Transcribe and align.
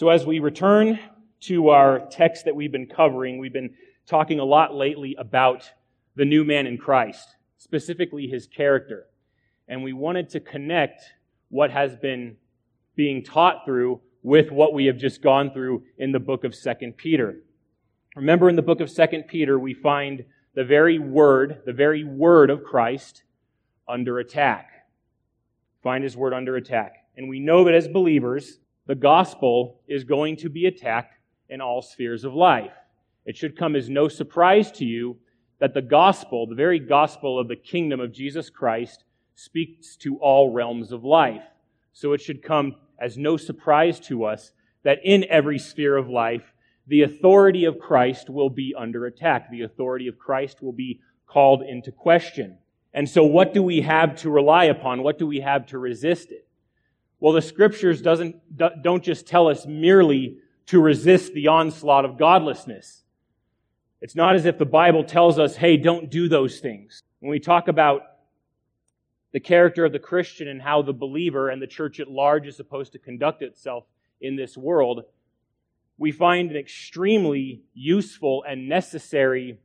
So 0.00 0.08
as 0.08 0.24
we 0.24 0.38
return 0.38 0.98
to 1.40 1.68
our 1.68 1.98
text 2.10 2.46
that 2.46 2.56
we've 2.56 2.72
been 2.72 2.86
covering, 2.86 3.36
we've 3.36 3.52
been 3.52 3.74
talking 4.06 4.40
a 4.40 4.44
lot 4.44 4.74
lately 4.74 5.14
about 5.18 5.70
the 6.16 6.24
new 6.24 6.42
man 6.42 6.66
in 6.66 6.78
Christ, 6.78 7.36
specifically 7.58 8.26
his 8.26 8.46
character. 8.46 9.08
And 9.68 9.84
we 9.84 9.92
wanted 9.92 10.30
to 10.30 10.40
connect 10.40 11.02
what 11.50 11.70
has 11.70 11.96
been 11.96 12.38
being 12.96 13.22
taught 13.22 13.66
through 13.66 14.00
with 14.22 14.50
what 14.50 14.72
we 14.72 14.86
have 14.86 14.96
just 14.96 15.20
gone 15.20 15.52
through 15.52 15.82
in 15.98 16.12
the 16.12 16.18
book 16.18 16.44
of 16.44 16.54
2 16.58 16.92
Peter. 16.96 17.42
Remember 18.16 18.48
in 18.48 18.56
the 18.56 18.62
book 18.62 18.80
of 18.80 18.90
2 18.90 19.24
Peter, 19.28 19.58
we 19.58 19.74
find 19.74 20.24
the 20.54 20.64
very 20.64 20.98
word, 20.98 21.60
the 21.66 21.74
very 21.74 22.04
word 22.04 22.48
of 22.48 22.64
Christ 22.64 23.24
under 23.86 24.18
attack. 24.18 24.70
Find 25.82 26.02
his 26.02 26.16
word 26.16 26.32
under 26.32 26.56
attack. 26.56 27.04
And 27.18 27.28
we 27.28 27.38
know 27.38 27.64
that 27.64 27.74
as 27.74 27.86
believers, 27.86 28.60
the 28.86 28.94
gospel 28.94 29.80
is 29.86 30.04
going 30.04 30.36
to 30.36 30.48
be 30.48 30.66
attacked 30.66 31.14
in 31.48 31.60
all 31.60 31.82
spheres 31.82 32.24
of 32.24 32.34
life. 32.34 32.72
It 33.26 33.36
should 33.36 33.56
come 33.56 33.76
as 33.76 33.88
no 33.88 34.08
surprise 34.08 34.72
to 34.72 34.84
you 34.84 35.16
that 35.58 35.74
the 35.74 35.82
gospel, 35.82 36.46
the 36.46 36.54
very 36.54 36.78
gospel 36.78 37.38
of 37.38 37.48
the 37.48 37.56
kingdom 37.56 38.00
of 38.00 38.12
Jesus 38.12 38.50
Christ, 38.50 39.04
speaks 39.34 39.96
to 39.96 40.16
all 40.16 40.52
realms 40.52 40.92
of 40.92 41.04
life. 41.04 41.44
So 41.92 42.12
it 42.12 42.20
should 42.20 42.42
come 42.42 42.76
as 42.98 43.18
no 43.18 43.36
surprise 43.36 44.00
to 44.00 44.24
us 44.24 44.52
that 44.82 44.98
in 45.04 45.24
every 45.28 45.58
sphere 45.58 45.96
of 45.96 46.08
life, 46.08 46.52
the 46.86 47.02
authority 47.02 47.64
of 47.64 47.78
Christ 47.78 48.30
will 48.30 48.50
be 48.50 48.74
under 48.76 49.06
attack. 49.06 49.50
The 49.50 49.62
authority 49.62 50.08
of 50.08 50.18
Christ 50.18 50.62
will 50.62 50.72
be 50.72 51.00
called 51.26 51.62
into 51.62 51.92
question. 51.92 52.58
And 52.92 53.08
so 53.08 53.22
what 53.24 53.54
do 53.54 53.62
we 53.62 53.82
have 53.82 54.16
to 54.16 54.30
rely 54.30 54.64
upon? 54.64 55.02
What 55.02 55.18
do 55.18 55.26
we 55.26 55.40
have 55.40 55.66
to 55.66 55.78
resist 55.78 56.32
it? 56.32 56.48
Well, 57.20 57.34
the 57.34 57.42
scriptures 57.42 58.00
doesn't, 58.00 58.36
don't 58.82 59.04
just 59.04 59.26
tell 59.26 59.48
us 59.48 59.66
merely 59.66 60.38
to 60.66 60.80
resist 60.80 61.34
the 61.34 61.48
onslaught 61.48 62.04
of 62.04 62.18
godlessness. 62.18 63.02
It's 64.00 64.16
not 64.16 64.34
as 64.34 64.46
if 64.46 64.56
the 64.56 64.64
Bible 64.64 65.04
tells 65.04 65.38
us, 65.38 65.56
hey, 65.56 65.76
don't 65.76 66.10
do 66.10 66.28
those 66.28 66.60
things. 66.60 67.02
When 67.20 67.30
we 67.30 67.38
talk 67.38 67.68
about 67.68 68.02
the 69.32 69.40
character 69.40 69.84
of 69.84 69.92
the 69.92 69.98
Christian 69.98 70.48
and 70.48 70.62
how 70.62 70.80
the 70.80 70.94
believer 70.94 71.50
and 71.50 71.60
the 71.60 71.66
church 71.66 72.00
at 72.00 72.10
large 72.10 72.46
is 72.46 72.56
supposed 72.56 72.92
to 72.92 72.98
conduct 72.98 73.42
itself 73.42 73.84
in 74.20 74.36
this 74.36 74.56
world, 74.56 75.02
we 75.98 76.12
find 76.12 76.50
an 76.50 76.56
extremely 76.56 77.60
useful 77.74 78.42
and 78.48 78.68
necessary 78.68 79.58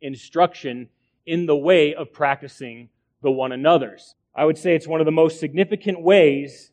instruction 0.00 0.88
in 1.26 1.46
the 1.46 1.56
way 1.56 1.94
of 1.94 2.12
practicing 2.12 2.88
the 3.22 3.30
one 3.30 3.50
another's. 3.50 4.14
I 4.34 4.44
would 4.44 4.56
say 4.56 4.74
it's 4.74 4.86
one 4.86 5.00
of 5.00 5.06
the 5.06 5.12
most 5.12 5.40
significant 5.40 6.00
ways 6.00 6.69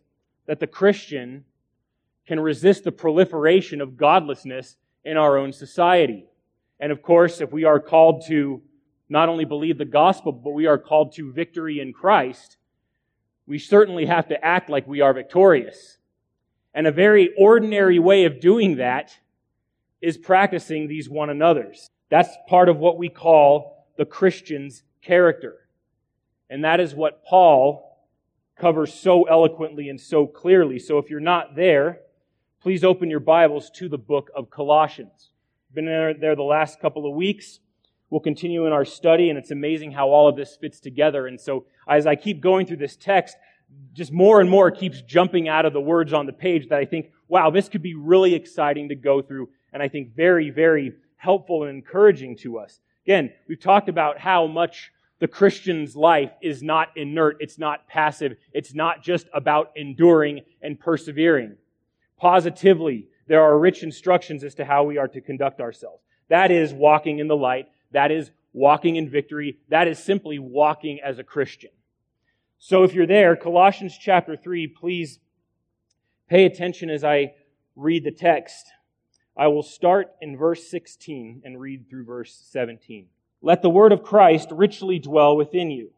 that 0.48 0.60
the 0.60 0.68
Christian 0.68 1.46
can 2.26 2.40
resist 2.40 2.84
the 2.84 2.92
proliferation 2.92 3.80
of 3.80 3.98
godlessness 3.98 4.76
in 5.06 5.18
our 5.18 5.38
own 5.38 5.54
society. 5.54 6.26
And 6.80 6.92
of 6.92 7.02
course, 7.02 7.40
if 7.40 7.52
we 7.52 7.64
are 7.64 7.80
called 7.80 8.24
to 8.28 8.62
not 9.10 9.30
only 9.30 9.46
believe 9.46 9.78
the 9.78 9.86
gospel, 9.86 10.32
but 10.32 10.52
we 10.52 10.66
are 10.66 10.78
called 10.78 11.14
to 11.14 11.32
victory 11.32 11.80
in 11.80 11.94
Christ, 11.94 12.58
we 13.46 13.60
certainly 13.60 14.06
have 14.06 14.28
to 14.28 14.44
act 14.44 14.70
like 14.70 14.88
we 14.88 15.02
are 15.02 15.14
victorious. 15.14 15.98
And 16.74 16.86
a 16.86 16.92
very 16.92 17.34
ordinary 17.38 18.00
way 18.00 18.26
of 18.26 18.42
doing 18.42 18.76
that 18.76 19.18
is 20.02 20.18
practicing 20.18 20.88
these 20.88 21.10
one 21.10 21.30
another's. 21.30 21.90
That's 22.10 22.30
part 22.48 22.70
of 22.70 22.78
what 22.78 22.98
we 22.98 23.10
call 23.10 23.88
the 23.98 24.06
Christian's 24.06 24.84
character. 25.02 25.56
And 26.50 26.64
that 26.64 26.80
is 26.80 26.94
what 26.94 27.24
Paul 27.26 27.87
covers 28.60 28.94
so 28.94 29.24
eloquently 29.24 29.90
and 29.90 30.00
so 30.00 30.28
clearly. 30.28 30.80
So 30.80 30.98
if 30.98 31.10
you're 31.10 31.20
not 31.20 31.56
there, 31.56 32.02
please 32.62 32.84
open 32.84 33.10
your 33.10 33.20
Bibles 33.20 33.70
to 33.76 33.90
the 33.90 33.98
book 33.98 34.30
of 34.36 34.50
Colossians. 34.50 35.30
Been 35.74 35.86
there, 35.86 36.14
there 36.14 36.36
the 36.36 36.44
last 36.44 36.80
couple 36.80 37.06
of 37.06 37.16
weeks. 37.16 37.60
We'll 38.10 38.22
continue 38.22 38.66
in 38.66 38.74
our 38.74 38.86
study, 38.86 39.30
and 39.30 39.38
it's 39.38 39.52
amazing 39.52 39.92
how 39.92 40.10
all 40.10 40.30
of 40.30 40.36
this 40.36 40.56
fits 40.56 40.80
together. 40.80 41.28
And 41.28 41.40
so, 41.40 41.66
as 41.88 42.08
I 42.08 42.16
keep 42.16 42.40
going 42.40 42.66
through 42.66 42.78
this 42.78 42.96
text, 42.96 43.36
just 43.94 44.14
more 44.14 44.40
and 44.40 44.50
more 44.50 44.72
keeps 44.72 45.02
jumping 45.02 45.50
out 45.50 45.66
of 45.66 45.74
the 45.74 45.82
words 45.82 46.14
on 46.14 46.26
the 46.26 46.34
page 46.34 46.70
that 46.70 46.80
I 46.80 46.86
think, 46.86 47.12
wow, 47.28 47.50
this 47.50 47.68
could 47.68 47.82
be 47.82 47.96
really 47.96 48.34
exciting 48.34 48.90
to 48.90 48.96
go 48.96 49.22
through 49.22 49.50
and 49.74 49.84
I 49.84 49.90
think 49.90 50.16
very, 50.16 50.50
very 50.50 50.94
helpful 51.18 51.64
and 51.64 51.70
encouraging 51.70 52.38
to 52.38 52.58
us. 52.58 52.80
Again, 53.06 53.32
we've 53.48 53.60
talked 53.60 53.90
about 53.90 54.18
how 54.18 54.48
much 54.48 54.92
the 55.20 55.28
Christian's 55.28 55.96
life 55.96 56.32
is 56.42 56.62
not 56.62 56.90
inert, 56.96 57.38
it's 57.40 57.58
not 57.58 57.88
passive, 57.88 58.38
it's 58.54 58.74
not 58.74 59.02
just 59.02 59.28
about 59.34 59.72
enduring 59.76 60.42
and 60.62 60.80
persevering. 60.80 61.56
Positively, 62.18 63.08
there 63.28 63.42
are 63.42 63.58
rich 63.58 63.84
instructions 63.84 64.44
as 64.44 64.56
to 64.56 64.66
how 64.66 64.84
we 64.84 64.98
are 64.98 65.08
to 65.08 65.22
conduct 65.22 65.60
ourselves. 65.60 66.04
That 66.30 66.52
is 66.52 66.74
walking 66.74 67.20
in 67.20 67.28
the 67.28 67.36
light, 67.36 67.68
that 67.92 68.12
is 68.12 68.32
walking 68.54 68.96
in 68.96 69.10
victory, 69.10 69.58
that 69.70 69.88
is 69.88 70.00
simply 70.00 70.40
walking 70.40 71.00
as 71.04 71.20
a 71.20 71.24
Christian. 71.24 71.72
So 72.60 72.84
if 72.84 72.94
you're 72.94 73.08
there, 73.08 73.36
Colossians 73.36 73.98
chapter 74.00 74.36
3, 74.36 74.68
please 74.68 75.20
pay 76.28 76.46
attention 76.46 76.90
as 76.90 77.04
I 77.04 77.34
read 77.76 78.04
the 78.04 78.12
text. 78.12 78.66
I 79.36 79.48
will 79.48 79.64
start 79.64 80.16
in 80.22 80.38
verse 80.38 80.70
16 80.70 81.44
and 81.46 81.60
read 81.60 81.88
through 81.90 82.06
verse 82.06 82.34
17. 82.52 83.08
Let 83.42 83.62
the 83.62 83.70
word 83.70 83.92
of 83.92 84.04
Christ 84.04 84.50
richly 84.52 85.00
dwell 85.00 85.38
within 85.38 85.70
you, 85.70 85.92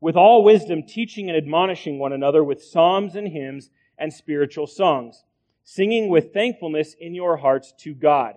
with 0.00 0.16
all 0.16 0.42
wisdom 0.42 0.82
teaching 0.82 1.28
and 1.28 1.36
admonishing 1.36 1.98
one 1.98 2.12
another 2.12 2.42
with 2.42 2.62
psalms 2.62 3.14
and 3.14 3.28
hymns 3.28 3.70
and 3.98 4.12
spiritual 4.12 4.66
songs, 4.66 5.24
singing 5.64 6.08
with 6.08 6.32
thankfulness 6.32 6.94
in 6.98 7.14
your 7.14 7.36
hearts 7.36 7.72
to 7.78 7.94
God. 7.94 8.34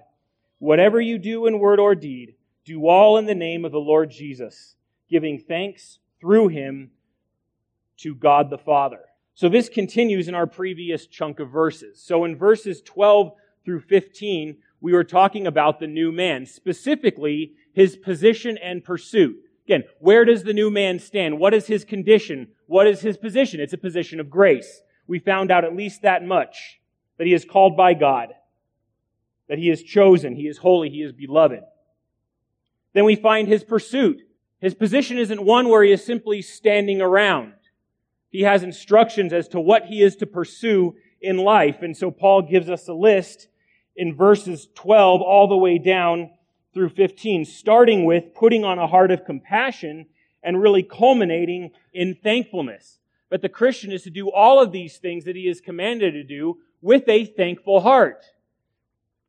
Whatever 0.60 1.00
you 1.00 1.18
do 1.18 1.48
in 1.48 1.60
word 1.60 1.80
or 1.80 1.96
deed, 1.96 2.36
do 2.66 2.88
all 2.88 3.18
in 3.18 3.26
the 3.26 3.36
name 3.36 3.66
of 3.66 3.72
the 3.72 3.80
Lord 3.80 4.12
Jesus, 4.12 4.76
giving 5.10 5.40
thanks 5.40 6.00
through 6.20 6.50
him 6.50 6.92
to 7.98 8.14
God 8.14 8.50
the 8.50 8.58
Father. 8.58 9.02
So 9.34 9.50
this 9.50 9.70
continues 9.70 10.28
in 10.28 10.36
our 10.36 10.46
previous 10.46 11.08
chunk 11.08 11.40
of 11.40 11.50
verses. 11.50 12.02
So 12.02 12.26
in 12.26 12.36
verses 12.36 12.82
12 12.82 13.32
through 13.64 13.82
15, 13.82 14.58
we 14.82 14.94
were 14.94 15.04
talking 15.04 15.46
about 15.46 15.80
the 15.80 15.88
new 15.88 16.12
man, 16.12 16.46
specifically 16.46 17.54
his 17.74 17.96
position 17.96 18.58
and 18.58 18.84
pursuit. 18.84 19.38
Again, 19.66 19.84
where 20.00 20.26
does 20.26 20.44
the 20.44 20.54
new 20.54 20.72
man 20.72 21.00
stand? 21.00 21.40
What 21.40 21.54
is 21.54 21.68
his 21.68 21.86
condition? 21.86 22.50
What 22.66 22.88
is 22.88 23.02
his 23.02 23.16
position? 23.16 23.60
It's 23.60 23.74
a 23.74 23.78
position 23.78 24.20
of 24.20 24.30
grace. 24.30 24.82
We 25.08 25.20
found 25.20 25.52
out 25.52 25.64
at 25.64 25.76
least 25.76 26.02
that 26.02 26.26
much 26.26 26.82
that 27.18 27.28
he 27.28 27.34
is 27.34 27.46
called 27.46 27.78
by 27.78 27.94
God, 27.94 28.30
that 29.48 29.60
he 29.60 29.70
is 29.70 29.84
chosen, 29.84 30.36
he 30.36 30.48
is 30.48 30.58
holy, 30.58 30.90
he 30.90 31.04
is 31.04 31.14
beloved. 31.14 31.62
Then 32.94 33.06
we 33.06 33.16
find 33.16 33.48
his 33.48 33.64
pursuit. 33.64 34.22
His 34.60 34.74
position 34.74 35.18
isn't 35.18 35.44
one 35.44 35.70
where 35.70 35.84
he 35.84 35.92
is 35.92 36.04
simply 36.04 36.42
standing 36.42 37.02
around. 37.02 37.54
He 38.30 38.42
has 38.42 38.64
instructions 38.64 39.32
as 39.32 39.48
to 39.50 39.60
what 39.60 39.86
he 39.86 40.02
is 40.02 40.16
to 40.18 40.26
pursue 40.26 40.96
in 41.22 41.38
life. 41.38 41.82
And 41.82 41.96
so 41.96 42.10
Paul 42.10 42.42
gives 42.42 42.70
us 42.70 42.88
a 42.88 42.94
list 42.94 43.48
in 43.96 44.16
verses 44.16 44.68
12 44.76 45.22
all 45.22 45.48
the 45.48 45.58
way 45.58 45.78
down 45.78 46.32
through 46.74 46.90
15, 46.90 47.46
starting 47.46 48.06
with 48.06 48.34
putting 48.34 48.64
on 48.64 48.80
a 48.80 48.88
heart 48.88 49.12
of 49.12 49.26
compassion 49.26 50.06
and 50.44 50.62
really 50.62 50.84
culminating 50.84 51.72
in 51.94 52.16
thankfulness. 52.16 53.00
But 53.30 53.42
the 53.42 53.50
Christian 53.50 53.92
is 53.92 54.04
to 54.04 54.10
do 54.10 54.30
all 54.30 54.62
of 54.62 54.72
these 54.72 54.98
things 54.98 55.26
that 55.26 55.36
he 55.36 55.48
is 55.48 55.62
commanded 55.62 56.14
to 56.14 56.24
do 56.24 56.58
with 56.82 57.08
a 57.08 57.26
thankful 57.26 57.82
heart. 57.82 58.26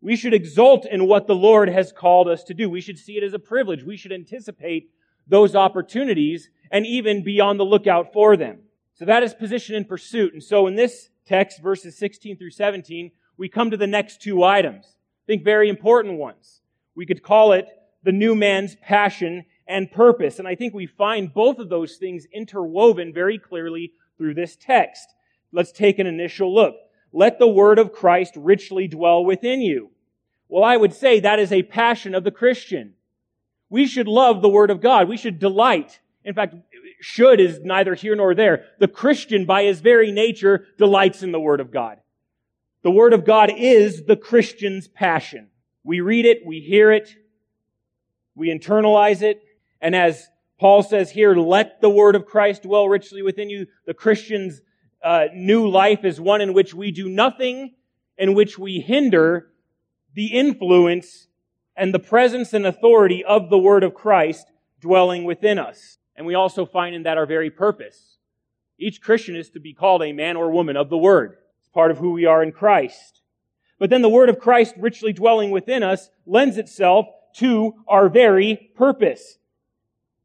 We 0.00 0.16
should 0.16 0.34
exult 0.34 0.84
in 0.86 1.06
what 1.06 1.26
the 1.26 1.34
Lord 1.34 1.68
has 1.68 1.92
called 1.92 2.28
us 2.28 2.42
to 2.44 2.54
do. 2.54 2.68
We 2.68 2.80
should 2.80 2.98
see 2.98 3.16
it 3.16 3.22
as 3.22 3.34
a 3.34 3.38
privilege. 3.38 3.84
We 3.84 3.96
should 3.96 4.12
anticipate 4.12 4.90
those 5.28 5.54
opportunities 5.54 6.50
and 6.70 6.84
even 6.86 7.22
be 7.22 7.40
on 7.40 7.58
the 7.58 7.64
lookout 7.64 8.12
for 8.12 8.36
them. 8.36 8.60
So 8.94 9.04
that 9.04 9.22
is 9.22 9.34
position 9.34 9.76
in 9.76 9.84
pursuit. 9.84 10.32
And 10.32 10.42
so 10.42 10.66
in 10.66 10.74
this 10.74 11.10
text, 11.24 11.62
verses 11.62 11.96
16 11.96 12.36
through 12.36 12.50
17, 12.50 13.12
we 13.36 13.48
come 13.48 13.70
to 13.70 13.76
the 13.76 13.86
next 13.86 14.22
two 14.22 14.42
items. 14.42 14.84
I 14.86 15.24
think 15.26 15.44
very 15.44 15.68
important 15.68 16.18
ones. 16.18 16.60
We 16.94 17.06
could 17.06 17.22
call 17.22 17.52
it 17.52 17.66
the 18.02 18.12
new 18.12 18.34
man's 18.34 18.76
passion 18.76 19.44
and 19.66 19.90
purpose. 19.90 20.38
And 20.38 20.48
I 20.48 20.54
think 20.54 20.74
we 20.74 20.86
find 20.86 21.32
both 21.32 21.58
of 21.58 21.68
those 21.68 21.96
things 21.96 22.26
interwoven 22.32 23.12
very 23.12 23.38
clearly 23.38 23.92
through 24.18 24.34
this 24.34 24.56
text. 24.56 25.14
Let's 25.52 25.72
take 25.72 25.98
an 25.98 26.06
initial 26.06 26.54
look. 26.54 26.74
Let 27.12 27.38
the 27.38 27.48
word 27.48 27.78
of 27.78 27.92
Christ 27.92 28.34
richly 28.36 28.88
dwell 28.88 29.24
within 29.24 29.60
you. 29.60 29.90
Well, 30.48 30.64
I 30.64 30.76
would 30.76 30.92
say 30.92 31.20
that 31.20 31.38
is 31.38 31.52
a 31.52 31.62
passion 31.62 32.14
of 32.14 32.24
the 32.24 32.30
Christian. 32.30 32.94
We 33.70 33.86
should 33.86 34.08
love 34.08 34.42
the 34.42 34.48
word 34.48 34.70
of 34.70 34.80
God. 34.80 35.08
We 35.08 35.16
should 35.16 35.38
delight. 35.38 36.00
In 36.24 36.34
fact, 36.34 36.54
should 37.00 37.40
is 37.40 37.60
neither 37.60 37.94
here 37.94 38.14
nor 38.14 38.34
there. 38.34 38.66
The 38.78 38.88
Christian, 38.88 39.44
by 39.44 39.64
his 39.64 39.80
very 39.80 40.12
nature, 40.12 40.66
delights 40.78 41.22
in 41.22 41.32
the 41.32 41.40
Word 41.40 41.60
of 41.60 41.70
God. 41.70 41.98
The 42.82 42.90
Word 42.90 43.12
of 43.12 43.24
God 43.24 43.52
is 43.56 44.04
the 44.04 44.16
Christian's 44.16 44.88
passion. 44.88 45.48
We 45.84 46.00
read 46.00 46.24
it, 46.24 46.42
we 46.44 46.60
hear 46.60 46.92
it, 46.92 47.08
we 48.34 48.48
internalize 48.48 49.22
it, 49.22 49.42
and 49.80 49.94
as 49.94 50.28
Paul 50.58 50.82
says 50.82 51.10
here, 51.10 51.34
let 51.34 51.80
the 51.80 51.90
Word 51.90 52.14
of 52.14 52.26
Christ 52.26 52.62
dwell 52.62 52.88
richly 52.88 53.22
within 53.22 53.50
you. 53.50 53.66
The 53.86 53.94
Christian's 53.94 54.60
uh, 55.02 55.26
new 55.34 55.68
life 55.68 56.04
is 56.04 56.20
one 56.20 56.40
in 56.40 56.52
which 56.52 56.72
we 56.72 56.92
do 56.92 57.08
nothing 57.08 57.74
in 58.16 58.34
which 58.34 58.58
we 58.58 58.78
hinder 58.78 59.48
the 60.14 60.26
influence 60.26 61.26
and 61.76 61.92
the 61.92 61.98
presence 61.98 62.52
and 62.52 62.66
authority 62.66 63.24
of 63.24 63.50
the 63.50 63.58
Word 63.58 63.82
of 63.82 63.94
Christ 63.94 64.46
dwelling 64.80 65.24
within 65.24 65.58
us. 65.58 65.98
And 66.14 66.26
we 66.26 66.34
also 66.34 66.66
find 66.66 66.94
in 66.94 67.04
that 67.04 67.18
our 67.18 67.26
very 67.26 67.50
purpose. 67.50 68.18
Each 68.78 69.00
Christian 69.00 69.34
is 69.34 69.50
to 69.50 69.60
be 69.60 69.72
called 69.72 70.02
a 70.02 70.12
man 70.12 70.36
or 70.36 70.50
woman 70.50 70.76
of 70.76 70.90
the 70.90 70.98
Word. 70.98 71.38
Part 71.72 71.90
of 71.90 71.98
who 71.98 72.12
we 72.12 72.26
are 72.26 72.42
in 72.42 72.52
Christ. 72.52 73.22
But 73.78 73.90
then 73.90 74.02
the 74.02 74.08
Word 74.08 74.28
of 74.28 74.38
Christ 74.38 74.74
richly 74.78 75.12
dwelling 75.12 75.50
within 75.50 75.82
us 75.82 76.10
lends 76.26 76.58
itself 76.58 77.06
to 77.36 77.74
our 77.88 78.08
very 78.08 78.70
purpose. 78.76 79.38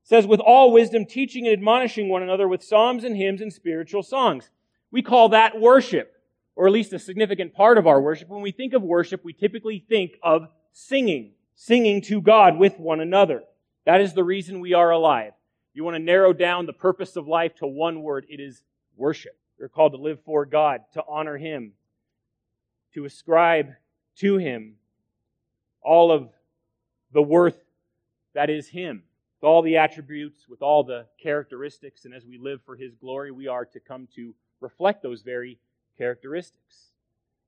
It 0.03 0.09
says, 0.09 0.27
with 0.27 0.39
all 0.39 0.71
wisdom, 0.71 1.05
teaching 1.05 1.47
and 1.47 1.53
admonishing 1.53 2.09
one 2.09 2.23
another 2.23 2.47
with 2.47 2.63
psalms 2.63 3.03
and 3.03 3.15
hymns 3.15 3.41
and 3.41 3.51
spiritual 3.51 4.03
songs. 4.03 4.49
We 4.91 5.01
call 5.01 5.29
that 5.29 5.59
worship, 5.59 6.13
or 6.55 6.67
at 6.67 6.73
least 6.73 6.93
a 6.93 6.99
significant 6.99 7.53
part 7.53 7.77
of 7.77 7.87
our 7.87 7.99
worship. 7.99 8.29
When 8.29 8.41
we 8.41 8.51
think 8.51 8.73
of 8.73 8.83
worship, 8.83 9.25
we 9.25 9.33
typically 9.33 9.83
think 9.89 10.17
of 10.23 10.47
singing, 10.71 11.31
singing 11.55 12.01
to 12.03 12.21
God 12.21 12.57
with 12.57 12.79
one 12.79 12.99
another. 12.99 13.43
That 13.85 14.01
is 14.01 14.13
the 14.13 14.23
reason 14.23 14.59
we 14.59 14.73
are 14.73 14.91
alive. 14.91 15.33
You 15.73 15.83
want 15.83 15.95
to 15.95 16.03
narrow 16.03 16.33
down 16.33 16.65
the 16.65 16.73
purpose 16.73 17.15
of 17.15 17.27
life 17.27 17.55
to 17.55 17.67
one 17.67 18.01
word, 18.01 18.25
it 18.29 18.39
is 18.39 18.63
worship. 18.95 19.37
We're 19.59 19.69
called 19.69 19.93
to 19.93 19.97
live 19.97 20.19
for 20.23 20.45
God, 20.45 20.81
to 20.93 21.03
honor 21.07 21.37
Him, 21.37 21.73
to 22.93 23.05
ascribe 23.05 23.71
to 24.17 24.37
Him 24.37 24.75
all 25.81 26.11
of 26.11 26.29
the 27.11 27.21
worth 27.21 27.57
that 28.33 28.49
is 28.49 28.69
Him, 28.69 29.03
with 29.41 29.47
all 29.47 29.61
the 29.61 29.77
attributes, 29.77 30.47
with 30.47 30.61
all 30.61 30.83
the 30.83 31.07
characteristics, 31.21 32.05
and 32.05 32.13
as 32.13 32.25
we 32.25 32.37
live 32.37 32.61
for 32.65 32.75
His 32.75 32.93
glory, 32.95 33.31
we 33.31 33.47
are 33.47 33.65
to 33.65 33.79
come 33.79 34.07
to 34.15 34.35
reflect 34.61 35.01
those 35.01 35.21
very 35.21 35.57
characteristics. 35.97 36.91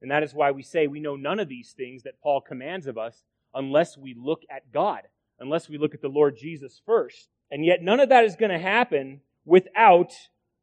And 0.02 0.10
that 0.10 0.24
is 0.24 0.34
why 0.34 0.52
we 0.52 0.64
say 0.64 0.88
we 0.88 1.00
know 1.00 1.16
none 1.16 1.40
of 1.40 1.50
these 1.50 1.74
things 1.74 2.04
that 2.04 2.22
Paul 2.22 2.42
commands 2.42 2.88
of 2.88 2.98
us 2.98 3.24
unless 3.54 3.98
we 3.98 4.16
look 4.18 4.44
at 4.50 4.72
God, 4.72 5.02
unless 5.40 5.70
we 5.70 5.78
look 5.78 5.94
at 5.94 6.02
the 6.02 6.08
Lord 6.08 6.38
Jesus 6.38 6.82
first. 6.86 7.30
And 7.52 7.66
yet 7.66 7.82
none 7.82 8.00
of 8.00 8.10
that 8.10 8.26
is 8.26 8.36
going 8.36 8.52
to 8.52 8.60
happen 8.60 9.22
without 9.46 10.14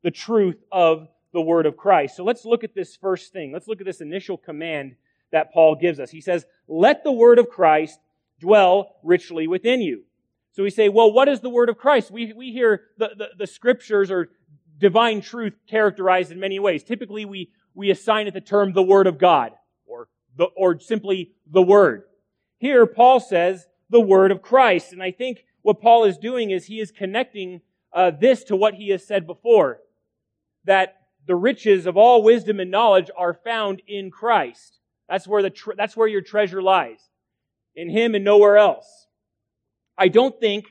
the 0.03 0.11
truth 0.11 0.63
of 0.71 1.09
the 1.37 1.41
word 1.43 1.67
of 1.67 1.77
Christ. 1.77 2.17
So 2.17 2.25
let's 2.25 2.47
look 2.47 2.65
at 2.65 2.75
this 2.75 2.97
first 2.97 3.31
thing. 3.31 3.53
Let's 3.53 3.69
look 3.69 3.81
at 3.81 3.87
this 3.87 4.01
initial 4.01 4.39
command 4.39 4.97
that 5.33 5.53
Paul 5.53 5.75
gives 5.75 6.01
us. 6.01 6.11
He 6.11 6.23
says, 6.23 6.47
let 6.67 7.05
the 7.05 7.13
word 7.13 7.39
of 7.39 7.51
Christ 7.51 8.01
dwell 8.41 8.97
richly 9.03 9.47
within 9.47 9.83
you. 9.83 10.05
So 10.53 10.63
we 10.63 10.71
say, 10.71 10.89
well, 10.89 11.13
what 11.13 11.29
is 11.29 11.41
the 11.41 11.51
word 11.51 11.69
of 11.69 11.77
Christ? 11.77 12.11
We, 12.11 12.33
we 12.33 12.53
hear 12.53 12.85
the, 12.97 13.11
the, 13.15 13.27
the 13.41 13.47
scriptures 13.47 14.11
or 14.11 14.31
divine 14.79 15.21
truth 15.21 15.53
characterized 15.69 16.33
in 16.33 16.41
many 16.41 16.59
ways. 16.59 16.83
Typically 16.83 17.27
we, 17.27 17.51
we 17.75 17.91
assign 17.91 18.29
it 18.29 18.33
the 18.33 18.41
term 18.41 18.73
the 18.73 18.83
word 18.83 19.07
of 19.07 19.19
God 19.19 19.53
or 19.85 20.09
the, 20.39 20.45
or 20.57 20.81
simply 20.81 21.33
the 21.47 21.61
word. 21.61 22.05
Here, 22.57 22.87
Paul 22.87 23.21
says 23.21 23.67
the 23.91 24.01
word 24.01 24.31
of 24.31 24.41
Christ. 24.41 24.95
And 24.95 25.03
I 25.03 25.11
think 25.11 25.45
what 25.61 25.83
Paul 25.83 26.07
is 26.07 26.17
doing 26.17 26.51
is 26.51 26.65
he 26.65 26.81
is 26.81 26.91
connecting 26.91 27.61
uh, 27.93 28.11
this 28.11 28.43
to 28.45 28.57
what 28.57 28.73
he 28.73 28.89
has 28.89 29.07
said 29.07 29.27
before. 29.27 29.81
That 30.65 30.96
the 31.27 31.37
riches 31.37 31.87
of 31.87 31.97
all 31.97 32.23
wisdom 32.23 32.61
and 32.61 32.71
knowledge 32.71 33.11
are 33.17 33.35
found 33.35 33.83
in 33.87 34.11
Christ. 34.11 34.79
That's 35.09 35.27
where 35.27 35.43
the, 35.43 35.51
tre- 35.51 35.75
that's 35.77 35.97
where 35.97 36.09
your 36.09 36.23
treasure 36.23 36.63
lies. 36.63 37.01
In 37.75 37.91
Him 37.91 38.15
and 38.15 38.25
nowhere 38.25 38.57
else. 38.57 39.07
I 39.99 40.09
don't 40.09 40.39
think, 40.39 40.67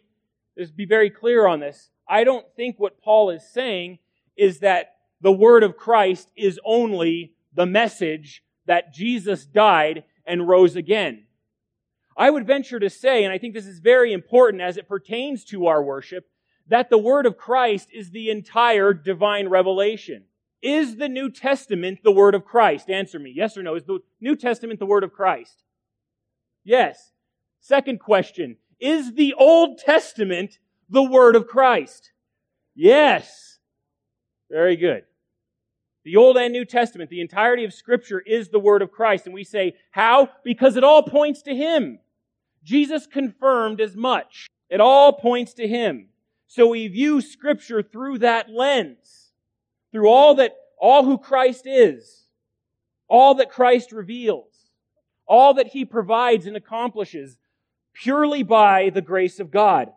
let's 0.58 0.72
be 0.72 0.86
very 0.86 1.10
clear 1.10 1.48
on 1.48 1.60
this, 1.60 1.90
I 2.08 2.24
don't 2.24 2.46
think 2.56 2.80
what 2.80 3.02
Paul 3.02 3.30
is 3.32 3.44
saying 3.52 4.00
is 4.38 4.60
that 4.60 4.96
the 5.22 5.32
word 5.32 5.64
of 5.64 5.78
Christ 5.78 6.30
is 6.36 6.60
only 6.64 7.34
the 7.54 7.66
message 7.66 8.44
that 8.66 8.94
Jesus 8.94 9.46
died 9.46 10.04
and 10.26 10.48
rose 10.48 10.76
again. 10.76 11.24
I 12.18 12.30
would 12.30 12.48
venture 12.48 12.80
to 12.80 12.90
say, 12.90 13.24
and 13.24 13.34
I 13.34 13.38
think 13.38 13.54
this 13.54 13.66
is 13.66 13.80
very 13.80 14.14
important 14.14 14.62
as 14.62 14.78
it 14.78 14.88
pertains 14.88 15.44
to 15.46 15.68
our 15.68 15.84
worship, 15.84 16.28
that 16.68 16.90
the 16.90 16.98
word 16.98 17.26
of 17.26 17.38
Christ 17.38 17.90
is 17.94 18.12
the 18.12 18.30
entire 18.30 18.94
divine 18.94 19.50
revelation. 19.50 20.24
Is 20.66 20.96
the 20.96 21.08
New 21.08 21.30
Testament 21.30 22.00
the 22.04 22.12
word 22.12 22.34
of 22.34 22.44
Christ? 22.44 22.90
Answer 22.90 23.20
me. 23.20 23.32
Yes 23.36 23.56
or 23.56 23.62
no? 23.62 23.76
Is 23.76 23.84
the 23.84 24.00
New 24.20 24.36
Testament 24.36 24.80
the 24.80 24.88
word 24.88 25.04
of 25.04 25.14
Christ? 25.14 25.62
Yes. 26.64 27.12
Second 27.60 28.00
question. 28.00 28.58
Is 28.80 29.14
the 29.14 29.36
Old 29.36 29.78
Testament 29.78 30.58
the 30.90 31.04
word 31.04 31.36
of 31.36 31.46
Christ? 31.46 32.14
Yes. 32.74 33.60
Very 34.50 34.76
good. 34.76 35.04
The 36.04 36.16
Old 36.16 36.36
and 36.36 36.52
New 36.52 36.66
Testament, 36.66 37.12
the 37.12 37.22
entirety 37.22 37.64
of 37.64 37.72
Scripture 37.72 38.20
is 38.26 38.50
the 38.50 38.60
Word 38.60 38.82
of 38.82 38.92
Christ. 38.92 39.28
And 39.28 39.36
we 39.36 39.44
say, 39.44 39.76
how? 39.92 40.30
Because 40.44 40.78
it 40.78 40.84
all 40.84 41.04
points 41.04 41.44
to 41.44 41.56
Him. 41.56 42.00
Jesus 42.64 43.06
confirmed 43.06 43.80
as 43.80 43.96
much. 43.96 44.48
It 44.72 44.82
all 44.82 45.14
points 45.14 45.54
to 45.56 45.68
Him. 45.68 46.10
So 46.48 46.70
we 46.70 46.88
view 46.88 47.22
Scripture 47.22 47.84
through 47.84 48.20
that 48.20 48.50
lens. 48.50 49.25
Through 49.96 50.10
all 50.10 50.36
that, 50.36 50.58
all 50.78 51.06
who 51.06 51.18
Christ 51.18 51.66
is. 51.66 52.26
All 53.08 53.36
that 53.36 53.50
Christ 53.50 53.94
reveals. 53.94 54.52
All 55.26 55.54
that 55.54 55.68
He 55.68 55.86
provides 55.86 56.48
and 56.48 56.58
accomplishes 56.58 57.38
purely 57.94 58.44
by 58.44 58.90
the 58.90 59.02
grace 59.02 59.40
of 59.40 59.52
God. 59.52 59.88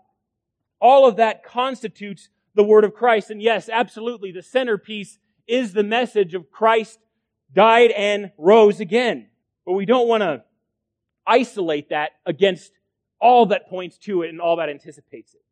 All 0.81 1.09
of 1.09 1.17
that 1.17 1.43
constitutes 1.43 2.29
the 2.55 2.62
word 2.62 2.85
of 2.85 2.95
Christ. 2.95 3.33
And 3.33 3.43
yes, 3.43 3.69
absolutely, 3.69 4.31
the 4.31 4.41
centerpiece 4.41 5.19
is 5.49 5.73
the 5.73 5.83
message 5.83 6.33
of 6.33 6.49
Christ 6.49 7.01
died 7.53 7.91
and 7.91 8.31
rose 8.39 8.79
again. 8.79 9.27
But 9.67 9.73
we 9.73 9.85
don't 9.85 10.06
want 10.06 10.23
to 10.23 10.44
isolate 11.27 11.89
that 11.89 12.12
against 12.25 12.71
all 13.21 13.47
that 13.47 13.69
points 13.69 13.99
to 13.99 14.23
it 14.23 14.29
and 14.29 14.41
all 14.41 14.59
that 14.59 14.69
anticipates 14.69 15.35
it. 15.35 15.43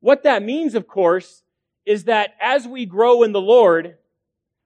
What 0.00 0.24
that 0.24 0.42
means, 0.42 0.74
of 0.74 0.86
course, 0.86 1.42
is 1.84 2.04
that 2.04 2.34
as 2.40 2.66
we 2.66 2.86
grow 2.86 3.22
in 3.22 3.32
the 3.32 3.40
Lord, 3.40 3.96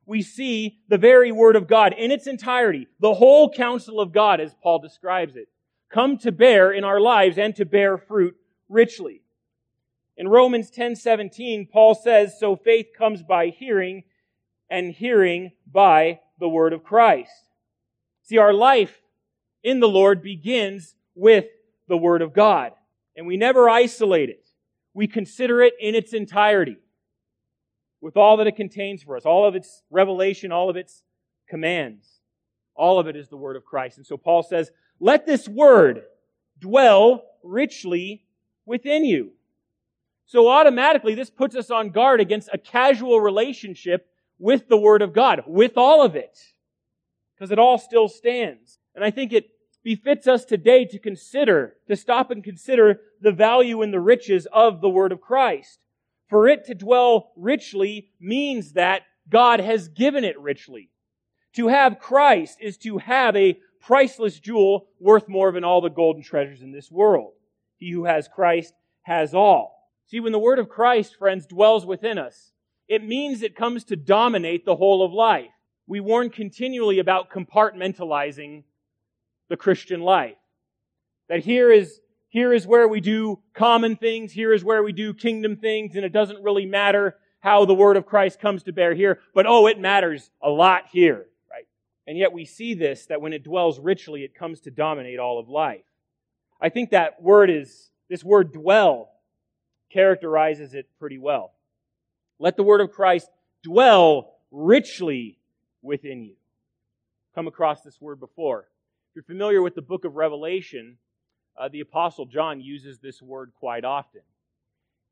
we 0.04 0.22
see 0.22 0.78
the 0.88 0.98
very 0.98 1.32
Word 1.32 1.56
of 1.56 1.66
God 1.66 1.92
in 1.92 2.10
its 2.10 2.26
entirety, 2.26 2.86
the 3.00 3.14
whole 3.14 3.50
counsel 3.50 4.00
of 4.00 4.12
God, 4.12 4.40
as 4.40 4.54
Paul 4.62 4.78
describes 4.78 5.36
it, 5.36 5.48
come 5.88 6.18
to 6.18 6.32
bear 6.32 6.72
in 6.72 6.84
our 6.84 7.00
lives 7.00 7.38
and 7.38 7.54
to 7.56 7.64
bear 7.64 7.98
fruit 7.98 8.36
richly. 8.68 9.22
In 10.16 10.28
Romans 10.28 10.70
10:17, 10.70 11.66
Paul 11.66 11.94
says, 11.94 12.38
"So 12.38 12.56
faith 12.56 12.92
comes 12.96 13.22
by 13.22 13.48
hearing, 13.48 14.04
and 14.70 14.92
hearing 14.92 15.52
by 15.66 16.20
the 16.38 16.48
word 16.48 16.72
of 16.72 16.84
Christ." 16.84 17.48
See, 18.22 18.38
our 18.38 18.52
life 18.52 19.02
in 19.62 19.80
the 19.80 19.88
Lord 19.88 20.22
begins 20.22 20.94
with 21.14 21.46
the 21.88 21.96
word 21.96 22.22
of 22.22 22.32
God, 22.32 22.72
and 23.16 23.26
we 23.26 23.36
never 23.36 23.68
isolate 23.68 24.30
it. 24.30 24.46
We 24.94 25.06
consider 25.06 25.62
it 25.62 25.74
in 25.78 25.94
its 25.94 26.12
entirety, 26.12 26.78
with 28.00 28.16
all 28.16 28.36
that 28.36 28.46
it 28.46 28.56
contains 28.56 29.02
for 29.02 29.16
us, 29.16 29.24
all 29.24 29.46
of 29.46 29.54
its 29.54 29.82
revelation, 29.90 30.52
all 30.52 30.68
of 30.70 30.76
its 30.76 31.02
commands. 31.48 32.20
All 32.74 32.98
of 32.98 33.06
it 33.06 33.16
is 33.16 33.28
the 33.28 33.36
word 33.36 33.56
of 33.56 33.64
Christ. 33.64 33.96
And 33.96 34.06
so 34.06 34.16
Paul 34.16 34.42
says, 34.42 34.70
"Let 35.00 35.26
this 35.26 35.48
word 35.48 36.04
dwell 36.58 37.24
richly 37.42 38.26
within 38.64 39.04
you." 39.04 39.32
So 40.26 40.48
automatically, 40.48 41.14
this 41.14 41.30
puts 41.30 41.54
us 41.54 41.70
on 41.70 41.90
guard 41.90 42.20
against 42.20 42.50
a 42.52 42.58
casual 42.58 43.20
relationship 43.20 44.08
with 44.38 44.68
the 44.68 44.76
Word 44.76 45.00
of 45.00 45.12
God, 45.12 45.44
with 45.46 45.78
all 45.78 46.02
of 46.02 46.16
it. 46.16 46.52
Because 47.34 47.52
it 47.52 47.58
all 47.58 47.78
still 47.78 48.08
stands. 48.08 48.78
And 48.94 49.04
I 49.04 49.10
think 49.10 49.32
it 49.32 49.50
befits 49.84 50.26
us 50.26 50.44
today 50.44 50.84
to 50.86 50.98
consider, 50.98 51.76
to 51.86 51.94
stop 51.94 52.32
and 52.32 52.42
consider 52.42 53.00
the 53.20 53.30
value 53.30 53.82
and 53.82 53.92
the 53.92 54.00
riches 54.00 54.46
of 54.46 54.80
the 54.80 54.88
Word 54.88 55.12
of 55.12 55.20
Christ. 55.20 55.78
For 56.28 56.48
it 56.48 56.64
to 56.66 56.74
dwell 56.74 57.32
richly 57.36 58.08
means 58.20 58.72
that 58.72 59.02
God 59.28 59.60
has 59.60 59.88
given 59.88 60.24
it 60.24 60.38
richly. 60.40 60.90
To 61.54 61.68
have 61.68 61.98
Christ 61.98 62.58
is 62.60 62.76
to 62.78 62.98
have 62.98 63.36
a 63.36 63.58
priceless 63.80 64.38
jewel 64.38 64.88
worth 64.98 65.28
more 65.28 65.52
than 65.52 65.64
all 65.64 65.80
the 65.80 65.88
golden 65.88 66.22
treasures 66.22 66.62
in 66.62 66.72
this 66.72 66.90
world. 66.90 67.32
He 67.78 67.92
who 67.92 68.04
has 68.04 68.28
Christ 68.28 68.74
has 69.02 69.34
all. 69.34 69.76
See, 70.06 70.20
when 70.20 70.32
the 70.32 70.38
word 70.38 70.58
of 70.58 70.68
Christ, 70.68 71.16
friends, 71.16 71.46
dwells 71.46 71.86
within 71.86 72.18
us, 72.18 72.52
it 72.88 73.04
means 73.04 73.42
it 73.42 73.56
comes 73.56 73.84
to 73.84 73.96
dominate 73.96 74.64
the 74.64 74.76
whole 74.76 75.04
of 75.04 75.12
life. 75.12 75.50
We 75.86 76.00
warn 76.00 76.30
continually 76.30 76.98
about 76.98 77.30
compartmentalizing 77.30 78.64
the 79.48 79.56
Christian 79.56 80.00
life. 80.00 80.36
That 81.28 81.44
here 81.44 81.70
is, 81.70 82.00
here 82.28 82.52
is 82.52 82.66
where 82.66 82.88
we 82.88 83.00
do 83.00 83.40
common 83.54 83.96
things, 83.96 84.32
here 84.32 84.52
is 84.52 84.64
where 84.64 84.82
we 84.82 84.92
do 84.92 85.14
kingdom 85.14 85.56
things, 85.56 85.96
and 85.96 86.04
it 86.04 86.12
doesn't 86.12 86.42
really 86.42 86.66
matter 86.66 87.16
how 87.40 87.64
the 87.64 87.74
word 87.74 87.96
of 87.96 88.06
Christ 88.06 88.40
comes 88.40 88.64
to 88.64 88.72
bear 88.72 88.94
here, 88.94 89.20
but 89.34 89.46
oh, 89.46 89.66
it 89.66 89.78
matters 89.78 90.30
a 90.42 90.50
lot 90.50 90.84
here, 90.90 91.26
right? 91.50 91.66
And 92.06 92.18
yet 92.18 92.32
we 92.32 92.44
see 92.44 92.74
this, 92.74 93.06
that 93.06 93.20
when 93.20 93.32
it 93.32 93.44
dwells 93.44 93.78
richly, 93.78 94.24
it 94.24 94.34
comes 94.34 94.60
to 94.62 94.70
dominate 94.70 95.18
all 95.18 95.38
of 95.38 95.48
life. 95.48 95.84
I 96.60 96.68
think 96.68 96.90
that 96.90 97.22
word 97.22 97.50
is, 97.50 97.90
this 98.08 98.24
word 98.24 98.52
dwell 98.52 99.10
characterizes 99.92 100.74
it 100.74 100.88
pretty 100.98 101.18
well. 101.18 101.52
Let 102.38 102.56
the 102.56 102.64
word 102.64 102.80
of 102.80 102.90
Christ 102.90 103.30
dwell 103.62 104.34
richly 104.50 105.38
within 105.82 106.24
you. 106.24 106.34
come 107.36 107.46
across 107.46 107.82
this 107.82 108.00
word 108.00 108.18
before. 108.18 108.60
If 109.10 109.16
you're 109.16 109.22
familiar 109.22 109.62
with 109.62 109.74
the 109.74 109.82
book 109.82 110.04
of 110.04 110.16
Revelation, 110.16 110.96
uh, 111.58 111.68
the 111.68 111.80
Apostle 111.80 112.26
John 112.26 112.60
uses 112.60 112.98
this 112.98 113.22
word 113.22 113.52
quite 113.58 113.84
often. 113.84 114.22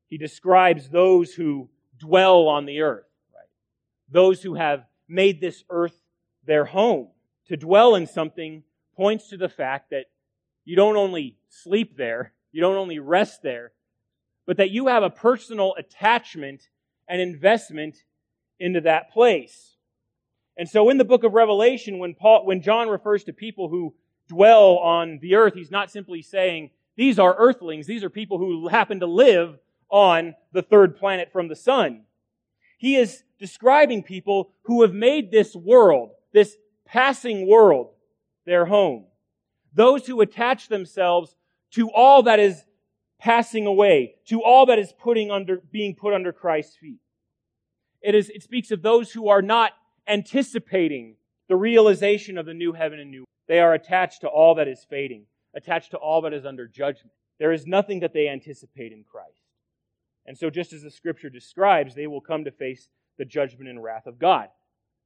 He 0.07 0.17
describes 0.17 0.89
those 0.89 1.33
who 1.33 1.69
dwell 1.97 2.47
on 2.47 2.65
the 2.65 2.81
earth, 2.81 3.07
right? 3.33 3.47
Those 4.09 4.41
who 4.41 4.55
have 4.55 4.85
made 5.07 5.41
this 5.41 5.63
earth 5.69 5.99
their 6.45 6.65
home. 6.65 7.07
To 7.47 7.57
dwell 7.57 7.95
in 7.95 8.07
something 8.07 8.63
points 8.95 9.29
to 9.29 9.37
the 9.37 9.49
fact 9.49 9.91
that 9.91 10.05
you 10.63 10.75
don't 10.75 10.95
only 10.95 11.37
sleep 11.49 11.95
there, 11.97 12.33
you 12.51 12.61
don't 12.61 12.77
only 12.77 12.99
rest 12.99 13.43
there, 13.43 13.71
but 14.47 14.57
that 14.57 14.71
you 14.71 14.87
have 14.87 15.03
a 15.03 15.09
personal 15.09 15.75
attachment 15.77 16.69
and 17.07 17.21
investment 17.21 17.97
into 18.59 18.81
that 18.81 19.11
place. 19.11 19.75
And 20.57 20.69
so 20.69 20.89
in 20.89 20.97
the 20.97 21.03
book 21.03 21.23
of 21.23 21.33
Revelation, 21.33 21.99
when 21.99 22.13
Paul, 22.13 22.45
when 22.45 22.61
John 22.61 22.87
refers 22.87 23.23
to 23.25 23.33
people 23.33 23.67
who 23.69 23.93
dwell 24.27 24.77
on 24.77 25.19
the 25.21 25.35
earth, 25.35 25.53
he's 25.53 25.71
not 25.71 25.91
simply 25.91 26.21
saying, 26.21 26.71
these 26.95 27.19
are 27.19 27.35
earthlings, 27.37 27.87
these 27.87 28.03
are 28.03 28.09
people 28.09 28.37
who 28.37 28.67
happen 28.67 28.99
to 29.01 29.05
live 29.05 29.57
on 29.89 30.35
the 30.51 30.61
third 30.61 30.97
planet 30.97 31.31
from 31.31 31.47
the 31.47 31.55
sun. 31.55 32.03
He 32.77 32.95
is 32.95 33.23
describing 33.39 34.03
people 34.03 34.51
who 34.63 34.81
have 34.81 34.93
made 34.93 35.31
this 35.31 35.55
world, 35.55 36.11
this 36.33 36.57
passing 36.85 37.47
world, 37.47 37.91
their 38.45 38.65
home. 38.65 39.05
Those 39.73 40.07
who 40.07 40.21
attach 40.21 40.69
themselves 40.69 41.35
to 41.71 41.89
all 41.91 42.23
that 42.23 42.39
is 42.39 42.63
passing 43.19 43.65
away, 43.65 44.15
to 44.27 44.41
all 44.41 44.67
that 44.67 44.79
is 44.79 44.93
putting 44.93 45.31
under, 45.31 45.57
being 45.71 45.95
put 45.95 46.13
under 46.13 46.31
Christ's 46.31 46.77
feet. 46.77 46.99
It 48.01 48.15
is, 48.15 48.29
it 48.29 48.43
speaks 48.43 48.71
of 48.71 48.81
those 48.81 49.11
who 49.11 49.29
are 49.29 49.41
not 49.41 49.71
anticipating 50.07 51.15
the 51.47 51.55
realization 51.55 52.37
of 52.37 52.45
the 52.45 52.53
new 52.53 52.73
heaven 52.73 52.99
and 52.99 53.11
new. 53.11 53.25
They 53.47 53.59
are 53.59 53.73
attached 53.73 54.21
to 54.21 54.27
all 54.27 54.55
that 54.55 54.67
is 54.67 54.85
fading, 54.89 55.25
attached 55.53 55.91
to 55.91 55.97
all 55.97 56.21
that 56.21 56.33
is 56.33 56.45
under 56.45 56.67
judgment. 56.67 57.11
There 57.39 57.51
is 57.51 57.67
nothing 57.67 57.99
that 57.99 58.13
they 58.13 58.27
anticipate 58.27 58.91
in 58.91 59.03
Christ. 59.03 59.41
And 60.25 60.37
so, 60.37 60.49
just 60.49 60.73
as 60.73 60.81
the 60.81 60.89
scripture 60.89 61.29
describes, 61.29 61.93
they 61.93 62.07
will 62.07 62.21
come 62.21 62.45
to 62.45 62.51
face 62.51 62.89
the 63.17 63.25
judgment 63.25 63.69
and 63.69 63.83
wrath 63.83 64.07
of 64.07 64.19
God. 64.19 64.49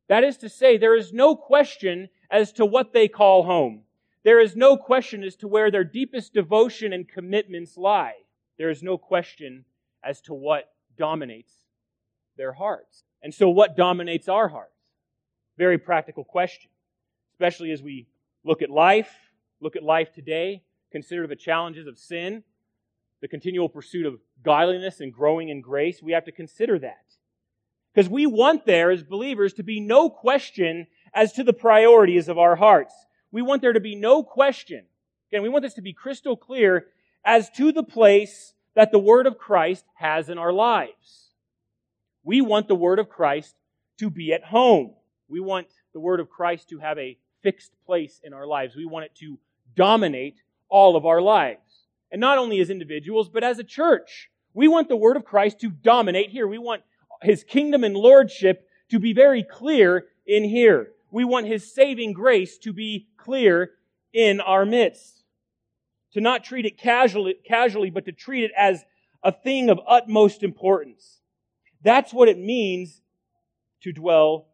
That 0.08 0.24
is 0.24 0.38
to 0.38 0.50
say, 0.50 0.78
there 0.78 0.96
is 0.96 1.14
no 1.14 1.36
question 1.36 2.10
as 2.32 2.52
to 2.54 2.66
what 2.66 2.94
they 2.94 3.08
call 3.08 3.44
home. 3.44 3.84
There 4.24 4.40
is 4.40 4.56
no 4.56 4.78
question 4.78 5.24
as 5.24 5.36
to 5.38 5.48
where 5.48 5.72
their 5.72 5.84
deepest 5.84 6.34
devotion 6.34 6.94
and 6.94 7.08
commitments 7.08 7.78
lie. 7.78 8.16
There 8.58 8.70
is 8.70 8.84
no 8.84 8.98
question 8.98 9.66
as 10.04 10.22
to 10.22 10.34
what 10.34 10.72
dominates 10.98 11.54
their 12.38 12.54
hearts. 12.54 13.04
And 13.22 13.34
so, 13.34 13.50
what 13.50 13.76
dominates 13.76 14.28
our 14.28 14.48
hearts? 14.48 14.74
Very 15.58 15.78
practical 15.78 16.24
question, 16.24 16.70
especially 17.34 17.72
as 17.72 17.84
we 17.84 18.08
look 18.44 18.62
at 18.62 18.70
life, 18.70 19.14
look 19.62 19.76
at 19.76 19.84
life 19.84 20.14
today, 20.14 20.64
consider 20.92 21.28
the 21.28 21.36
challenges 21.36 21.88
of 21.88 21.98
sin, 21.98 22.44
the 23.22 23.28
continual 23.28 23.70
pursuit 23.70 24.06
of 24.06 24.20
godliness 24.44 25.02
and 25.02 25.14
growing 25.14 25.50
in 25.50 25.62
grace. 25.62 26.02
We 26.02 26.14
have 26.14 26.26
to 26.26 26.32
consider 26.32 26.80
that. 26.80 27.04
Because 27.94 28.10
we 28.10 28.26
want 28.26 28.66
there 28.66 28.92
as 28.92 29.04
believers 29.04 29.54
to 29.54 29.64
be 29.64 29.80
no 29.80 30.10
question 30.10 30.88
as 31.14 31.34
to 31.34 31.44
the 31.44 31.54
priorities 31.54 32.30
of 32.30 32.38
our 32.38 32.56
hearts. 32.56 32.94
We 33.32 33.42
want 33.42 33.62
there 33.62 33.74
to 33.74 33.80
be 33.80 33.96
no 33.96 34.24
question. 34.24 34.86
Again, 35.32 35.44
we 35.44 35.50
want 35.50 35.64
this 35.64 35.74
to 35.76 35.82
be 35.82 35.94
crystal 35.94 36.38
clear 36.38 36.88
as 37.26 37.50
to 37.52 37.72
the 37.72 37.84
place 37.84 38.54
that 38.76 38.92
the 38.92 39.00
Word 39.00 39.28
of 39.28 39.38
Christ 39.38 39.86
has 39.96 40.30
in 40.30 40.38
our 40.38 40.54
lives. 40.54 41.30
We 42.24 42.42
want 42.42 42.68
the 42.68 42.76
Word 42.76 43.00
of 43.00 43.10
Christ 43.10 43.56
to 43.98 44.10
be 44.10 44.34
at 44.34 44.46
home. 44.46 44.94
We 45.28 45.40
want 45.40 45.68
the 45.94 46.00
Word 46.00 46.20
of 46.20 46.30
Christ 46.30 46.70
to 46.70 46.80
have 46.80 46.98
a 46.98 47.18
fixed 47.42 47.72
place 47.86 48.20
in 48.24 48.34
our 48.34 48.46
lives. 48.46 48.76
We 48.76 48.86
want 48.86 49.06
it 49.06 49.16
to 49.16 49.38
dominate 49.76 50.42
all 50.70 50.96
of 50.96 51.06
our 51.06 51.22
lives. 51.22 51.60
And 52.12 52.20
not 52.20 52.38
only 52.38 52.60
as 52.60 52.70
individuals, 52.70 53.30
but 53.30 53.44
as 53.44 53.60
a 53.60 53.64
church. 53.64 54.30
We 54.54 54.68
want 54.68 54.90
the 54.90 54.96
Word 54.96 55.16
of 55.16 55.26
Christ 55.26 55.60
to 55.62 55.70
dominate 55.70 56.30
here. 56.30 56.48
We 56.48 56.58
want 56.58 56.82
His 57.22 57.44
kingdom 57.44 57.84
and 57.84 57.96
lordship 57.96 58.68
to 58.90 59.00
be 59.00 59.14
very 59.14 59.44
clear 59.44 60.08
in 60.26 60.44
here. 60.44 60.92
We 61.12 61.24
want 61.24 61.48
His 61.48 61.74
saving 61.74 62.14
grace 62.14 62.58
to 62.60 62.74
be 62.74 63.08
clear 63.18 63.72
in 64.12 64.42
our 64.42 64.66
midst. 64.66 65.24
To 66.14 66.22
not 66.22 66.44
treat 66.44 66.66
it 66.66 66.78
casually, 66.78 67.36
casually, 67.46 67.92
but 67.92 68.06
to 68.06 68.12
treat 68.12 68.44
it 68.44 68.52
as 68.58 68.84
a 69.24 69.32
thing 69.32 69.70
of 69.70 69.80
utmost 69.88 70.42
importance. 70.42 71.20
That's 71.84 72.12
what 72.12 72.28
it 72.28 72.38
means 72.38 73.02
to 73.84 73.92
dwell, 73.92 74.48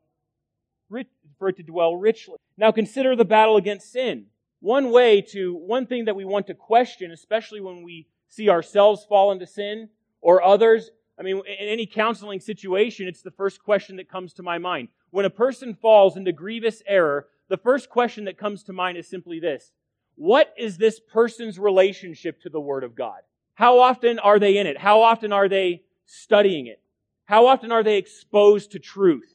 for 1.39 1.49
it 1.49 1.57
to 1.57 1.63
dwell 1.63 1.95
richly. 1.95 2.37
Now 2.57 2.71
consider 2.71 3.15
the 3.15 3.25
battle 3.25 3.57
against 3.57 3.91
sin. 3.91 4.27
One 4.59 4.91
way 4.91 5.21
to, 5.33 5.53
one 5.53 5.85
thing 5.85 6.05
that 6.05 6.15
we 6.15 6.25
want 6.25 6.47
to 6.47 6.53
question, 6.53 7.11
especially 7.11 7.61
when 7.61 7.83
we 7.83 8.07
see 8.29 8.49
ourselves 8.49 9.05
fall 9.07 9.31
into 9.31 9.45
sin 9.45 9.89
or 10.21 10.43
others, 10.43 10.89
I 11.19 11.23
mean, 11.23 11.37
in 11.37 11.67
any 11.67 11.85
counseling 11.85 12.39
situation, 12.39 13.07
it's 13.07 13.21
the 13.21 13.31
first 13.31 13.63
question 13.63 13.97
that 13.97 14.09
comes 14.09 14.33
to 14.33 14.43
my 14.43 14.57
mind. 14.57 14.89
When 15.11 15.25
a 15.25 15.29
person 15.29 15.75
falls 15.75 16.17
into 16.17 16.31
grievous 16.31 16.81
error, 16.87 17.27
the 17.47 17.57
first 17.57 17.89
question 17.89 18.25
that 18.25 18.37
comes 18.37 18.63
to 18.63 18.73
mind 18.73 18.97
is 18.97 19.07
simply 19.07 19.39
this. 19.39 19.71
What 20.15 20.53
is 20.57 20.77
this 20.77 20.99
person's 20.99 21.59
relationship 21.59 22.41
to 22.41 22.49
the 22.49 22.59
Word 22.59 22.83
of 22.83 22.95
God? 22.95 23.19
How 23.53 23.79
often 23.79 24.19
are 24.19 24.39
they 24.39 24.57
in 24.57 24.67
it? 24.67 24.77
How 24.77 25.01
often 25.01 25.31
are 25.31 25.47
they 25.47 25.83
studying 26.05 26.67
it? 26.67 26.81
How 27.25 27.47
often 27.47 27.71
are 27.71 27.83
they 27.83 27.97
exposed 27.97 28.71
to 28.71 28.79
truth? 28.79 29.34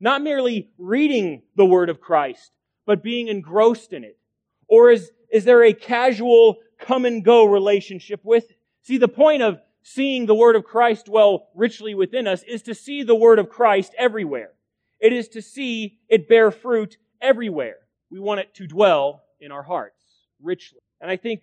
Not 0.00 0.22
merely 0.22 0.70
reading 0.78 1.42
the 1.56 1.64
Word 1.64 1.88
of 1.88 2.00
Christ, 2.00 2.52
but 2.84 3.02
being 3.02 3.28
engrossed 3.28 3.92
in 3.92 4.04
it. 4.04 4.18
Or 4.68 4.90
is, 4.90 5.10
is 5.30 5.44
there 5.44 5.64
a 5.64 5.72
casual 5.72 6.58
come 6.78 7.04
and 7.04 7.24
go 7.24 7.44
relationship 7.44 8.20
with 8.22 8.50
it? 8.50 8.58
See, 8.82 8.98
the 8.98 9.08
point 9.08 9.42
of 9.42 9.58
seeing 9.82 10.26
the 10.26 10.34
Word 10.34 10.56
of 10.56 10.64
Christ 10.64 11.06
dwell 11.06 11.48
richly 11.54 11.94
within 11.94 12.26
us 12.26 12.42
is 12.42 12.62
to 12.62 12.74
see 12.74 13.02
the 13.02 13.14
Word 13.14 13.38
of 13.38 13.48
Christ 13.48 13.94
everywhere. 13.96 14.50
It 15.00 15.12
is 15.12 15.28
to 15.28 15.42
see 15.42 15.98
it 16.08 16.28
bear 16.28 16.50
fruit 16.50 16.96
everywhere. 17.20 17.76
We 18.10 18.18
want 18.18 18.40
it 18.40 18.54
to 18.54 18.66
dwell 18.66 19.22
in 19.40 19.52
our 19.52 19.62
hearts 19.62 20.04
richly. 20.42 20.80
And 21.00 21.10
I 21.10 21.16
think 21.16 21.42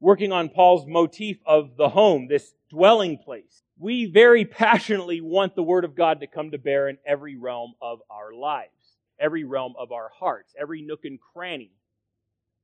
working 0.00 0.32
on 0.32 0.48
Paul's 0.48 0.86
motif 0.86 1.38
of 1.46 1.76
the 1.76 1.88
home, 1.88 2.28
this 2.28 2.54
dwelling 2.70 3.18
place, 3.18 3.62
we 3.78 4.06
very 4.06 4.44
passionately 4.44 5.20
want 5.20 5.54
the 5.54 5.62
Word 5.62 5.84
of 5.84 5.94
God 5.94 6.20
to 6.20 6.26
come 6.26 6.50
to 6.50 6.58
bear 6.58 6.88
in 6.88 6.98
every 7.06 7.36
realm 7.36 7.74
of 7.80 8.00
our 8.10 8.32
lives, 8.32 8.70
every 9.18 9.44
realm 9.44 9.74
of 9.78 9.92
our 9.92 10.10
hearts, 10.18 10.54
every 10.58 10.82
nook 10.82 11.04
and 11.04 11.18
cranny. 11.20 11.70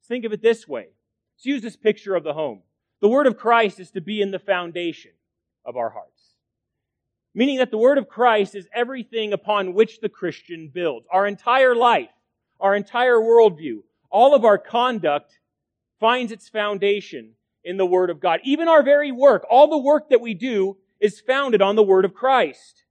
Think 0.09 0.25
of 0.25 0.33
it 0.33 0.43
this 0.43 0.67
way. 0.67 0.89
Let's 1.37 1.47
use 1.47 1.63
this 1.63 1.77
picture 1.77 2.15
of 2.15 2.25
the 2.25 2.33
home. 2.33 2.63
The 3.01 3.09
Word 3.09 3.27
of 3.27 3.37
Christ 3.37 3.81
is 3.81 3.91
to 3.93 4.01
be 4.01 4.21
in 4.21 4.31
the 4.31 4.39
foundation 4.39 5.13
of 5.65 5.77
our 5.77 5.91
hearts. 5.91 6.23
Meaning 7.35 7.59
that 7.59 7.71
the 7.71 7.79
Word 7.79 7.99
of 7.99 8.09
Christ 8.09 8.55
is 8.55 8.69
everything 8.75 9.33
upon 9.33 9.75
which 9.75 10.01
the 10.01 10.09
Christian 10.09 10.71
builds. 10.73 11.07
Our 11.11 11.27
entire 11.27 11.75
life, 11.75 12.11
our 12.61 12.75
entire 12.75 13.17
worldview, 13.17 13.79
all 14.11 14.35
of 14.35 14.45
our 14.45 14.59
conduct 14.59 15.39
finds 15.99 16.33
its 16.33 16.49
foundation 16.49 17.33
in 17.65 17.77
the 17.77 17.87
Word 17.87 18.11
of 18.11 18.21
God. 18.21 18.41
Even 18.45 18.69
our 18.69 18.83
very 18.83 19.13
work, 19.13 19.45
all 19.49 19.69
the 19.69 19.79
work 19.79 20.11
that 20.11 20.21
we 20.21 20.35
do 20.35 20.77
is 21.01 21.21
founded 21.21 21.63
on 21.63 21.77
the 21.77 21.83
Word 21.83 22.05
of 22.05 22.15
Christ. 22.15 22.85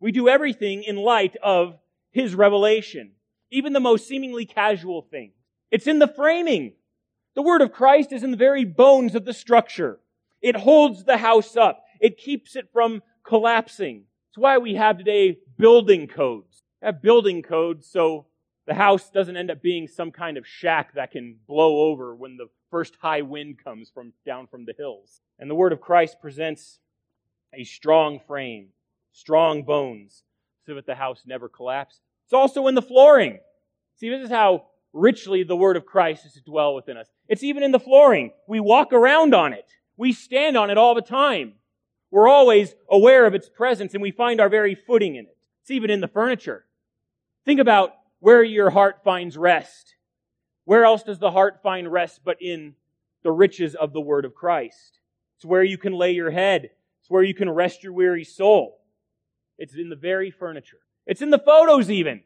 We 0.00 0.12
do 0.12 0.28
everything 0.28 0.82
in 0.82 0.96
light 0.96 1.36
of 1.42 1.78
His 2.10 2.34
revelation. 2.34 3.12
Even 3.50 3.72
the 3.72 3.80
most 3.80 4.08
seemingly 4.08 4.46
casual 4.46 5.02
thing. 5.02 5.32
It's 5.70 5.86
in 5.86 5.98
the 5.98 6.08
framing 6.08 6.72
the 7.34 7.42
word 7.42 7.62
of 7.62 7.72
Christ 7.72 8.12
is 8.12 8.22
in 8.22 8.30
the 8.30 8.36
very 8.36 8.64
bones 8.64 9.14
of 9.14 9.24
the 9.24 9.32
structure. 9.32 9.98
It 10.40 10.56
holds 10.56 11.04
the 11.04 11.16
house 11.16 11.56
up. 11.56 11.84
It 12.00 12.16
keeps 12.16 12.54
it 12.54 12.68
from 12.72 13.02
collapsing. 13.24 14.04
It's 14.30 14.38
why 14.38 14.58
we 14.58 14.74
have 14.74 14.98
today 14.98 15.38
building 15.58 16.06
codes. 16.06 16.62
We 16.80 16.86
have 16.86 17.02
building 17.02 17.42
codes 17.42 17.88
so 17.88 18.26
the 18.66 18.74
house 18.74 19.10
doesn't 19.10 19.36
end 19.36 19.50
up 19.50 19.62
being 19.62 19.88
some 19.88 20.12
kind 20.12 20.36
of 20.36 20.46
shack 20.46 20.94
that 20.94 21.10
can 21.10 21.38
blow 21.46 21.90
over 21.90 22.14
when 22.14 22.36
the 22.36 22.48
first 22.74 22.96
high 23.00 23.22
wind 23.22 23.56
comes 23.62 23.88
from 23.88 24.12
down 24.26 24.48
from 24.48 24.64
the 24.64 24.74
hills. 24.76 25.20
And 25.38 25.48
the 25.48 25.54
word 25.54 25.72
of 25.72 25.80
Christ 25.80 26.16
presents 26.20 26.80
a 27.56 27.62
strong 27.62 28.18
frame, 28.26 28.70
strong 29.12 29.62
bones, 29.62 30.24
so 30.66 30.74
that 30.74 30.84
the 30.84 30.96
house 30.96 31.22
never 31.24 31.48
collapses. 31.48 32.00
It's 32.24 32.32
also 32.32 32.66
in 32.66 32.74
the 32.74 32.82
flooring. 32.82 33.38
See, 33.94 34.08
this 34.08 34.24
is 34.24 34.28
how 34.28 34.64
richly 34.92 35.44
the 35.44 35.54
word 35.54 35.76
of 35.76 35.86
Christ 35.86 36.26
is 36.26 36.32
to 36.32 36.40
dwell 36.40 36.74
within 36.74 36.96
us. 36.96 37.06
It's 37.28 37.44
even 37.44 37.62
in 37.62 37.70
the 37.70 37.78
flooring. 37.78 38.32
We 38.48 38.58
walk 38.58 38.92
around 38.92 39.36
on 39.36 39.52
it. 39.52 39.70
We 39.96 40.12
stand 40.12 40.56
on 40.56 40.68
it 40.68 40.76
all 40.76 40.96
the 40.96 41.00
time. 41.00 41.52
We're 42.10 42.26
always 42.26 42.74
aware 42.90 43.24
of 43.24 43.36
its 43.36 43.48
presence 43.48 43.94
and 43.94 44.02
we 44.02 44.10
find 44.10 44.40
our 44.40 44.48
very 44.48 44.74
footing 44.74 45.14
in 45.14 45.26
it. 45.26 45.36
It's 45.62 45.70
even 45.70 45.90
in 45.90 46.00
the 46.00 46.08
furniture. 46.08 46.64
Think 47.44 47.60
about 47.60 47.92
where 48.18 48.42
your 48.42 48.70
heart 48.70 49.04
finds 49.04 49.38
rest. 49.38 49.94
Where 50.64 50.84
else 50.84 51.02
does 51.02 51.18
the 51.18 51.30
heart 51.30 51.62
find 51.62 51.90
rest 51.90 52.20
but 52.24 52.40
in 52.40 52.74
the 53.22 53.32
riches 53.32 53.74
of 53.74 53.92
the 53.92 54.00
word 54.00 54.24
of 54.24 54.34
Christ? 54.34 54.98
It's 55.36 55.44
where 55.44 55.64
you 55.64 55.78
can 55.78 55.92
lay 55.92 56.12
your 56.12 56.30
head. 56.30 56.70
It's 57.00 57.10
where 57.10 57.22
you 57.22 57.34
can 57.34 57.50
rest 57.50 57.82
your 57.82 57.92
weary 57.92 58.24
soul. 58.24 58.80
It's 59.58 59.74
in 59.74 59.88
the 59.88 59.96
very 59.96 60.30
furniture. 60.30 60.80
It's 61.06 61.22
in 61.22 61.30
the 61.30 61.38
photos 61.38 61.90
even 61.90 62.22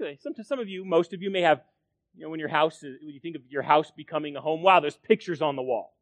Okay, 0.00 0.16
some, 0.20 0.32
some 0.44 0.60
of 0.60 0.68
you, 0.68 0.84
most 0.84 1.12
of 1.12 1.22
you 1.22 1.30
may 1.30 1.40
have, 1.40 1.60
you 2.14 2.22
know, 2.22 2.30
when 2.30 2.38
your 2.38 2.48
house, 2.48 2.84
is, 2.84 2.98
when 3.02 3.14
you 3.14 3.20
think 3.20 3.34
of 3.34 3.42
your 3.48 3.62
house 3.62 3.90
becoming 3.90 4.36
a 4.36 4.40
home, 4.40 4.62
wow, 4.62 4.78
there's 4.78 4.96
pictures 4.96 5.42
on 5.42 5.56
the 5.56 5.62
wall. 5.62 5.96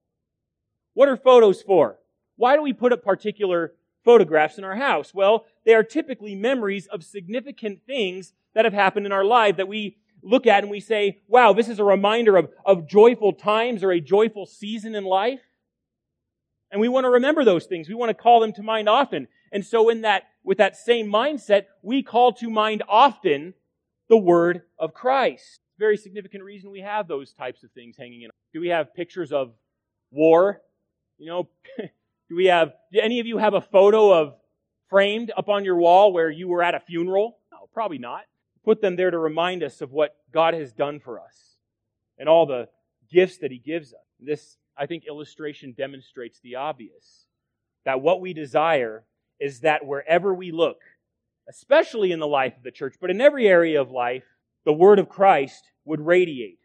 What 0.92 1.08
are 1.08 1.16
photos 1.16 1.62
for? 1.62 1.98
Why 2.36 2.56
do 2.56 2.62
we 2.62 2.74
put 2.74 2.92
up 2.92 3.02
particular 3.02 3.72
photographs 4.04 4.58
in 4.58 4.64
our 4.64 4.76
house? 4.76 5.14
Well, 5.14 5.46
they 5.64 5.74
are 5.74 5.82
typically 5.82 6.34
memories 6.34 6.86
of 6.86 7.04
significant 7.04 7.80
things 7.86 8.34
that 8.54 8.66
have 8.66 8.74
happened 8.74 9.06
in 9.06 9.12
our 9.12 9.24
life 9.24 9.56
that 9.56 9.68
we 9.68 9.96
look 10.26 10.46
at 10.46 10.62
and 10.62 10.70
we 10.70 10.80
say, 10.80 11.22
wow, 11.28 11.52
this 11.52 11.68
is 11.68 11.78
a 11.78 11.84
reminder 11.84 12.36
of, 12.36 12.50
of 12.64 12.88
joyful 12.88 13.32
times 13.32 13.82
or 13.82 13.92
a 13.92 14.00
joyful 14.00 14.44
season 14.44 14.94
in 14.94 15.04
life. 15.04 15.40
And 16.70 16.80
we 16.80 16.88
want 16.88 17.04
to 17.04 17.10
remember 17.10 17.44
those 17.44 17.66
things. 17.66 17.88
We 17.88 17.94
want 17.94 18.10
to 18.10 18.14
call 18.14 18.40
them 18.40 18.52
to 18.54 18.62
mind 18.62 18.88
often. 18.88 19.28
And 19.52 19.64
so 19.64 19.88
in 19.88 20.00
that, 20.02 20.24
with 20.42 20.58
that 20.58 20.76
same 20.76 21.06
mindset, 21.06 21.66
we 21.80 22.02
call 22.02 22.32
to 22.34 22.50
mind 22.50 22.82
often 22.88 23.54
the 24.08 24.16
word 24.16 24.62
of 24.78 24.92
Christ. 24.92 25.60
Very 25.78 25.96
significant 25.96 26.42
reason 26.42 26.70
we 26.70 26.80
have 26.80 27.06
those 27.06 27.32
types 27.32 27.62
of 27.62 27.70
things 27.70 27.96
hanging 27.96 28.22
in. 28.22 28.30
Do 28.52 28.60
we 28.60 28.68
have 28.68 28.94
pictures 28.94 29.32
of 29.32 29.52
war? 30.10 30.60
You 31.18 31.26
know, 31.26 31.48
do 31.78 32.36
we 32.36 32.46
have, 32.46 32.72
do 32.92 33.00
any 33.00 33.20
of 33.20 33.26
you 33.26 33.38
have 33.38 33.54
a 33.54 33.60
photo 33.60 34.12
of 34.12 34.34
framed 34.90 35.30
up 35.36 35.48
on 35.48 35.64
your 35.64 35.76
wall 35.76 36.12
where 36.12 36.30
you 36.30 36.48
were 36.48 36.62
at 36.62 36.74
a 36.74 36.80
funeral? 36.80 37.38
No, 37.52 37.68
probably 37.72 37.98
not. 37.98 38.22
Put 38.66 38.80
them 38.80 38.96
there 38.96 39.12
to 39.12 39.18
remind 39.18 39.62
us 39.62 39.80
of 39.80 39.92
what 39.92 40.16
God 40.32 40.52
has 40.52 40.72
done 40.72 40.98
for 40.98 41.20
us 41.20 41.56
and 42.18 42.28
all 42.28 42.46
the 42.46 42.68
gifts 43.08 43.38
that 43.38 43.52
He 43.52 43.58
gives 43.58 43.92
us. 43.92 44.00
This, 44.18 44.56
I 44.76 44.86
think, 44.86 45.04
illustration 45.06 45.72
demonstrates 45.78 46.40
the 46.40 46.56
obvious 46.56 47.26
that 47.84 48.00
what 48.00 48.20
we 48.20 48.32
desire 48.32 49.04
is 49.38 49.60
that 49.60 49.86
wherever 49.86 50.34
we 50.34 50.50
look, 50.50 50.78
especially 51.48 52.10
in 52.10 52.18
the 52.18 52.26
life 52.26 52.56
of 52.56 52.64
the 52.64 52.72
church, 52.72 52.96
but 53.00 53.08
in 53.08 53.20
every 53.20 53.46
area 53.46 53.80
of 53.80 53.92
life, 53.92 54.24
the 54.64 54.72
Word 54.72 54.98
of 54.98 55.08
Christ 55.08 55.70
would 55.84 56.04
radiate. 56.04 56.58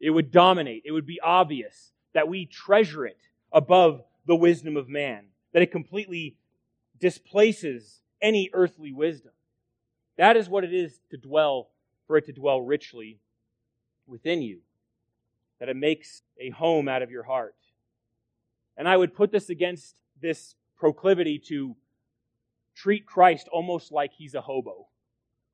It 0.00 0.10
would 0.10 0.32
dominate. 0.32 0.82
It 0.84 0.90
would 0.90 1.06
be 1.06 1.20
obvious 1.20 1.92
that 2.12 2.26
we 2.26 2.46
treasure 2.46 3.06
it 3.06 3.20
above 3.52 4.02
the 4.26 4.34
wisdom 4.34 4.76
of 4.76 4.88
man, 4.88 5.26
that 5.52 5.62
it 5.62 5.70
completely 5.70 6.38
displaces 6.98 8.00
any 8.20 8.50
earthly 8.52 8.92
wisdom. 8.92 9.30
That 10.18 10.36
is 10.36 10.48
what 10.48 10.64
it 10.64 10.72
is 10.72 11.00
to 11.10 11.16
dwell, 11.16 11.68
for 12.06 12.16
it 12.16 12.26
to 12.26 12.32
dwell 12.32 12.60
richly 12.60 13.20
within 14.06 14.42
you, 14.42 14.60
that 15.60 15.68
it 15.68 15.76
makes 15.76 16.22
a 16.40 16.50
home 16.50 16.88
out 16.88 17.02
of 17.02 17.10
your 17.10 17.24
heart. 17.24 17.54
And 18.76 18.88
I 18.88 18.96
would 18.96 19.14
put 19.14 19.32
this 19.32 19.48
against 19.48 19.94
this 20.20 20.54
proclivity 20.78 21.38
to 21.48 21.76
treat 22.74 23.06
Christ 23.06 23.48
almost 23.50 23.90
like 23.92 24.12
he's 24.12 24.34
a 24.34 24.40
hobo. 24.40 24.86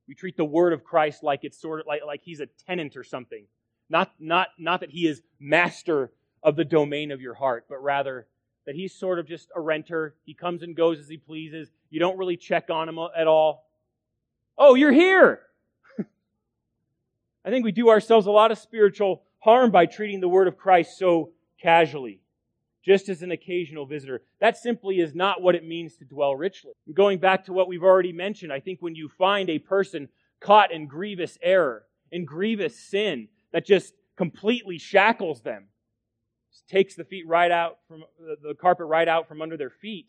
We 0.08 0.14
treat 0.14 0.36
the 0.36 0.44
word 0.44 0.72
of 0.72 0.84
Christ 0.84 1.22
like 1.22 1.40
it's 1.44 1.60
sort 1.60 1.80
of 1.80 1.86
like, 1.86 2.02
like 2.04 2.22
he's 2.22 2.40
a 2.40 2.48
tenant 2.66 2.96
or 2.96 3.04
something. 3.04 3.46
Not, 3.88 4.12
not, 4.18 4.48
not 4.58 4.80
that 4.80 4.90
he 4.90 5.06
is 5.06 5.22
master 5.38 6.10
of 6.42 6.56
the 6.56 6.64
domain 6.64 7.12
of 7.12 7.20
your 7.20 7.34
heart, 7.34 7.66
but 7.68 7.82
rather 7.82 8.26
that 8.66 8.74
he's 8.74 8.94
sort 8.94 9.18
of 9.18 9.26
just 9.26 9.48
a 9.54 9.60
renter. 9.60 10.14
He 10.24 10.34
comes 10.34 10.62
and 10.62 10.76
goes 10.76 10.98
as 10.98 11.08
he 11.08 11.16
pleases. 11.16 11.70
You 11.90 12.00
don't 12.00 12.18
really 12.18 12.36
check 12.36 12.70
on 12.70 12.88
him 12.88 12.98
at 13.16 13.26
all. 13.26 13.64
Oh, 14.56 14.74
you're 14.74 14.92
here! 14.92 15.40
I 17.44 17.50
think 17.50 17.64
we 17.64 17.72
do 17.72 17.88
ourselves 17.88 18.26
a 18.26 18.30
lot 18.30 18.52
of 18.52 18.58
spiritual 18.58 19.22
harm 19.40 19.70
by 19.70 19.86
treating 19.86 20.20
the 20.20 20.28
word 20.28 20.48
of 20.48 20.56
Christ 20.56 20.98
so 20.98 21.30
casually 21.60 22.22
just 22.84 23.08
as 23.08 23.22
an 23.22 23.30
occasional 23.30 23.86
visitor. 23.86 24.22
That 24.40 24.56
simply 24.56 24.98
is 24.98 25.14
not 25.14 25.40
what 25.40 25.54
it 25.54 25.64
means 25.64 25.96
to 25.96 26.04
dwell 26.04 26.34
richly. 26.34 26.72
Going 26.92 27.18
back 27.18 27.44
to 27.44 27.52
what 27.52 27.68
we've 27.68 27.82
already 27.82 28.12
mentioned, 28.12 28.52
I 28.52 28.60
think 28.60 28.82
when 28.82 28.94
you 28.94 29.08
find 29.08 29.48
a 29.48 29.58
person 29.58 30.08
caught 30.40 30.72
in 30.72 30.86
grievous 30.86 31.38
error, 31.42 31.84
in 32.10 32.24
grievous 32.24 32.78
sin, 32.78 33.28
that 33.52 33.64
just 33.64 33.94
completely 34.16 34.78
shackles 34.78 35.42
them, 35.42 35.66
takes 36.68 36.94
the 36.94 37.04
feet 37.04 37.26
right 37.26 37.50
out 37.50 37.78
from 37.86 38.04
the 38.18 38.54
carpet 38.54 38.86
right 38.86 39.08
out 39.08 39.28
from 39.28 39.42
under 39.42 39.56
their 39.56 39.70
feet. 39.70 40.06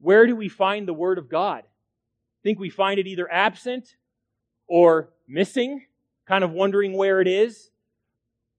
Where 0.00 0.26
do 0.26 0.34
we 0.34 0.48
find 0.48 0.88
the 0.88 0.94
word 0.94 1.18
of 1.18 1.28
God? 1.28 1.64
Think 2.42 2.58
we 2.58 2.70
find 2.70 2.98
it 2.98 3.06
either 3.06 3.30
absent 3.30 3.96
or 4.66 5.10
missing, 5.28 5.84
kind 6.26 6.44
of 6.44 6.52
wondering 6.52 6.96
where 6.96 7.20
it 7.20 7.28
is. 7.28 7.70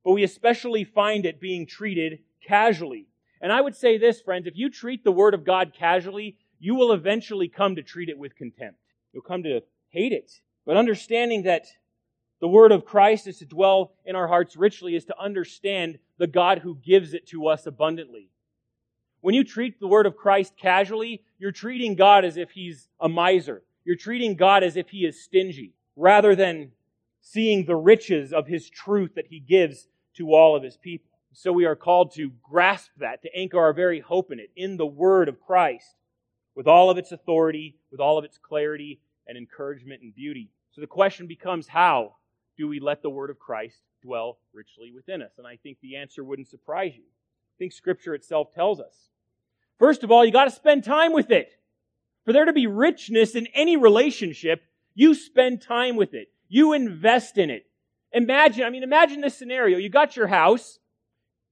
But 0.04 0.14
we 0.14 0.24
especially 0.24 0.84
find 0.84 1.26
it 1.26 1.40
being 1.40 1.66
treated 1.66 2.20
casually. 2.46 3.08
And 3.40 3.52
I 3.52 3.62
would 3.62 3.76
say 3.76 3.98
this, 3.98 4.22
friends, 4.22 4.48
if 4.48 4.58
you 4.58 4.70
treat 4.70 5.04
the 5.04 5.12
Word 5.12 5.34
of 5.34 5.46
God 5.46 5.74
casually, 5.78 6.38
you 6.60 6.76
will 6.76 6.92
eventually 6.92 7.48
come 7.48 7.76
to 7.76 7.82
treat 7.82 8.10
it 8.10 8.18
with 8.18 8.36
contempt. 8.36 8.80
You'll 9.14 9.24
come 9.24 9.44
to 9.44 9.62
hate 9.90 10.12
it. 10.12 10.32
But 10.66 10.78
understanding 10.78 11.44
that 11.44 11.66
the 12.40 12.48
Word 12.48 12.72
of 12.72 12.86
Christ 12.86 13.28
is 13.28 13.40
to 13.40 13.46
dwell 13.46 13.94
in 14.06 14.16
our 14.16 14.28
hearts 14.28 14.56
richly 14.56 14.96
is 14.96 15.06
to 15.06 15.20
understand 15.20 16.00
the 16.18 16.28
God 16.28 16.60
who 16.60 16.76
gives 16.76 17.14
it 17.14 17.28
to 17.28 17.48
us 17.48 17.66
abundantly. 17.66 18.30
When 19.22 19.36
you 19.36 19.44
treat 19.44 19.80
the 19.80 19.88
Word 19.88 20.06
of 20.06 20.18
Christ 20.18 20.58
casually, 20.58 21.24
you're 21.38 21.52
treating 21.52 21.96
God 21.96 22.26
as 22.26 22.38
if 22.38 22.52
He's 22.52 22.90
a 23.00 23.08
miser. 23.08 23.64
You're 23.84 23.96
treating 23.96 24.36
God 24.36 24.64
as 24.64 24.76
if 24.76 24.90
He 24.90 25.06
is 25.06 25.22
stingy, 25.22 25.74
rather 25.96 26.36
than 26.36 26.72
seeing 27.22 27.66
the 27.66 27.76
riches 27.76 28.34
of 28.34 28.48
His 28.48 28.70
truth 28.70 29.16
that 29.16 29.28
He 29.28 29.40
gives 29.40 29.88
to 30.16 30.34
all 30.34 30.56
of 30.56 30.64
His 30.64 30.78
people. 30.78 31.10
So 31.34 31.54
we 31.54 31.66
are 31.66 31.76
called 31.76 32.14
to 32.16 32.32
grasp 32.44 32.92
that, 32.98 33.22
to 33.22 33.36
anchor 33.36 33.60
our 33.60 33.74
very 33.74 34.00
hope 34.00 34.32
in 34.32 34.40
it, 34.40 34.52
in 34.56 34.78
the 34.78 34.86
Word 34.86 35.30
of 35.30 35.40
Christ, 35.40 35.96
with 36.56 36.68
all 36.68 36.90
of 36.90 36.98
its 36.98 37.12
authority, 37.12 37.78
with 37.90 38.02
all 38.02 38.18
of 38.18 38.26
its 38.26 38.38
clarity 38.38 39.00
and 39.28 39.38
encouragement 39.38 40.02
and 40.02 40.14
beauty. 40.14 40.50
So 40.72 40.82
the 40.82 40.88
question 40.88 41.28
becomes 41.28 41.68
how 41.68 42.16
do 42.58 42.68
we 42.68 42.80
let 42.80 43.02
the 43.02 43.10
Word 43.10 43.30
of 43.30 43.40
Christ 43.40 43.78
dwell 44.04 44.40
richly 44.54 44.92
within 44.92 45.22
us? 45.22 45.32
And 45.38 45.48
I 45.48 45.56
think 45.56 45.78
the 45.82 45.96
answer 45.96 46.24
wouldn't 46.24 46.50
surprise 46.50 46.94
you. 46.96 47.04
I 47.04 47.56
think 47.58 47.72
Scripture 47.72 48.14
itself 48.14 48.54
tells 48.54 48.80
us. 48.80 49.10
First 49.80 50.04
of 50.04 50.12
all, 50.12 50.26
you 50.26 50.32
got 50.32 50.46
to 50.46 50.52
spend 50.52 50.84
time 50.84 51.14
with 51.14 51.32
it. 51.32 51.58
For 52.26 52.34
there 52.34 52.46
to 52.46 52.54
be 52.54 52.68
richness 52.68 53.36
in 53.36 53.48
any 53.54 53.78
relationship, 53.78 54.64
you 54.94 55.14
spend 55.14 55.62
time 55.62 55.96
with 55.96 56.14
it. 56.14 56.32
You 56.48 56.74
invest 56.74 57.38
in 57.38 57.50
it. 57.50 57.66
Imagine, 58.12 58.66
I 58.66 58.70
mean, 58.70 58.84
imagine 58.84 59.22
this 59.22 59.38
scenario. 59.38 59.78
You 59.78 59.90
got 59.90 60.16
your 60.16 60.28
house, 60.28 60.80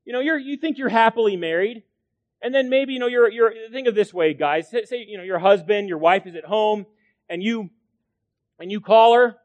you 0.05 0.13
know, 0.13 0.19
you're, 0.19 0.38
you 0.38 0.58
think 0.58 0.77
you're 0.77 0.89
happily 0.89 1.38
married, 1.38 1.84
and 2.41 2.53
then 2.53 2.69
maybe, 2.69 2.93
you 2.93 2.99
know, 2.99 3.08
you're, 3.08 3.29
you're, 3.29 3.53
think 3.71 3.88
of 3.88 3.95
this 3.95 4.13
way, 4.13 4.34
guys. 4.34 4.69
Say, 4.69 5.05
you 5.08 5.17
know, 5.17 5.23
your 5.23 5.39
husband, 5.39 5.88
your 5.88 5.97
wife 5.97 6.25
is 6.25 6.36
at 6.36 6.45
home, 6.45 6.86
and 7.29 7.41
you, 7.41 7.69
and 8.60 8.71
you 8.71 8.82
call 8.82 9.13
her. 9.13 9.38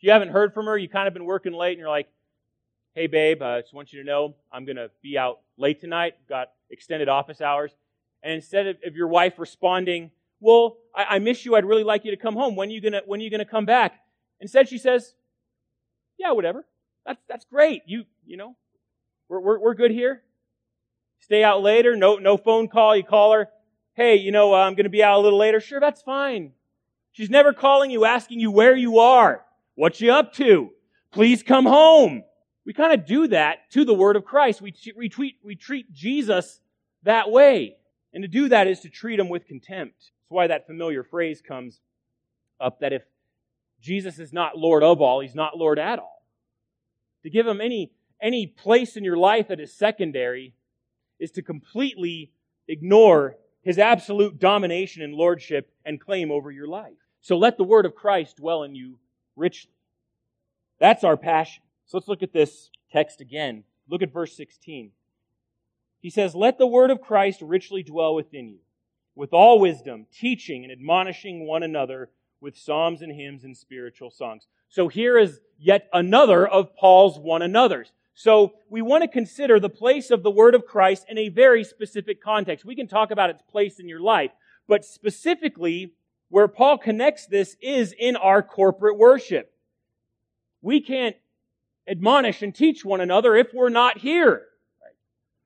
You 0.00 0.10
haven't 0.10 0.30
heard 0.30 0.52
from 0.52 0.66
her. 0.66 0.76
You 0.76 0.88
kind 0.88 1.06
of 1.06 1.14
been 1.14 1.24
working 1.24 1.52
late, 1.52 1.72
and 1.72 1.78
you're 1.78 1.88
like, 1.88 2.08
hey, 2.94 3.06
babe, 3.06 3.42
I 3.42 3.58
uh, 3.58 3.62
just 3.62 3.72
want 3.72 3.92
you 3.92 4.00
to 4.00 4.06
know 4.06 4.34
I'm 4.52 4.64
going 4.64 4.76
to 4.76 4.90
be 5.02 5.16
out 5.16 5.40
late 5.56 5.80
tonight. 5.80 6.14
Got 6.28 6.48
extended 6.68 7.08
office 7.08 7.40
hours. 7.40 7.72
And 8.22 8.34
instead 8.34 8.66
of, 8.66 8.76
of 8.84 8.96
your 8.96 9.08
wife 9.08 9.38
responding, 9.38 10.10
well, 10.42 10.76
I, 10.94 11.16
I, 11.16 11.18
miss 11.20 11.44
you. 11.44 11.54
I'd 11.54 11.64
really 11.64 11.84
like 11.84 12.04
you 12.04 12.10
to 12.10 12.16
come 12.16 12.34
home. 12.34 12.56
When 12.56 12.68
are 12.68 12.72
you 12.72 12.80
gonna, 12.80 13.00
when 13.06 13.20
are 13.20 13.22
you 13.22 13.30
gonna 13.30 13.44
come 13.44 13.64
back? 13.64 14.00
Instead, 14.40 14.68
she 14.68 14.76
says, 14.76 15.14
yeah, 16.18 16.32
whatever. 16.32 16.66
That's, 17.06 17.22
that's 17.28 17.44
great. 17.44 17.82
You, 17.86 18.04
you 18.26 18.36
know, 18.36 18.56
we're, 19.28 19.40
we're, 19.40 19.58
we're 19.58 19.74
good 19.74 19.92
here? 19.92 20.22
Stay 21.20 21.44
out 21.44 21.62
later? 21.62 21.96
No, 21.96 22.16
no 22.16 22.36
phone 22.36 22.68
call. 22.68 22.96
You 22.96 23.04
call 23.04 23.32
her. 23.32 23.48
Hey, 23.94 24.16
you 24.16 24.32
know, 24.32 24.54
uh, 24.54 24.58
I'm 24.58 24.74
going 24.74 24.84
to 24.84 24.90
be 24.90 25.02
out 25.02 25.18
a 25.18 25.22
little 25.22 25.38
later. 25.38 25.60
Sure, 25.60 25.80
that's 25.80 26.02
fine. 26.02 26.52
She's 27.12 27.30
never 27.30 27.52
calling 27.52 27.90
you, 27.90 28.04
asking 28.04 28.40
you 28.40 28.50
where 28.50 28.74
you 28.74 28.98
are. 28.98 29.44
What 29.74 30.00
you 30.00 30.12
up 30.12 30.32
to? 30.34 30.70
Please 31.12 31.42
come 31.42 31.66
home. 31.66 32.24
We 32.64 32.72
kind 32.72 32.92
of 32.92 33.06
do 33.06 33.28
that 33.28 33.70
to 33.72 33.84
the 33.84 33.94
word 33.94 34.16
of 34.16 34.24
Christ. 34.24 34.60
We, 34.60 34.74
we, 34.96 35.08
treat, 35.08 35.36
we 35.44 35.54
treat 35.54 35.92
Jesus 35.92 36.60
that 37.02 37.30
way. 37.30 37.76
And 38.12 38.22
to 38.22 38.28
do 38.28 38.48
that 38.48 38.66
is 38.66 38.80
to 38.80 38.88
treat 38.88 39.18
him 39.18 39.28
with 39.28 39.46
contempt. 39.46 40.10
That's 40.32 40.36
why 40.36 40.46
that 40.46 40.66
familiar 40.66 41.02
phrase 41.02 41.42
comes 41.46 41.82
up 42.58 42.80
that 42.80 42.94
if 42.94 43.02
Jesus 43.82 44.18
is 44.18 44.32
not 44.32 44.56
Lord 44.56 44.82
of 44.82 45.02
all, 45.02 45.20
he's 45.20 45.34
not 45.34 45.58
Lord 45.58 45.78
at 45.78 45.98
all. 45.98 46.24
To 47.22 47.28
give 47.28 47.46
him 47.46 47.60
any 47.60 47.92
any 48.18 48.46
place 48.46 48.96
in 48.96 49.04
your 49.04 49.18
life 49.18 49.48
that 49.48 49.60
is 49.60 49.74
secondary 49.74 50.54
is 51.20 51.32
to 51.32 51.42
completely 51.42 52.30
ignore 52.66 53.36
his 53.60 53.78
absolute 53.78 54.38
domination 54.38 55.02
and 55.02 55.12
lordship 55.12 55.70
and 55.84 56.00
claim 56.00 56.30
over 56.30 56.50
your 56.50 56.66
life. 56.66 56.96
So 57.20 57.36
let 57.36 57.58
the 57.58 57.64
word 57.64 57.84
of 57.84 57.94
Christ 57.94 58.38
dwell 58.38 58.62
in 58.62 58.74
you 58.74 58.98
richly. 59.36 59.72
That's 60.78 61.04
our 61.04 61.18
passion. 61.18 61.62
So 61.84 61.98
let's 61.98 62.08
look 62.08 62.22
at 62.22 62.32
this 62.32 62.70
text 62.90 63.20
again. 63.20 63.64
Look 63.86 64.00
at 64.00 64.14
verse 64.14 64.34
16. 64.34 64.92
He 66.00 66.08
says, 66.08 66.34
Let 66.34 66.56
the 66.56 66.66
word 66.66 66.90
of 66.90 67.02
Christ 67.02 67.42
richly 67.42 67.82
dwell 67.82 68.14
within 68.14 68.48
you, 68.48 68.60
with 69.14 69.32
all 69.32 69.60
wisdom, 69.60 70.06
teaching 70.12 70.64
and 70.64 70.72
admonishing 70.72 71.46
one 71.46 71.62
another 71.62 72.10
with 72.40 72.56
psalms 72.56 73.02
and 73.02 73.12
hymns 73.12 73.44
and 73.44 73.56
spiritual 73.56 74.10
songs. 74.10 74.46
So 74.68 74.88
here 74.88 75.18
is 75.18 75.40
yet 75.58 75.88
another 75.92 76.46
of 76.46 76.74
Paul's 76.76 77.18
one 77.18 77.42
another's. 77.42 77.92
So 78.14 78.54
we 78.68 78.82
want 78.82 79.02
to 79.02 79.08
consider 79.08 79.60
the 79.60 79.68
place 79.68 80.10
of 80.10 80.22
the 80.22 80.30
Word 80.30 80.54
of 80.54 80.66
Christ 80.66 81.06
in 81.08 81.18
a 81.18 81.28
very 81.28 81.64
specific 81.64 82.22
context. 82.22 82.64
We 82.64 82.76
can 82.76 82.88
talk 82.88 83.10
about 83.10 83.30
its 83.30 83.42
place 83.42 83.78
in 83.78 83.88
your 83.88 84.00
life, 84.00 84.32
but 84.66 84.84
specifically 84.84 85.94
where 86.28 86.48
Paul 86.48 86.78
connects 86.78 87.26
this 87.26 87.56
is 87.60 87.94
in 87.98 88.16
our 88.16 88.42
corporate 88.42 88.98
worship. 88.98 89.52
we 90.62 90.80
can't 90.80 91.16
admonish 91.88 92.42
and 92.42 92.54
teach 92.54 92.84
one 92.84 93.00
another 93.00 93.34
if 93.36 93.52
we're 93.52 93.68
not 93.68 93.98
here. 93.98 94.46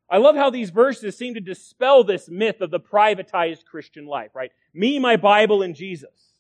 I 0.09 0.19
love 0.19 0.37
how 0.37 0.51
these 0.51 0.71
verses 0.71 1.17
seem 1.17 1.35
to 1.35 1.41
dispel 1.41 2.05
this 2.05 2.29
myth 2.29 2.61
of 2.61 2.71
the 2.71 2.81
privatized 2.81 3.65
Christian 3.65 4.07
life, 4.07 4.31
right? 4.35 4.53
Me, 4.73 4.99
my 4.99 5.17
Bible, 5.17 5.63
and 5.63 5.75
Jesus. 5.75 6.33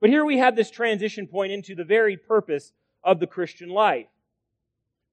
But 0.00 0.10
here 0.10 0.24
we 0.24 0.38
have 0.38 0.54
this 0.54 0.70
transition 0.70 1.26
point 1.26 1.52
into 1.52 1.74
the 1.74 1.84
very 1.84 2.16
purpose 2.16 2.72
of 3.02 3.20
the 3.20 3.26
Christian 3.26 3.70
life. 3.70 4.06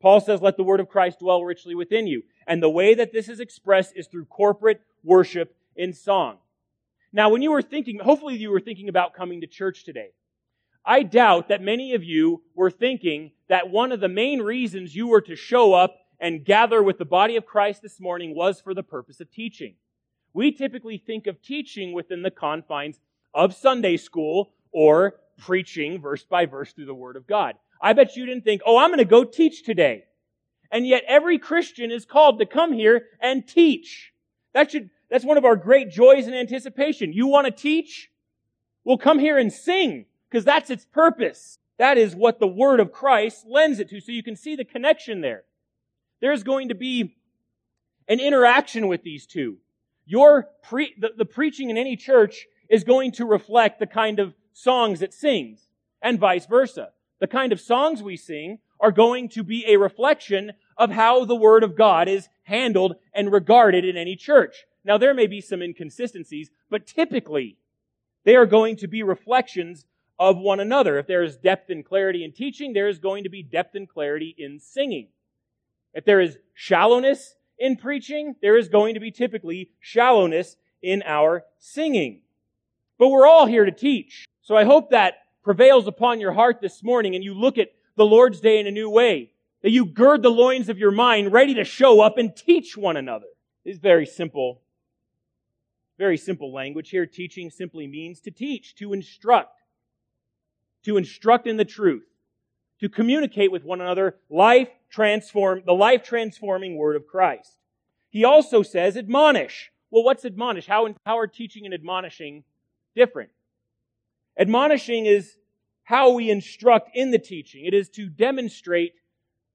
Paul 0.01 0.19
says, 0.19 0.41
let 0.41 0.57
the 0.57 0.63
word 0.63 0.79
of 0.79 0.89
Christ 0.89 1.19
dwell 1.19 1.43
richly 1.43 1.75
within 1.75 2.07
you. 2.07 2.23
And 2.47 2.61
the 2.61 2.69
way 2.69 2.93
that 2.95 3.13
this 3.13 3.29
is 3.29 3.39
expressed 3.39 3.93
is 3.95 4.07
through 4.07 4.25
corporate 4.25 4.81
worship 5.03 5.55
in 5.75 5.93
song. 5.93 6.37
Now, 7.13 7.29
when 7.29 7.41
you 7.41 7.51
were 7.51 7.61
thinking, 7.61 7.99
hopefully 7.99 8.35
you 8.35 8.51
were 8.51 8.59
thinking 8.59 8.89
about 8.89 9.13
coming 9.13 9.41
to 9.41 9.47
church 9.47 9.85
today. 9.85 10.09
I 10.83 11.03
doubt 11.03 11.49
that 11.49 11.61
many 11.61 11.93
of 11.93 12.03
you 12.03 12.41
were 12.55 12.71
thinking 12.71 13.31
that 13.47 13.69
one 13.69 13.91
of 13.91 13.99
the 13.99 14.07
main 14.07 14.41
reasons 14.41 14.95
you 14.95 15.07
were 15.07 15.21
to 15.21 15.35
show 15.35 15.73
up 15.73 15.95
and 16.21 16.45
gather 16.45 16.83
with 16.83 16.99
the 16.99 17.05
body 17.05 17.35
of 17.35 17.47
Christ 17.47 17.81
this 17.81 17.99
morning 17.99 18.35
was 18.35 18.61
for 18.61 18.75
the 18.75 18.83
purpose 18.83 19.19
of 19.19 19.31
teaching. 19.31 19.73
We 20.33 20.51
typically 20.51 20.99
think 20.99 21.25
of 21.25 21.41
teaching 21.41 21.93
within 21.93 22.21
the 22.21 22.31
confines 22.31 22.99
of 23.33 23.55
Sunday 23.55 23.97
school 23.97 24.53
or 24.71 25.15
preaching 25.39 25.99
verse 25.99 26.23
by 26.23 26.45
verse 26.45 26.71
through 26.71 26.85
the 26.85 26.93
Word 26.93 27.15
of 27.15 27.25
God. 27.25 27.55
I 27.81 27.93
bet 27.93 28.15
you 28.15 28.27
didn't 28.27 28.43
think, 28.43 28.61
oh, 28.65 28.77
I'm 28.77 28.89
going 28.89 28.99
to 28.99 29.05
go 29.05 29.23
teach 29.23 29.63
today. 29.63 30.05
And 30.71 30.87
yet 30.87 31.03
every 31.07 31.39
Christian 31.39 31.91
is 31.91 32.05
called 32.05 32.39
to 32.39 32.45
come 32.45 32.71
here 32.71 33.07
and 33.19 33.45
teach. 33.45 34.13
That 34.53 34.71
should, 34.71 34.91
that's 35.09 35.25
one 35.25 35.37
of 35.37 35.43
our 35.43 35.55
great 35.55 35.89
joys 35.89 36.27
and 36.27 36.35
anticipation. 36.35 37.11
You 37.11 37.25
want 37.27 37.47
to 37.47 37.51
teach? 37.51 38.11
Well, 38.83 38.97
come 38.97 39.17
here 39.17 39.39
and 39.39 39.51
sing 39.51 40.05
because 40.29 40.45
that's 40.45 40.69
its 40.69 40.85
purpose. 40.85 41.57
That 41.79 41.97
is 41.97 42.15
what 42.15 42.39
the 42.39 42.47
word 42.47 42.79
of 42.79 42.91
Christ 42.91 43.45
lends 43.47 43.79
it 43.79 43.89
to. 43.89 43.99
So 43.99 44.11
you 44.11 44.23
can 44.23 44.35
see 44.35 44.55
the 44.55 44.63
connection 44.63 45.21
there. 45.21 45.43
There's 46.21 46.43
going 46.43 46.69
to 46.69 46.75
be 46.75 47.15
an 48.07 48.19
interaction 48.19 48.87
with 48.87 49.03
these 49.03 49.25
two. 49.25 49.57
Your 50.05 50.49
pre- 50.63 50.95
the, 50.99 51.11
the 51.17 51.25
preaching 51.25 51.69
in 51.69 51.77
any 51.77 51.95
church 51.95 52.47
is 52.69 52.83
going 52.83 53.11
to 53.13 53.25
reflect 53.25 53.79
the 53.79 53.87
kind 53.87 54.19
of 54.19 54.33
songs 54.53 55.01
it 55.01 55.13
sings 55.13 55.67
and 56.01 56.19
vice 56.19 56.45
versa. 56.45 56.89
The 57.19 57.27
kind 57.27 57.51
of 57.51 57.59
songs 57.59 58.01
we 58.01 58.17
sing 58.17 58.59
are 58.79 58.91
going 58.91 59.29
to 59.29 59.43
be 59.43 59.65
a 59.67 59.77
reflection 59.77 60.53
of 60.77 60.91
how 60.91 61.25
the 61.25 61.35
Word 61.35 61.63
of 61.63 61.77
God 61.77 62.07
is 62.07 62.29
handled 62.43 62.95
and 63.13 63.31
regarded 63.31 63.85
in 63.85 63.95
any 63.95 64.15
church. 64.15 64.65
Now 64.83 64.97
there 64.97 65.13
may 65.13 65.27
be 65.27 65.41
some 65.41 65.61
inconsistencies, 65.61 66.49
but 66.69 66.87
typically 66.87 67.57
they 68.23 68.35
are 68.35 68.47
going 68.47 68.75
to 68.77 68.87
be 68.87 69.03
reflections 69.03 69.85
of 70.19 70.37
one 70.37 70.59
another. 70.59 70.97
If 70.97 71.07
there 71.07 71.23
is 71.23 71.37
depth 71.37 71.69
and 71.69 71.85
clarity 71.85 72.23
in 72.23 72.31
teaching, 72.31 72.73
there 72.73 72.87
is 72.87 72.99
going 72.99 73.23
to 73.23 73.29
be 73.29 73.43
depth 73.43 73.75
and 73.75 73.87
clarity 73.87 74.35
in 74.37 74.59
singing. 74.59 75.09
If 75.93 76.05
there 76.05 76.21
is 76.21 76.37
shallowness 76.53 77.35
in 77.57 77.75
preaching, 77.75 78.35
there 78.41 78.57
is 78.57 78.69
going 78.69 78.93
to 78.93 78.99
be 78.99 79.11
typically 79.11 79.71
shallowness 79.79 80.55
in 80.81 81.03
our 81.05 81.43
singing. 81.59 82.21
But 82.97 83.09
we're 83.09 83.27
all 83.27 83.45
here 83.45 83.65
to 83.65 83.71
teach. 83.71 84.25
So 84.41 84.55
I 84.55 84.63
hope 84.63 84.91
that 84.91 85.15
prevails 85.43 85.87
upon 85.87 86.19
your 86.19 86.33
heart 86.33 86.61
this 86.61 86.83
morning 86.83 87.15
and 87.15 87.23
you 87.23 87.33
look 87.33 87.57
at 87.57 87.71
the 87.95 88.05
Lord's 88.05 88.39
Day 88.39 88.59
in 88.59 88.67
a 88.67 88.71
new 88.71 88.89
way. 88.89 89.31
That 89.63 89.71
you 89.71 89.85
gird 89.85 90.23
the 90.23 90.29
loins 90.29 90.69
of 90.69 90.79
your 90.79 90.91
mind 90.91 91.31
ready 91.31 91.53
to 91.55 91.63
show 91.63 92.01
up 92.01 92.17
and 92.17 92.35
teach 92.35 92.75
one 92.75 92.97
another. 92.97 93.27
It's 93.63 93.77
very 93.77 94.07
simple. 94.07 94.61
Very 95.99 96.17
simple 96.17 96.51
language 96.51 96.89
here. 96.89 97.05
Teaching 97.05 97.51
simply 97.51 97.85
means 97.85 98.21
to 98.21 98.31
teach, 98.31 98.73
to 98.75 98.93
instruct 98.93 99.61
to 100.83 100.97
instruct 100.97 101.47
in 101.47 101.57
the 101.57 101.65
truth, 101.65 102.05
to 102.81 102.89
communicate 102.89 103.51
with 103.51 103.63
one 103.63 103.79
another 103.79 104.17
life 104.29 104.67
transform, 104.89 105.61
the 105.65 105.73
life 105.73 106.03
transforming 106.03 106.75
word 106.75 106.95
of 106.95 107.07
Christ. 107.07 107.57
He 108.09 108.25
also 108.25 108.63
says 108.63 108.97
admonish. 108.97 109.71
Well, 109.89 110.03
what's 110.03 110.25
admonish? 110.25 110.67
How, 110.67 110.93
how 111.05 111.17
are 111.17 111.27
teaching 111.27 111.65
and 111.65 111.73
admonishing 111.73 112.43
different? 112.95 113.29
Admonishing 114.37 115.05
is 115.05 115.37
how 115.83 116.11
we 116.11 116.29
instruct 116.29 116.89
in 116.95 117.11
the 117.11 117.19
teaching. 117.19 117.65
It 117.65 117.73
is 117.73 117.89
to 117.89 118.07
demonstrate 118.07 118.93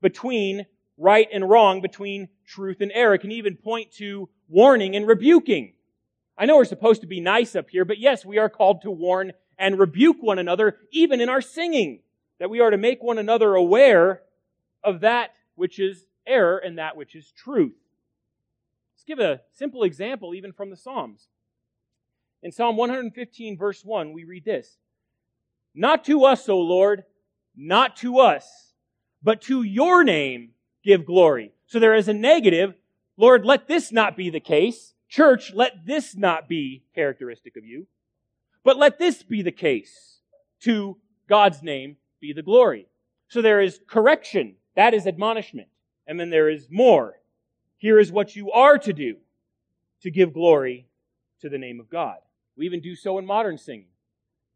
between 0.00 0.66
right 0.98 1.28
and 1.32 1.48
wrong, 1.48 1.80
between 1.80 2.28
truth 2.46 2.80
and 2.80 2.92
error. 2.94 3.14
It 3.14 3.20
can 3.20 3.32
even 3.32 3.56
point 3.56 3.92
to 3.94 4.28
warning 4.48 4.94
and 4.94 5.06
rebuking. 5.06 5.72
I 6.38 6.46
know 6.46 6.56
we're 6.56 6.64
supposed 6.64 7.00
to 7.00 7.06
be 7.06 7.20
nice 7.20 7.56
up 7.56 7.70
here, 7.70 7.84
but 7.84 7.98
yes, 7.98 8.24
we 8.24 8.38
are 8.38 8.48
called 8.48 8.82
to 8.82 8.90
warn 8.90 9.32
and 9.58 9.78
rebuke 9.78 10.18
one 10.20 10.38
another, 10.38 10.76
even 10.92 11.20
in 11.20 11.28
our 11.28 11.40
singing, 11.40 12.00
that 12.38 12.50
we 12.50 12.60
are 12.60 12.70
to 12.70 12.76
make 12.76 13.02
one 13.02 13.18
another 13.18 13.54
aware 13.54 14.22
of 14.84 15.00
that 15.00 15.30
which 15.54 15.78
is 15.78 16.06
error 16.26 16.58
and 16.58 16.78
that 16.78 16.96
which 16.96 17.14
is 17.14 17.32
truth. 17.32 17.74
Let's 18.94 19.04
give 19.04 19.18
a 19.18 19.40
simple 19.52 19.82
example 19.82 20.34
even 20.34 20.52
from 20.52 20.70
the 20.70 20.76
Psalms. 20.76 21.28
In 22.42 22.52
Psalm 22.52 22.76
115, 22.76 23.56
verse 23.56 23.84
1, 23.84 24.12
we 24.12 24.24
read 24.24 24.44
this 24.44 24.76
Not 25.74 26.04
to 26.04 26.24
us, 26.24 26.48
O 26.48 26.58
Lord, 26.58 27.04
not 27.56 27.96
to 27.98 28.18
us, 28.18 28.74
but 29.22 29.42
to 29.42 29.62
your 29.62 30.04
name 30.04 30.50
give 30.84 31.06
glory. 31.06 31.52
So 31.66 31.78
there 31.78 31.94
is 31.94 32.08
a 32.08 32.14
negative. 32.14 32.74
Lord, 33.16 33.44
let 33.44 33.66
this 33.66 33.90
not 33.90 34.16
be 34.16 34.30
the 34.30 34.40
case. 34.40 34.94
Church, 35.08 35.52
let 35.54 35.86
this 35.86 36.14
not 36.16 36.48
be 36.48 36.84
characteristic 36.94 37.56
of 37.56 37.64
you. 37.64 37.86
But 38.62 38.76
let 38.76 38.98
this 38.98 39.22
be 39.22 39.42
the 39.42 39.52
case. 39.52 40.18
To 40.60 40.98
God's 41.28 41.62
name 41.62 41.96
be 42.26 42.32
the 42.32 42.42
glory. 42.42 42.86
So 43.28 43.42
there 43.42 43.60
is 43.60 43.80
correction. 43.86 44.56
That 44.74 44.94
is 44.94 45.06
admonishment. 45.06 45.68
And 46.06 46.18
then 46.18 46.30
there 46.30 46.48
is 46.48 46.68
more. 46.70 47.14
Here 47.78 47.98
is 47.98 48.12
what 48.12 48.36
you 48.36 48.50
are 48.52 48.78
to 48.78 48.92
do 48.92 49.16
to 50.02 50.10
give 50.10 50.32
glory 50.32 50.86
to 51.40 51.48
the 51.48 51.58
name 51.58 51.80
of 51.80 51.90
God. 51.90 52.16
We 52.56 52.66
even 52.66 52.80
do 52.80 52.94
so 52.94 53.18
in 53.18 53.26
modern 53.26 53.58
singing. 53.58 53.88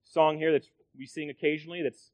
Song 0.04 0.38
here 0.38 0.52
that 0.52 0.66
we 0.98 1.06
sing 1.06 1.30
occasionally 1.30 1.83
that's 1.83 2.11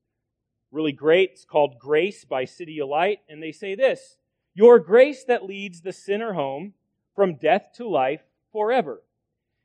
really 0.71 0.92
great. 0.92 1.31
It's 1.33 1.45
called 1.45 1.79
Grace 1.79 2.25
by 2.25 2.45
CityAlight. 2.45 3.19
And 3.29 3.42
they 3.42 3.53
say 3.53 3.75
this 3.75 4.19
Your 4.55 4.79
grace 4.79 5.25
that 5.25 5.45
leads 5.45 5.81
the 5.81 5.92
sinner 5.92 6.35
home 6.35 6.75
from 7.14 7.37
death 7.37 7.71
to 7.77 7.88
life 7.88 8.23
forever 8.53 9.03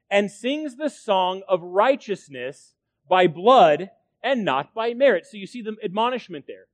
and 0.09 0.29
sings 0.29 0.75
the 0.75 0.89
song 0.89 1.41
of 1.47 1.63
righteousness 1.63 2.75
by 3.09 3.27
blood 3.27 3.89
and 4.23 4.45
not 4.45 4.73
by 4.73 4.93
merit. 4.93 5.25
So 5.25 5.37
you 5.37 5.47
see 5.47 5.61
the 5.61 5.75
admonishment 5.83 6.45
there. 6.47 6.65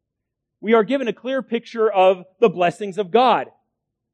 We 0.60 0.73
are 0.73 0.83
given 0.83 1.07
a 1.07 1.13
clear 1.13 1.41
picture 1.41 1.91
of 1.91 2.25
the 2.39 2.49
blessings 2.49 2.97
of 2.97 3.12
God, 3.12 3.47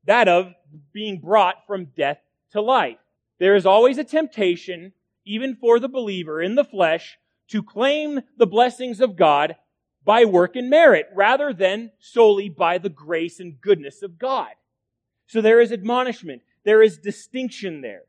that 0.06 0.28
of 0.28 0.54
being 0.91 1.19
brought 1.19 1.65
from 1.65 1.86
death 1.96 2.19
to 2.52 2.62
life. 2.62 2.98
There 3.39 3.56
is 3.56 3.65
always 3.65 3.98
a 3.98 4.04
temptation, 4.04 4.93
even 5.26 5.56
for 5.56 5.80
the 5.80 5.89
believer 5.89 6.41
in 6.41 6.56
the 6.56 6.65
flesh, 6.65 7.17
to 7.50 7.63
claim 7.63 8.22
the 8.38 8.48
blessings 8.48 9.00
of 9.00 9.15
God 9.15 9.56
by 10.04 10.26
work 10.26 10.56
and 10.56 10.69
merit 10.69 11.08
rather 11.13 11.54
than 11.54 11.91
solely 12.00 12.50
by 12.50 12.78
the 12.78 12.89
grace 12.89 13.39
and 13.39 13.62
goodness 13.62 14.02
of 14.02 14.19
God. 14.19 14.50
So 15.28 15.41
there 15.41 15.62
is 15.62 15.72
admonishment. 15.72 16.41
There 16.65 16.82
is 16.82 16.98
distinction 16.98 17.82
there. 17.82 18.04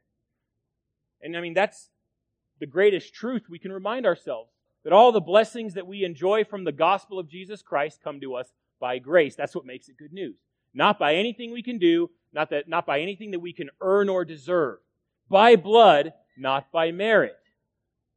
And 1.23 1.37
I 1.37 1.41
mean, 1.41 1.55
that's 1.55 1.91
the 2.59 2.67
greatest 2.67 3.15
truth 3.15 3.45
we 3.49 3.59
can 3.59 3.73
remind 3.73 4.07
ourselves 4.07 4.51
that 4.85 4.93
all 4.93 5.13
the 5.13 5.21
blessings 5.21 5.75
that 5.75 5.87
we 5.87 6.05
enjoy 6.05 6.45
from 6.45 6.65
the 6.65 6.73
gospel 6.73 7.19
of 7.19 7.29
Jesus 7.29 7.63
Christ 7.63 8.01
come 8.05 8.21
to 8.21 8.35
us 8.35 8.53
by 8.79 8.99
grace. 8.99 9.35
That's 9.35 9.55
what 9.55 9.65
makes 9.65 9.89
it 9.89 9.97
good 9.97 10.13
news. 10.13 10.37
Not 10.75 10.99
by 10.99 11.15
anything 11.15 11.53
we 11.53 11.63
can 11.63 11.79
do, 11.79 12.11
not 12.33 12.51
that, 12.51 12.69
not 12.69 12.87
by 12.87 13.01
anything 13.01 13.31
that 13.31 13.41
we 13.41 13.53
can 13.53 13.71
earn 13.81 14.09
or 14.09 14.25
deserve. 14.25 14.79
By 15.29 15.57
blood, 15.57 16.13
not 16.37 16.71
by 16.71 16.93
merit. 16.93 17.37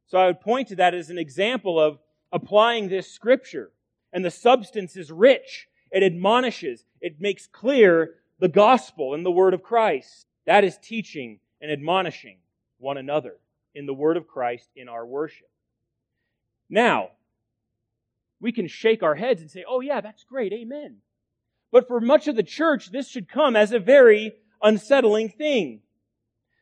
So 0.06 0.18
I 0.18 0.26
would 0.26 0.40
point 0.40 0.68
to 0.68 0.76
that 0.76 0.94
as 0.94 1.10
an 1.10 1.18
example 1.18 1.80
of 1.80 1.98
applying 2.32 2.88
this 2.88 3.10
scripture. 3.10 3.70
And 4.12 4.24
the 4.24 4.30
substance 4.30 4.96
is 4.96 5.10
rich. 5.10 5.68
It 5.90 6.02
admonishes. 6.02 6.84
It 7.00 7.20
makes 7.20 7.46
clear 7.46 8.14
the 8.38 8.48
gospel 8.48 9.14
and 9.14 9.24
the 9.24 9.30
word 9.30 9.54
of 9.54 9.62
Christ. 9.62 10.26
That 10.46 10.64
is 10.64 10.78
teaching 10.78 11.40
and 11.60 11.70
admonishing 11.70 12.38
one 12.78 12.98
another 12.98 13.36
in 13.74 13.86
the 13.86 13.94
word 13.94 14.16
of 14.16 14.26
Christ 14.26 14.68
in 14.76 14.88
our 14.88 15.06
worship. 15.06 15.48
Now, 16.68 17.10
we 18.40 18.52
can 18.52 18.68
shake 18.68 19.02
our 19.02 19.14
heads 19.14 19.40
and 19.40 19.50
say, 19.50 19.64
oh, 19.68 19.80
yeah, 19.80 20.00
that's 20.00 20.24
great, 20.24 20.52
amen. 20.52 20.98
But 21.70 21.88
for 21.88 22.00
much 22.00 22.28
of 22.28 22.36
the 22.36 22.42
church, 22.42 22.90
this 22.90 23.08
should 23.08 23.28
come 23.28 23.56
as 23.56 23.72
a 23.72 23.78
very 23.78 24.34
unsettling 24.62 25.28
thing. 25.28 25.80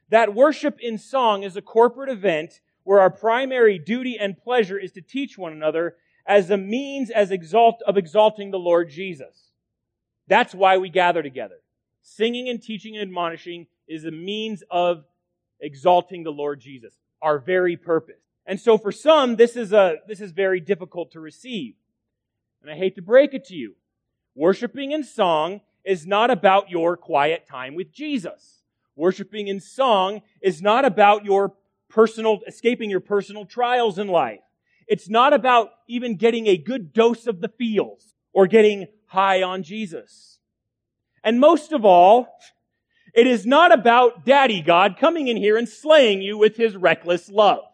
That 0.09 0.35
worship 0.35 0.79
in 0.81 0.99
song 0.99 1.43
is 1.43 1.57
a 1.57 1.63
corporate 1.63 2.11
event 2.11 2.61
where 2.85 3.01
our 3.01 3.11
primary 3.11 3.79
duty 3.79 4.17
and 4.19 4.39
pleasure 4.39 4.79
is 4.79 4.93
to 4.93 5.01
teach 5.01 5.37
one 5.37 5.53
another 5.53 5.97
as 6.27 6.51
a 6.51 6.57
means 6.57 7.11
as 7.11 7.31
exalt, 7.31 7.83
of 7.87 7.97
exalting 7.97 8.51
the 8.51 8.59
Lord 8.59 8.91
Jesus. 8.91 9.51
That's 10.29 10.55
why 10.55 10.79
we 10.79 10.89
gather 10.89 11.23
together. 11.23 11.57
Singing 12.03 12.49
and 12.49 12.63
teaching 12.63 12.97
and 12.97 13.03
admonishing 13.03 13.67
is 13.89 14.05
a 14.05 14.11
means 14.11 14.63
of 14.71 15.05
exalting 15.61 16.23
the 16.23 16.31
Lord 16.31 16.61
Jesus, 16.61 16.95
our 17.23 17.39
very 17.39 17.77
purpose. 17.77 18.26
And 18.47 18.61
so 18.61 18.79
for 18.79 18.93
some, 18.93 19.37
this 19.37 19.57
is 19.57 19.73
a, 19.73 19.97
this 20.07 20.21
is 20.21 20.31
very 20.31 20.61
difficult 20.61 21.13
to 21.13 21.21
receive. 21.21 21.75
And 22.63 22.71
I 22.71 22.77
hate 22.77 22.95
to 22.97 23.03
break 23.03 23.35
it 23.35 23.45
to 23.47 23.55
you. 23.55 23.75
Worshiping 24.35 24.93
in 24.93 25.03
song 25.03 25.61
is 25.85 26.07
not 26.07 26.31
about 26.31 26.71
your 26.71 26.97
quiet 26.97 27.47
time 27.49 27.75
with 27.75 27.93
Jesus. 27.93 28.63
Worshiping 28.95 29.49
in 29.49 29.61
song 29.61 30.23
is 30.41 30.63
not 30.63 30.85
about 30.85 31.25
your 31.25 31.55
personal, 31.89 32.41
escaping 32.47 32.91
your 32.91 33.01
personal 33.01 33.45
trials 33.45 33.99
in 33.99 34.09
life. 34.09 34.41
It's 34.87 35.09
not 35.09 35.33
about 35.33 35.71
even 35.89 36.17
getting 36.17 36.47
a 36.47 36.57
good 36.57 36.93
dose 36.93 37.27
of 37.27 37.41
the 37.41 37.49
feels 37.49 38.15
or 38.33 38.47
getting 38.47 38.87
high 39.07 39.43
on 39.43 39.63
Jesus. 39.63 40.39
And 41.25 41.41
most 41.41 41.73
of 41.73 41.85
all, 41.85 42.29
it 43.13 43.27
is 43.27 43.47
not 43.47 43.73
about 43.73 44.25
Daddy 44.25 44.61
God 44.61 44.97
coming 44.99 45.29
in 45.29 45.37
here 45.37 45.57
and 45.57 45.69
slaying 45.69 46.23
you 46.23 46.39
with 46.39 46.57
his 46.57 46.77
reckless 46.77 47.29
love. 47.29 47.65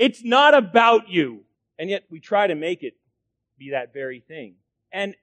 It's 0.00 0.24
not 0.24 0.54
about 0.54 1.10
you. 1.10 1.42
And 1.78 1.90
yet 1.90 2.04
we 2.08 2.20
try 2.20 2.46
to 2.46 2.54
make 2.54 2.82
it 2.82 2.94
be 3.58 3.70
that 3.70 3.92
very 3.92 4.20
thing. 4.20 4.54
And 4.90 5.14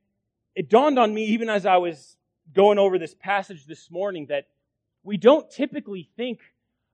it 0.55 0.69
dawned 0.69 0.99
on 0.99 1.13
me, 1.13 1.25
even 1.25 1.49
as 1.49 1.65
I 1.65 1.77
was 1.77 2.15
going 2.53 2.77
over 2.77 2.99
this 2.99 3.15
passage 3.15 3.65
this 3.65 3.89
morning, 3.89 4.27
that 4.27 4.45
we 5.03 5.17
don't 5.17 5.49
typically 5.49 6.07
think 6.15 6.41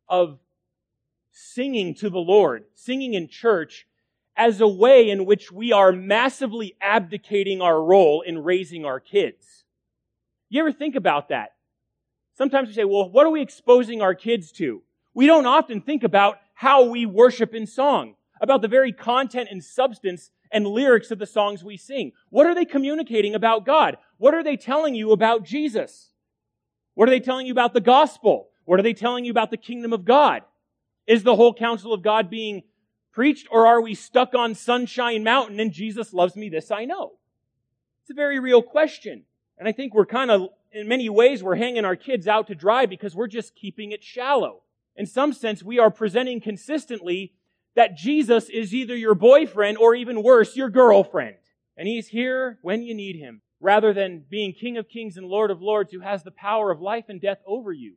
of 0.08 0.40
singing 1.34 1.94
to 1.96 2.10
the 2.10 2.20
Lord, 2.20 2.64
singing 2.74 3.16
in 3.16 3.28
church, 3.28 3.86
as 4.38 4.62
a 4.62 4.68
way 4.68 5.10
in 5.10 5.26
which 5.26 5.52
we 5.52 5.74
are 5.74 5.92
massively 5.92 6.76
abdicating 6.82 7.62
our 7.62 7.84
role 7.84 8.22
in 8.22 8.44
raising 8.44 8.86
our 8.86 9.02
kids. 9.02 9.66
You 10.50 10.62
ever 10.62 10.72
think 10.72 10.96
about 10.96 11.30
that? 11.30 11.56
Sometimes 12.38 12.70
we 12.70 12.74
say, 12.76 12.86
well, 12.86 13.10
what 13.10 13.26
are 13.26 13.30
we 13.30 13.42
exposing 13.42 14.02
our 14.02 14.16
kids 14.16 14.54
to? 14.54 14.82
We 15.14 15.28
don't 15.28 15.46
often 15.46 15.82
think 15.82 16.04
about 16.04 16.40
how 16.64 16.86
we 16.86 17.06
worship 17.06 17.54
in 17.54 17.68
song, 17.68 18.16
about 18.40 18.62
the 18.62 18.70
very 18.70 18.94
content 18.94 19.50
and 19.52 19.62
substance 19.62 20.32
and 20.50 20.66
lyrics 20.66 21.12
of 21.12 21.20
the 21.20 21.26
songs 21.26 21.62
we 21.62 21.76
sing. 21.76 22.14
What 22.30 22.46
are 22.46 22.56
they 22.56 22.64
communicating 22.64 23.36
about 23.36 23.66
God? 23.66 23.98
What 24.18 24.34
are 24.34 24.46
they 24.46 24.56
telling 24.56 24.96
you 24.96 25.12
about 25.12 25.44
Jesus? 25.44 26.12
What 26.94 27.10
are 27.10 27.12
they 27.12 27.20
telling 27.20 27.48
you 27.48 27.52
about 27.52 27.74
the 27.74 27.82
gospel? 27.82 28.48
What 28.64 28.80
are 28.80 28.84
they 28.84 28.94
telling 28.94 29.26
you 29.26 29.32
about 29.32 29.52
the 29.52 29.58
kingdom 29.58 29.92
of 29.92 30.06
God? 30.06 30.44
Is 31.06 31.24
the 31.24 31.36
whole 31.36 31.54
counsel 31.54 31.92
of 31.92 32.02
God 32.02 32.30
being 32.30 32.64
preached 33.12 33.50
or 33.52 33.68
are 33.68 33.82
we 33.82 33.94
stuck 33.94 34.34
on 34.34 34.56
Sunshine 34.56 35.22
Mountain 35.22 35.60
and 35.60 35.74
Jesus 35.74 36.14
loves 36.14 36.38
me, 36.38 36.48
this 36.48 36.72
I 36.72 36.86
know? 36.86 37.12
It's 38.04 38.12
a 38.12 38.14
very 38.14 38.40
real 38.40 38.62
question. 38.62 39.24
And 39.58 39.68
I 39.68 39.74
think 39.74 39.94
we're 39.94 40.06
kind 40.06 40.32
of, 40.32 40.48
in 40.72 40.88
many 40.88 41.10
ways, 41.10 41.44
we're 41.44 41.56
hanging 41.56 41.84
our 41.84 41.98
kids 41.98 42.26
out 42.26 42.48
to 42.48 42.56
dry 42.56 42.86
because 42.86 43.14
we're 43.14 43.28
just 43.28 43.54
keeping 43.54 43.92
it 43.92 44.02
shallow. 44.02 44.62
In 44.96 45.06
some 45.06 45.34
sense, 45.34 45.64
we 45.64 45.80
are 45.80 45.92
presenting 45.92 46.40
consistently 46.40 47.34
that 47.76 47.98
Jesus 47.98 48.50
is 48.50 48.74
either 48.74 48.96
your 48.96 49.16
boyfriend 49.16 49.78
or 49.78 49.96
even 49.96 50.24
worse, 50.24 50.56
your 50.56 50.70
girlfriend. 50.70 51.36
And 51.76 51.88
he's 51.88 52.08
here 52.08 52.60
when 52.62 52.84
you 52.84 52.94
need 52.94 53.16
him, 53.16 53.42
rather 53.60 53.94
than 53.94 54.26
being 54.30 54.54
King 54.54 54.78
of 54.78 54.88
Kings 54.88 55.18
and 55.18 55.28
Lord 55.28 55.50
of 55.50 55.62
Lords 55.62 55.92
who 55.92 56.02
has 56.02 56.24
the 56.24 56.32
power 56.32 56.70
of 56.70 56.82
life 56.82 57.06
and 57.10 57.20
death 57.20 57.40
over 57.48 57.72
you 57.72 57.96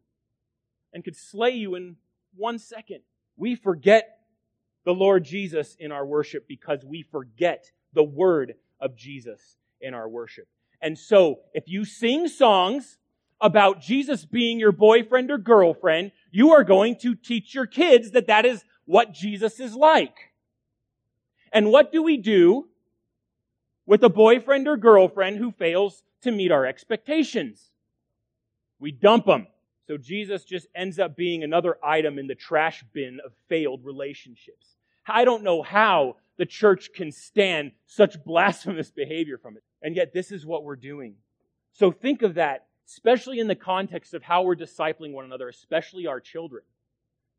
and 0.93 1.05
could 1.05 1.17
slay 1.17 1.51
you 1.51 1.75
in 1.75 1.97
one 2.35 2.59
second. 2.59 3.01
We 3.37 3.55
forget 3.55 4.19
the 4.87 4.95
Lord 4.95 5.25
Jesus 5.25 5.77
in 5.79 5.93
our 5.93 6.07
worship 6.07 6.49
because 6.49 6.85
we 6.85 7.03
forget 7.03 7.71
the 7.93 8.05
word 8.05 8.55
of 8.81 8.97
Jesus 8.97 9.57
in 9.81 9.93
our 9.93 10.09
worship. 10.09 10.49
And 10.81 10.99
so, 10.99 11.41
if 11.53 11.65
you 11.67 11.85
sing 11.85 12.29
songs 12.29 12.99
about 13.41 13.81
Jesus 13.81 14.25
being 14.25 14.59
your 14.59 14.73
boyfriend 14.73 15.31
or 15.31 15.39
girlfriend, 15.39 16.13
you 16.37 16.53
are 16.53 16.65
going 16.65 16.97
to 16.97 17.15
teach 17.15 17.55
your 17.55 17.65
kids 17.65 18.11
that 18.11 18.27
that 18.27 18.45
is 18.45 18.63
what 18.85 19.11
Jesus 19.11 19.59
is 19.59 19.75
like. 19.75 20.35
And 21.51 21.71
what 21.71 21.91
do 21.91 22.03
we 22.03 22.19
do 22.19 22.69
with 23.87 24.03
a 24.03 24.11
boyfriend 24.11 24.69
or 24.69 24.77
girlfriend 24.77 25.39
who 25.39 25.51
fails 25.51 26.03
to 26.21 26.31
meet 26.31 26.53
our 26.53 26.67
expectations? 26.67 27.71
We 28.79 28.93
dump 28.93 29.25
them. 29.25 29.47
So 29.87 29.97
Jesus 29.97 30.45
just 30.45 30.67
ends 30.75 30.99
up 30.99 31.17
being 31.17 31.43
another 31.43 31.79
item 31.83 32.19
in 32.19 32.27
the 32.27 32.35
trash 32.35 32.85
bin 32.93 33.19
of 33.25 33.33
failed 33.49 33.83
relationships. 33.83 34.77
I 35.07 35.25
don't 35.25 35.43
know 35.43 35.63
how 35.63 36.17
the 36.37 36.45
church 36.45 36.91
can 36.95 37.13
stand 37.13 37.73
such 37.87 38.23
blasphemous 38.23 38.91
behavior 38.91 39.39
from 39.39 39.57
it. 39.57 39.63
And 39.81 39.97
yet 39.97 40.13
this 40.13 40.31
is 40.31 40.45
what 40.45 40.65
we're 40.65 40.77
doing. 40.77 41.15
So 41.73 41.91
think 41.91 42.21
of 42.21 42.35
that, 42.35 42.67
especially 42.89 43.39
in 43.41 43.49
the 43.49 43.55
context 43.55 44.15
of 44.15 44.23
how 44.23 44.43
we're 44.43 44.57
discipling 44.57 45.13
one 45.13 45.25
another, 45.25 45.49
especially 45.49 46.07
our 46.07 46.21
children. 46.21 46.63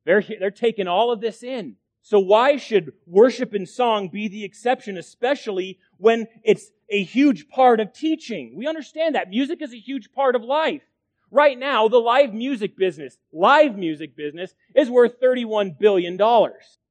They're, 0.05 0.23
they're 0.39 0.51
taking 0.51 0.87
all 0.87 1.11
of 1.11 1.21
this 1.21 1.43
in. 1.43 1.75
So 2.01 2.19
why 2.19 2.55
should 2.55 2.93
worship 3.05 3.53
and 3.53 3.67
song 3.67 4.07
be 4.07 4.29
the 4.29 4.45
exception, 4.45 4.97
especially 4.97 5.79
when 5.97 6.27
it's 6.43 6.71
a 6.89 7.03
huge 7.03 7.49
part 7.49 7.79
of 7.79 7.91
teaching? 7.91 8.53
We 8.55 8.67
understand 8.67 9.15
that. 9.15 9.29
Music 9.29 9.61
is 9.61 9.73
a 9.73 9.79
huge 9.79 10.11
part 10.13 10.35
of 10.35 10.43
life. 10.43 10.83
Right 11.29 11.59
now, 11.59 11.89
the 11.89 11.97
live 11.97 12.33
music 12.33 12.77
business, 12.77 13.17
live 13.33 13.77
music 13.77 14.15
business, 14.15 14.55
is 14.73 14.89
worth 14.89 15.19
$31 15.19 15.77
billion. 15.77 16.17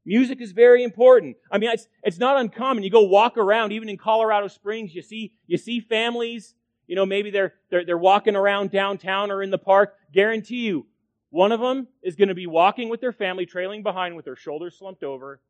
Music 0.05 0.43
is 0.43 0.53
very 0.53 0.85
important. 0.85 1.37
I 1.51 1.57
mean, 1.57 1.71
it's, 1.71 1.89
it's 2.03 2.19
not 2.19 2.39
uncommon. 2.39 2.85
You 2.85 2.91
go 2.91 3.05
walk 3.05 3.39
around, 3.39 3.73
even 3.73 3.89
in 3.89 3.97
Colorado 3.97 4.49
Springs, 4.49 4.95
you 4.95 5.01
see, 5.01 5.33
you 5.47 5.57
see 5.57 5.81
families, 5.81 6.55
you 6.87 6.97
know, 6.97 7.07
maybe 7.07 7.31
they're, 7.31 7.55
they're, 7.71 7.85
they're 7.85 7.99
walking 7.99 8.37
around 8.37 8.71
downtown 8.71 9.31
or 9.31 9.43
in 9.43 9.51
the 9.51 9.59
park. 9.59 9.95
Guarantee 10.13 10.67
you, 10.67 10.87
one 11.31 11.53
of 11.53 11.61
them 11.61 11.89
is 12.03 12.17
going 12.17 12.29
to 12.29 12.35
be 12.35 12.47
walking 12.47 12.89
with 12.89 13.01
their 13.01 13.13
family, 13.13 13.47
trailing 13.47 13.83
behind 13.83 14.17
with 14.17 14.25
their 14.25 14.37
shoulders 14.37 14.77
slumped 14.79 15.03
over, 15.03 15.41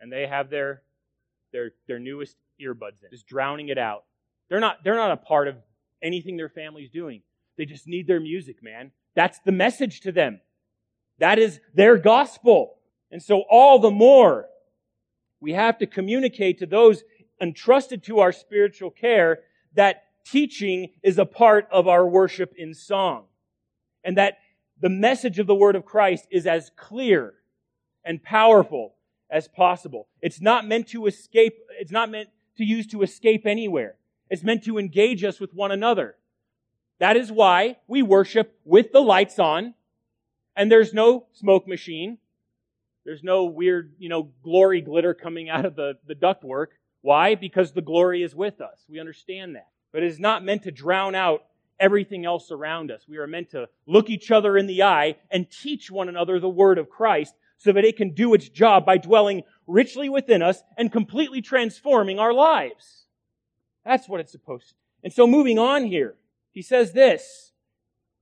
and 0.00 0.12
they 0.12 0.26
have 0.26 0.50
their, 0.50 0.82
their, 1.52 1.72
their 1.88 1.98
newest 1.98 2.36
earbuds 2.60 3.02
in, 3.02 3.10
just 3.10 3.26
drowning 3.26 3.68
it 3.68 3.78
out. 3.78 4.04
They're 4.48 4.60
not, 4.60 4.84
they're 4.84 4.96
not 4.96 5.12
a 5.12 5.16
part 5.16 5.48
of 5.48 5.56
anything 6.02 6.36
their 6.36 6.48
family's 6.50 6.90
doing. 6.90 7.22
They 7.56 7.64
just 7.64 7.86
need 7.86 8.06
their 8.06 8.20
music, 8.20 8.62
man. 8.62 8.90
That's 9.14 9.38
the 9.40 9.52
message 9.52 10.00
to 10.02 10.12
them. 10.12 10.40
That 11.18 11.38
is 11.38 11.60
their 11.74 11.96
gospel. 11.96 12.76
And 13.10 13.22
so 13.22 13.44
all 13.48 13.78
the 13.78 13.90
more 13.90 14.46
we 15.40 15.52
have 15.52 15.78
to 15.78 15.86
communicate 15.86 16.58
to 16.58 16.66
those 16.66 17.04
entrusted 17.40 18.02
to 18.04 18.20
our 18.20 18.32
spiritual 18.32 18.90
care 18.90 19.40
that 19.74 20.04
teaching 20.24 20.90
is 21.02 21.18
a 21.18 21.24
part 21.24 21.68
of 21.70 21.88
our 21.88 22.06
worship 22.06 22.54
in 22.56 22.74
song. 22.74 23.24
And 24.02 24.16
that 24.18 24.38
the 24.80 24.88
message 24.88 25.38
of 25.38 25.46
the 25.46 25.54
word 25.54 25.76
of 25.76 25.84
Christ 25.84 26.26
is 26.30 26.46
as 26.46 26.70
clear 26.76 27.34
and 28.04 28.22
powerful 28.22 28.94
as 29.30 29.48
possible. 29.48 30.08
It's 30.20 30.40
not 30.40 30.66
meant 30.66 30.88
to 30.88 31.06
escape, 31.06 31.58
it's 31.78 31.90
not 31.90 32.10
meant 32.10 32.28
to 32.56 32.64
use 32.64 32.86
to 32.88 33.02
escape 33.02 33.46
anywhere. 33.46 33.96
It's 34.30 34.42
meant 34.42 34.64
to 34.64 34.78
engage 34.78 35.24
us 35.24 35.40
with 35.40 35.54
one 35.54 35.70
another. 35.70 36.16
That 36.98 37.16
is 37.16 37.30
why 37.30 37.76
we 37.86 38.02
worship 38.02 38.58
with 38.64 38.92
the 38.92 39.00
lights 39.00 39.38
on, 39.38 39.74
and 40.56 40.70
there's 40.70 40.94
no 40.94 41.26
smoke 41.32 41.66
machine. 41.66 42.18
There's 43.04 43.22
no 43.22 43.44
weird, 43.44 43.94
you 43.98 44.08
know, 44.08 44.30
glory 44.42 44.80
glitter 44.80 45.12
coming 45.12 45.50
out 45.50 45.66
of 45.66 45.76
the, 45.76 45.98
the 46.06 46.14
ductwork. 46.14 46.68
Why? 47.02 47.34
Because 47.34 47.72
the 47.72 47.82
glory 47.82 48.22
is 48.22 48.34
with 48.34 48.60
us. 48.60 48.78
We 48.88 49.00
understand 49.00 49.56
that. 49.56 49.68
But 49.94 50.02
it 50.02 50.08
is 50.08 50.18
not 50.18 50.44
meant 50.44 50.64
to 50.64 50.72
drown 50.72 51.14
out 51.14 51.44
everything 51.78 52.26
else 52.26 52.50
around 52.50 52.90
us. 52.90 53.06
We 53.08 53.18
are 53.18 53.28
meant 53.28 53.50
to 53.50 53.68
look 53.86 54.10
each 54.10 54.32
other 54.32 54.58
in 54.58 54.66
the 54.66 54.82
eye 54.82 55.14
and 55.30 55.48
teach 55.48 55.88
one 55.88 56.08
another 56.08 56.40
the 56.40 56.48
word 56.48 56.78
of 56.78 56.90
Christ 56.90 57.32
so 57.58 57.70
that 57.70 57.84
it 57.84 57.96
can 57.96 58.12
do 58.12 58.34
its 58.34 58.48
job 58.48 58.84
by 58.84 58.98
dwelling 58.98 59.44
richly 59.68 60.08
within 60.08 60.42
us 60.42 60.64
and 60.76 60.90
completely 60.90 61.40
transforming 61.40 62.18
our 62.18 62.32
lives. 62.32 63.06
That's 63.84 64.08
what 64.08 64.18
it's 64.18 64.32
supposed 64.32 64.70
to. 64.70 64.74
Do. 64.74 64.80
And 65.04 65.12
so 65.12 65.28
moving 65.28 65.60
on 65.60 65.84
here, 65.84 66.16
he 66.50 66.60
says 66.60 66.92
this, 66.92 67.52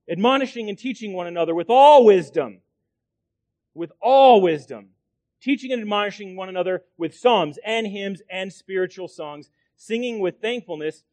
admonishing 0.07 0.69
and 0.69 0.77
teaching 0.77 1.13
one 1.13 1.25
another 1.25 1.55
with 1.55 1.71
all 1.71 2.05
wisdom, 2.05 2.59
with 3.73 3.91
all 3.99 4.41
wisdom, 4.41 4.89
teaching 5.41 5.71
and 5.71 5.81
admonishing 5.81 6.35
one 6.35 6.49
another 6.49 6.83
with 6.99 7.15
psalms 7.15 7.57
and 7.65 7.87
hymns 7.87 8.21
and 8.29 8.53
spiritual 8.53 9.07
songs, 9.07 9.49
singing 9.75 10.19
with 10.19 10.39
thankfulness 10.39 11.03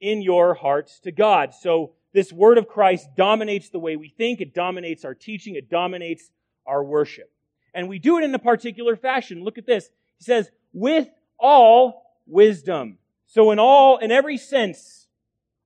in 0.00 0.22
your 0.22 0.54
hearts 0.54 1.00
to 1.00 1.12
God. 1.12 1.54
So 1.54 1.92
this 2.12 2.32
word 2.32 2.58
of 2.58 2.68
Christ 2.68 3.08
dominates 3.16 3.70
the 3.70 3.78
way 3.78 3.96
we 3.96 4.08
think, 4.08 4.40
it 4.40 4.54
dominates 4.54 5.04
our 5.04 5.14
teaching, 5.14 5.54
it 5.54 5.70
dominates 5.70 6.30
our 6.66 6.82
worship. 6.82 7.30
And 7.74 7.88
we 7.88 7.98
do 7.98 8.18
it 8.18 8.24
in 8.24 8.34
a 8.34 8.38
particular 8.38 8.96
fashion. 8.96 9.44
Look 9.44 9.58
at 9.58 9.66
this. 9.66 9.88
He 10.18 10.24
says, 10.24 10.50
with 10.72 11.08
all 11.38 12.02
wisdom. 12.26 12.98
So 13.26 13.50
in 13.50 13.58
all, 13.58 13.98
in 13.98 14.10
every 14.10 14.38
sense, 14.38 15.08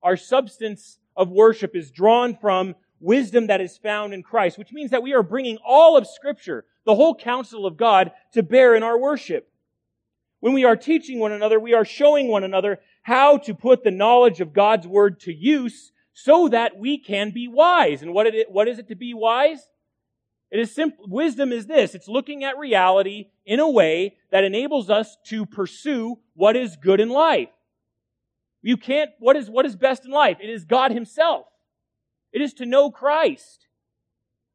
our 0.02 0.16
substance 0.16 0.98
of 1.16 1.30
worship 1.30 1.76
is 1.76 1.90
drawn 1.90 2.36
from 2.36 2.74
wisdom 3.00 3.46
that 3.46 3.60
is 3.60 3.78
found 3.78 4.12
in 4.12 4.22
Christ, 4.22 4.58
which 4.58 4.72
means 4.72 4.90
that 4.90 5.02
we 5.02 5.12
are 5.12 5.22
bringing 5.22 5.58
all 5.64 5.96
of 5.96 6.06
Scripture, 6.06 6.64
the 6.84 6.94
whole 6.94 7.14
counsel 7.14 7.66
of 7.66 7.76
God, 7.76 8.12
to 8.32 8.42
bear 8.42 8.74
in 8.74 8.82
our 8.82 8.98
worship. 8.98 9.50
When 10.40 10.52
we 10.54 10.64
are 10.64 10.76
teaching 10.76 11.18
one 11.18 11.32
another, 11.32 11.60
we 11.60 11.74
are 11.74 11.84
showing 11.84 12.28
one 12.28 12.44
another 12.44 12.80
how 13.02 13.38
to 13.38 13.54
put 13.54 13.82
the 13.84 13.90
knowledge 13.90 14.40
of 14.40 14.52
God's 14.52 14.86
Word 14.86 15.20
to 15.20 15.32
use 15.32 15.92
so 16.12 16.48
that 16.48 16.78
we 16.78 16.98
can 16.98 17.30
be 17.30 17.48
wise. 17.48 18.02
And 18.02 18.12
what, 18.12 18.26
it, 18.26 18.50
what 18.50 18.68
is 18.68 18.78
it 18.78 18.88
to 18.88 18.94
be 18.94 19.14
wise? 19.14 19.68
It 20.50 20.58
is 20.58 20.74
simple. 20.74 21.06
Wisdom 21.08 21.52
is 21.52 21.66
this. 21.66 21.94
It's 21.94 22.08
looking 22.08 22.44
at 22.44 22.58
reality 22.58 23.28
in 23.46 23.60
a 23.60 23.70
way 23.70 24.16
that 24.30 24.44
enables 24.44 24.90
us 24.90 25.16
to 25.26 25.46
pursue 25.46 26.18
what 26.34 26.56
is 26.56 26.76
good 26.76 27.00
in 27.00 27.08
life. 27.08 27.48
You 28.62 28.76
can't, 28.76 29.10
what 29.18 29.36
is, 29.36 29.48
what 29.48 29.64
is 29.64 29.76
best 29.76 30.04
in 30.04 30.10
life? 30.10 30.38
It 30.42 30.50
is 30.50 30.64
God 30.64 30.90
Himself. 30.90 31.46
It 32.32 32.42
is 32.42 32.52
to 32.54 32.66
know 32.66 32.90
Christ. 32.90 33.66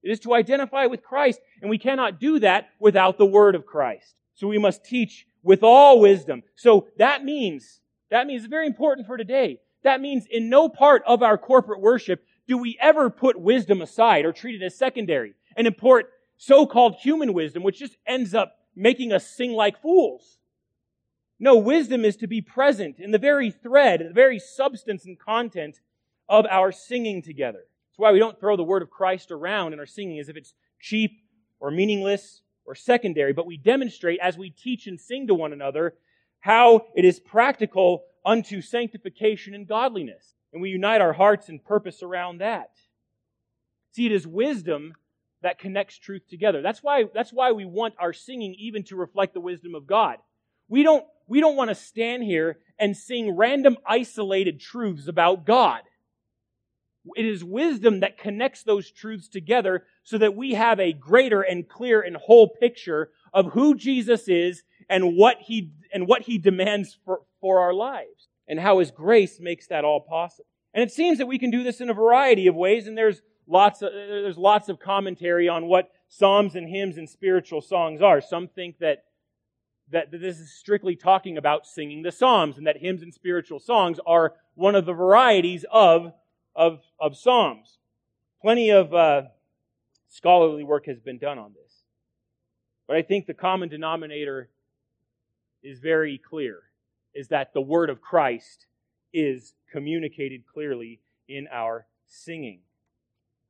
It 0.03 0.11
is 0.11 0.19
to 0.21 0.35
identify 0.35 0.85
with 0.85 1.01
Christ, 1.01 1.39
and 1.61 1.69
we 1.69 1.79
cannot 1.79 2.19
do 2.19 2.39
that 2.39 2.69
without 2.79 3.17
the 3.17 3.25
Word 3.25 3.55
of 3.55 3.65
Christ. 3.65 4.13
So 4.35 4.47
we 4.47 4.59
must 4.59 4.85
teach 4.85 5.25
with 5.41 5.63
all 5.63 5.99
wisdom. 5.99 6.43
So 6.55 6.87
that 6.97 7.23
means, 7.23 7.81
that 8.11 8.27
means 8.27 8.45
very 8.45 8.67
important 8.67 9.07
for 9.07 9.17
today. 9.17 9.59
That 9.83 10.01
means 10.01 10.25
in 10.29 10.49
no 10.49 10.69
part 10.69 11.03
of 11.05 11.21
our 11.21 11.37
corporate 11.37 11.81
worship 11.81 12.23
do 12.47 12.57
we 12.57 12.77
ever 12.79 13.09
put 13.09 13.39
wisdom 13.39 13.81
aside 13.81 14.25
or 14.25 14.31
treat 14.31 14.61
it 14.61 14.65
as 14.65 14.77
secondary 14.77 15.33
and 15.55 15.67
import 15.67 16.11
so-called 16.37 16.95
human 16.95 17.33
wisdom, 17.33 17.63
which 17.63 17.79
just 17.79 17.97
ends 18.05 18.33
up 18.33 18.57
making 18.75 19.13
us 19.13 19.25
sing 19.25 19.53
like 19.53 19.81
fools. 19.81 20.39
No, 21.39 21.55
wisdom 21.55 22.05
is 22.05 22.15
to 22.17 22.27
be 22.27 22.41
present 22.41 22.99
in 22.99 23.11
the 23.11 23.17
very 23.17 23.51
thread, 23.51 24.01
the 24.01 24.13
very 24.13 24.39
substance 24.39 25.05
and 25.05 25.19
content 25.19 25.79
of 26.27 26.45
our 26.49 26.71
singing 26.71 27.21
together. 27.21 27.59
That's 27.59 27.99
why 27.99 28.11
we 28.11 28.19
don't 28.19 28.39
throw 28.39 28.55
the 28.55 28.63
word 28.63 28.81
of 28.81 28.89
Christ 28.89 29.31
around 29.31 29.73
in 29.73 29.79
our 29.79 29.85
singing 29.85 30.19
as 30.19 30.29
if 30.29 30.35
it's 30.35 30.53
cheap 30.79 31.21
or 31.59 31.71
meaningless 31.71 32.41
or 32.65 32.75
secondary, 32.75 33.33
but 33.33 33.45
we 33.45 33.57
demonstrate 33.57 34.19
as 34.21 34.37
we 34.37 34.49
teach 34.49 34.87
and 34.87 34.99
sing 34.99 35.27
to 35.27 35.35
one 35.35 35.53
another 35.53 35.95
how 36.45 36.85
it 36.93 37.03
is 37.03 37.19
practical 37.19 38.03
unto 38.23 38.61
sanctification 38.61 39.55
and 39.55 39.67
godliness. 39.67 40.35
And 40.53 40.61
we 40.61 40.69
unite 40.69 41.01
our 41.01 41.11
hearts 41.11 41.49
and 41.49 41.63
purpose 41.63 42.03
around 42.03 42.37
that. 42.37 42.69
See, 43.93 44.05
it 44.05 44.11
is 44.11 44.27
wisdom 44.27 44.93
that 45.41 45.57
connects 45.57 45.97
truth 45.97 46.21
together. 46.29 46.61
That's 46.61 46.83
why, 46.83 47.05
that's 47.15 47.33
why 47.33 47.51
we 47.51 47.65
want 47.65 47.95
our 47.97 48.13
singing 48.13 48.55
even 48.59 48.83
to 48.83 48.95
reflect 48.95 49.33
the 49.33 49.41
wisdom 49.41 49.73
of 49.73 49.87
God. 49.87 50.17
We 50.67 50.83
don't, 50.83 51.03
we 51.25 51.39
don't 51.39 51.55
want 51.55 51.71
to 51.71 51.75
stand 51.75 52.21
here 52.23 52.59
and 52.77 52.95
sing 52.95 53.35
random 53.35 53.77
isolated 53.83 54.59
truths 54.59 55.07
about 55.07 55.47
God. 55.47 55.81
It 57.15 57.25
is 57.25 57.43
wisdom 57.43 58.01
that 58.01 58.19
connects 58.19 58.61
those 58.61 58.91
truths 58.91 59.27
together 59.27 59.85
so 60.03 60.19
that 60.19 60.35
we 60.35 60.53
have 60.53 60.79
a 60.79 60.93
greater 60.93 61.41
and 61.41 61.67
clear 61.67 62.01
and 62.01 62.15
whole 62.15 62.49
picture 62.49 63.09
of 63.33 63.53
who 63.53 63.73
Jesus 63.73 64.27
is 64.27 64.61
and 64.89 65.15
what 65.15 65.37
he, 65.41 65.71
and 65.95 66.07
what 66.07 66.23
he 66.23 66.37
demands 66.37 66.97
for, 67.05 67.21
for 67.39 67.61
our 67.61 67.73
lives 67.73 68.27
and 68.49 68.59
how 68.59 68.79
his 68.79 68.91
grace 68.91 69.39
makes 69.39 69.65
that 69.67 69.85
all 69.85 70.01
possible. 70.01 70.45
And 70.73 70.83
it 70.83 70.91
seems 70.91 71.19
that 71.19 71.25
we 71.25 71.39
can 71.39 71.49
do 71.49 71.63
this 71.63 71.79
in 71.79 71.89
a 71.89 71.93
variety 71.93 72.47
of 72.47 72.55
ways 72.55 72.85
and 72.85 72.97
there's 72.97 73.21
lots 73.47 73.81
of, 73.81 73.93
there's 73.93 74.37
lots 74.37 74.67
of 74.67 74.77
commentary 74.77 75.47
on 75.47 75.67
what 75.67 75.89
psalms 76.09 76.53
and 76.53 76.67
hymns 76.67 76.97
and 76.97 77.09
spiritual 77.09 77.61
songs 77.61 78.01
are. 78.01 78.19
Some 78.19 78.49
think 78.49 78.79
that 78.79 79.05
that 79.91 80.11
this 80.11 80.39
is 80.39 80.51
strictly 80.51 80.95
talking 80.95 81.37
about 81.37 81.65
singing 81.65 82.01
the 82.01 82.11
Psalms 82.11 82.57
and 82.57 82.65
that 82.65 82.77
hymns 82.77 83.03
and 83.03 83.13
spiritual 83.13 83.59
songs 83.59 83.99
are 84.05 84.33
one 84.55 84.73
of 84.73 84.87
the 84.87 84.93
varieties 84.93 85.63
of, 85.71 86.11
of, 86.55 86.81
of 86.99 87.15
Psalms. 87.15 87.77
Plenty 88.41 88.71
of 88.71 88.95
uh, 88.95 89.21
scholarly 90.09 90.63
work 90.63 90.87
has 90.87 90.99
been 90.99 91.19
done 91.19 91.37
on 91.37 91.53
this. 91.53 91.83
But 92.87 92.97
I 92.97 93.03
think 93.03 93.27
the 93.27 93.35
common 93.35 93.69
denominator 93.69 94.49
is 95.65 95.79
very 95.79 96.17
clear, 96.17 96.63
is 97.13 97.27
that 97.29 97.53
the 97.53 97.61
word 97.61 97.89
of 97.89 98.01
Christ 98.01 98.67
is 99.13 99.53
communicated 99.71 100.45
clearly 100.45 100.99
in 101.27 101.47
our 101.51 101.87
singing 102.07 102.59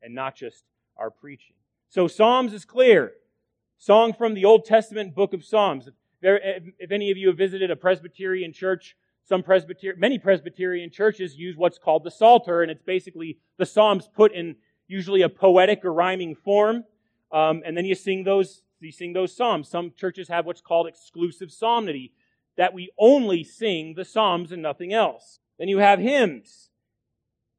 and 0.01 0.15
not 0.15 0.35
just 0.35 0.63
our 0.97 1.09
preaching. 1.09 1.55
So 1.89 2.07
Psalms 2.07 2.53
is 2.53 2.65
clear. 2.65 3.13
Song 3.77 4.13
from 4.13 4.33
the 4.33 4.45
Old 4.45 4.65
Testament 4.65 5.13
book 5.13 5.33
of 5.33 5.43
Psalms. 5.43 5.89
If 6.21 6.91
any 6.91 7.11
of 7.11 7.17
you 7.17 7.27
have 7.27 7.37
visited 7.37 7.69
a 7.69 7.75
Presbyterian 7.75 8.53
church, 8.53 8.95
some 9.27 9.43
Presbyterian, 9.43 9.99
many 9.99 10.17
Presbyterian 10.17 10.89
churches 10.89 11.35
use 11.35 11.57
what's 11.57 11.77
called 11.77 12.03
the 12.03 12.11
Psalter, 12.11 12.61
and 12.61 12.71
it's 12.71 12.83
basically 12.83 13.39
the 13.57 13.65
Psalms 13.65 14.07
put 14.15 14.31
in 14.33 14.55
usually 14.87 15.23
a 15.23 15.29
poetic 15.29 15.83
or 15.83 15.91
rhyming 15.91 16.35
form, 16.35 16.83
um, 17.31 17.63
and 17.65 17.75
then 17.75 17.85
you 17.85 17.95
sing 17.95 18.23
those, 18.23 18.61
you 18.85 18.91
sing 18.91 19.13
those 19.13 19.35
Psalms. 19.35 19.67
Some 19.67 19.91
churches 19.95 20.27
have 20.27 20.45
what's 20.45 20.61
called 20.61 20.87
exclusive 20.87 21.51
psalmody, 21.51 22.13
that 22.57 22.73
we 22.73 22.91
only 22.97 23.43
sing 23.43 23.95
the 23.95 24.05
Psalms 24.05 24.51
and 24.51 24.61
nothing 24.61 24.93
else. 24.93 25.39
Then 25.59 25.67
you 25.67 25.79
have 25.79 25.99
hymns. 25.99 26.69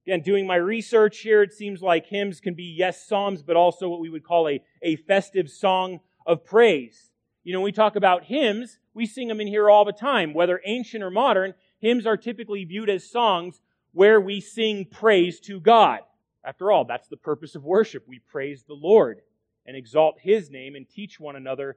Again, 0.06 0.20
doing 0.20 0.46
my 0.46 0.56
research 0.56 1.18
here, 1.18 1.42
it 1.42 1.52
seems 1.52 1.82
like 1.82 2.06
hymns 2.06 2.40
can 2.40 2.54
be, 2.54 2.64
yes, 2.64 3.06
Psalms, 3.06 3.42
but 3.42 3.56
also 3.56 3.88
what 3.88 4.00
we 4.00 4.08
would 4.08 4.24
call 4.24 4.48
a, 4.48 4.62
a 4.82 4.96
festive 4.96 5.50
song 5.50 6.00
of 6.24 6.44
praise. 6.44 7.10
You 7.42 7.52
know, 7.52 7.60
when 7.60 7.66
we 7.66 7.72
talk 7.72 7.96
about 7.96 8.24
hymns, 8.24 8.78
we 8.94 9.06
sing 9.06 9.28
them 9.28 9.40
in 9.40 9.48
here 9.48 9.68
all 9.68 9.84
the 9.84 9.92
time. 9.92 10.32
Whether 10.32 10.60
ancient 10.64 11.02
or 11.02 11.10
modern, 11.10 11.54
hymns 11.78 12.06
are 12.06 12.16
typically 12.16 12.64
viewed 12.64 12.88
as 12.88 13.08
songs 13.08 13.60
where 13.92 14.20
we 14.20 14.40
sing 14.40 14.84
praise 14.84 15.40
to 15.40 15.60
God. 15.60 16.00
After 16.44 16.70
all, 16.70 16.84
that's 16.84 17.08
the 17.08 17.16
purpose 17.16 17.54
of 17.54 17.64
worship. 17.64 18.04
We 18.06 18.20
praise 18.20 18.64
the 18.64 18.74
Lord 18.74 19.20
and 19.66 19.76
exalt 19.76 20.16
His 20.20 20.50
name 20.50 20.74
and 20.74 20.88
teach 20.88 21.18
one 21.18 21.36
another 21.36 21.76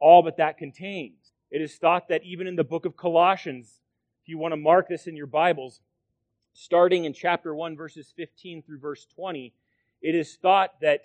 all 0.00 0.22
that 0.24 0.36
that 0.36 0.58
contains. 0.58 1.32
It 1.50 1.62
is 1.62 1.76
thought 1.76 2.08
that 2.08 2.24
even 2.24 2.46
in 2.46 2.56
the 2.56 2.64
book 2.64 2.84
of 2.84 2.96
Colossians, 2.96 3.80
if 4.22 4.28
you 4.28 4.38
want 4.38 4.52
to 4.52 4.56
mark 4.56 4.88
this 4.88 5.06
in 5.06 5.16
your 5.16 5.26
Bibles, 5.26 5.80
starting 6.52 7.04
in 7.04 7.12
chapter 7.12 7.54
1, 7.54 7.76
verses 7.76 8.12
15 8.16 8.62
through 8.62 8.80
verse 8.80 9.06
20, 9.14 9.54
it 10.02 10.14
is 10.14 10.36
thought 10.36 10.80
that 10.80 11.04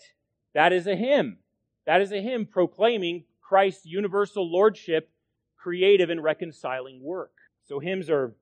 that 0.54 0.74
is 0.74 0.88
a 0.88 0.96
hymn. 0.96 1.38
That 1.86 2.02
is 2.02 2.12
a 2.12 2.22
hymn 2.22 2.46
proclaiming 2.46 3.24
Christ's 3.42 3.86
universal 3.86 4.50
lordship, 4.50 5.10
creative 5.58 6.10
and 6.10 6.24
reconciling 6.24 7.02
work. 7.02 7.32
So 7.66 7.80
hymns 7.80 8.10
are 8.10 8.34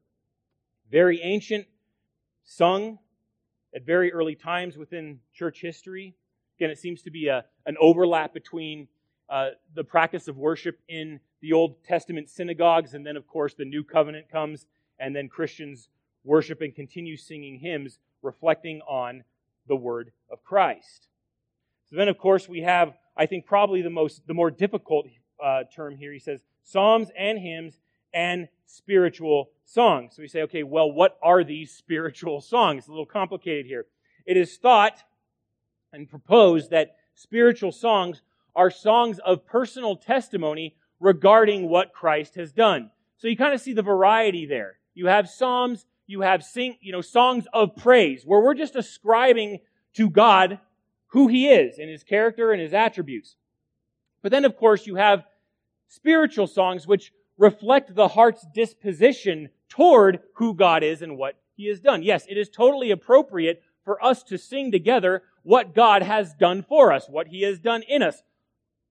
very 0.89 1.21
ancient, 1.21 1.67
sung 2.43 2.99
at 3.73 3.85
very 3.85 4.11
early 4.11 4.35
times 4.35 4.77
within 4.77 5.19
church 5.33 5.61
history. 5.61 6.15
Again, 6.61 6.69
it 6.69 6.77
seems 6.77 7.01
to 7.01 7.09
be 7.09 7.27
a, 7.27 7.43
an 7.65 7.75
overlap 7.81 8.35
between 8.35 8.87
uh, 9.31 9.49
the 9.73 9.83
practice 9.83 10.27
of 10.27 10.37
worship 10.37 10.77
in 10.87 11.19
the 11.41 11.53
Old 11.53 11.83
Testament 11.83 12.29
synagogues, 12.29 12.93
and 12.93 13.03
then, 13.03 13.17
of 13.17 13.25
course, 13.25 13.55
the 13.55 13.65
New 13.65 13.83
Covenant 13.83 14.29
comes, 14.29 14.67
and 14.99 15.15
then 15.15 15.27
Christians 15.27 15.89
worship 16.23 16.61
and 16.61 16.75
continue 16.75 17.17
singing 17.17 17.57
hymns 17.57 17.97
reflecting 18.21 18.79
on 18.81 19.23
the 19.67 19.75
Word 19.75 20.11
of 20.29 20.43
Christ. 20.43 21.07
So 21.89 21.95
then, 21.95 22.07
of 22.07 22.19
course, 22.19 22.47
we 22.47 22.61
have 22.61 22.93
I 23.17 23.25
think 23.25 23.47
probably 23.47 23.81
the 23.81 23.89
most, 23.89 24.27
the 24.27 24.35
more 24.35 24.51
difficult 24.51 25.07
uh, 25.43 25.63
term 25.75 25.97
here. 25.97 26.13
He 26.13 26.19
says 26.19 26.43
psalms 26.61 27.09
and 27.17 27.39
hymns 27.39 27.79
and 28.13 28.49
spiritual 28.67 29.49
songs. 29.65 30.15
So 30.15 30.21
we 30.21 30.27
say, 30.27 30.43
okay, 30.43 30.61
well, 30.61 30.91
what 30.91 31.17
are 31.23 31.43
these 31.43 31.71
spiritual 31.71 32.39
songs? 32.41 32.81
It's 32.83 32.87
a 32.87 32.91
little 32.91 33.07
complicated 33.07 33.65
here. 33.65 33.87
It 34.27 34.37
is 34.37 34.57
thought 34.57 35.03
and 35.93 36.09
proposed 36.09 36.71
that 36.71 36.95
spiritual 37.15 37.71
songs 37.71 38.21
are 38.55 38.71
songs 38.71 39.19
of 39.19 39.45
personal 39.45 39.95
testimony 39.95 40.75
regarding 40.99 41.67
what 41.69 41.93
Christ 41.93 42.35
has 42.35 42.51
done. 42.51 42.91
So 43.17 43.27
you 43.27 43.37
kind 43.37 43.53
of 43.53 43.61
see 43.61 43.73
the 43.73 43.81
variety 43.81 44.45
there. 44.45 44.77
You 44.93 45.07
have 45.07 45.29
psalms, 45.29 45.85
you 46.07 46.21
have 46.21 46.43
sing, 46.43 46.77
you 46.81 46.91
know, 46.91 47.01
songs 47.01 47.45
of 47.53 47.75
praise 47.75 48.23
where 48.25 48.41
we're 48.41 48.53
just 48.53 48.75
ascribing 48.75 49.59
to 49.93 50.09
God 50.09 50.59
who 51.07 51.27
he 51.27 51.49
is 51.49 51.77
and 51.77 51.89
his 51.89 52.03
character 52.03 52.51
and 52.51 52.61
his 52.61 52.73
attributes. 52.73 53.35
But 54.21 54.31
then, 54.31 54.45
of 54.45 54.55
course, 54.57 54.87
you 54.87 54.95
have 54.95 55.25
spiritual 55.87 56.47
songs 56.47 56.87
which 56.87 57.11
reflect 57.37 57.95
the 57.95 58.07
heart's 58.07 58.45
disposition 58.53 59.49
toward 59.67 60.19
who 60.33 60.53
God 60.53 60.83
is 60.83 61.01
and 61.01 61.17
what 61.17 61.35
he 61.55 61.67
has 61.67 61.79
done. 61.79 62.03
Yes, 62.03 62.25
it 62.29 62.37
is 62.37 62.49
totally 62.49 62.91
appropriate 62.91 63.61
for 63.83 64.03
us 64.03 64.23
to 64.23 64.37
sing 64.37 64.71
together 64.71 65.23
what 65.43 65.73
God 65.73 66.03
has 66.03 66.33
done 66.33 66.63
for 66.63 66.91
us, 66.91 67.07
what 67.09 67.27
he 67.27 67.41
has 67.43 67.59
done 67.59 67.83
in 67.87 68.03
us. 68.03 68.21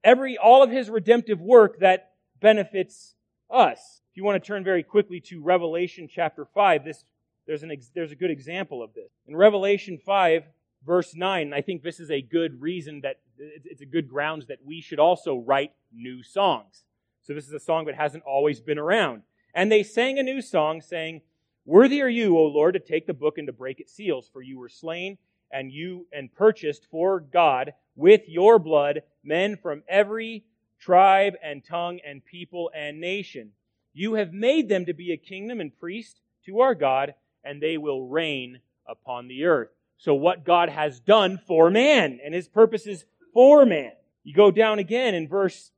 Every, 0.03 0.37
all 0.37 0.63
of 0.63 0.71
his 0.71 0.91
redemptive 0.91 1.41
work 1.41 1.81
that 1.81 2.13
benefits 2.41 3.15
us. 3.51 4.01
If 4.11 4.17
you 4.17 4.25
want 4.25 4.43
to 4.43 4.47
turn 4.47 4.65
very 4.65 4.83
quickly 4.83 5.21
to 5.21 5.43
Revelation 5.43 6.09
chapter 6.13 6.45
5, 6.45 6.85
this, 6.85 7.05
there's, 7.47 7.63
an, 7.63 7.73
there's 7.95 8.13
a 8.13 8.17
good 8.17 8.31
example 8.31 8.83
of 8.83 8.95
this. 8.95 9.11
In 9.27 9.37
Revelation 9.37 9.99
5, 10.05 10.45
verse 10.85 11.15
9, 11.15 11.53
I 11.53 11.61
think 11.61 11.83
this 11.83 12.01
is 12.01 12.11
a 12.11 12.23
good 12.23 12.61
reason 12.61 13.03
that 13.03 13.21
it's 13.39 13.81
a 13.81 13.87
good 13.87 14.09
grounds 14.09 14.47
that 14.47 14.59
we 14.65 14.81
should 14.81 14.99
also 14.99 15.39
write 15.39 15.73
new 15.93 16.23
songs. 16.23 16.85
So 17.23 17.35
this 17.35 17.47
is 17.47 17.53
a 17.53 17.61
song 17.61 17.85
that 17.87 17.95
hasn't 17.95 18.25
always 18.25 18.61
been 18.61 18.79
around. 18.79 19.23
And 19.55 19.71
they 19.71 19.83
sang 19.83 20.19
a 20.19 20.23
new 20.23 20.41
song 20.41 20.81
saying, 20.81 21.23
Worthy 21.67 22.01
are 22.03 22.09
you, 22.09 22.37
O 22.37 22.45
Lord, 22.45 22.75
to 22.75 22.81
take 22.81 23.07
the 23.07 23.15
book 23.15 23.39
and 23.39 23.47
to 23.47 23.53
break 23.53 23.81
its 23.81 23.93
seals, 23.93 24.29
for 24.33 24.43
you 24.43 24.59
were 24.59 24.69
slain 24.69 25.19
and 25.53 25.73
you 25.73 26.07
and 26.13 26.35
purchased 26.35 26.87
for 26.91 27.21
God 27.21 27.75
with 27.97 28.23
your 28.29 28.59
blood 28.59 29.03
men 29.23 29.57
from 29.57 29.83
every 29.89 30.45
tribe 30.79 31.35
and 31.43 31.65
tongue 31.65 32.01
and 32.07 32.25
people 32.25 32.71
and 32.75 33.01
nation. 33.01 33.53
You 33.93 34.15
have 34.15 34.33
made 34.33 34.69
them 34.69 34.87
to 34.87 34.95
be 34.95 35.13
a 35.13 35.17
kingdom 35.17 35.61
and 35.61 35.79
priest 35.79 36.21
to 36.47 36.61
our 36.61 36.75
God, 36.75 37.15
and 37.45 37.61
they 37.61 37.77
will 37.77 38.07
reign 38.07 38.61
upon 38.87 39.29
the 39.29 39.45
earth. 39.45 39.69
So 39.99 40.15
what 40.15 40.45
God 40.45 40.71
has 40.71 41.01
done 41.01 41.39
for 41.47 41.71
man 41.71 42.21
and 42.25 42.33
his 42.33 42.49
purposes 42.49 43.05
for 43.35 43.67
man. 43.67 43.93
You 44.25 44.35
go 44.35 44.51
down 44.51 44.79
again 44.79 45.15
in 45.15 45.29
verse 45.29 45.71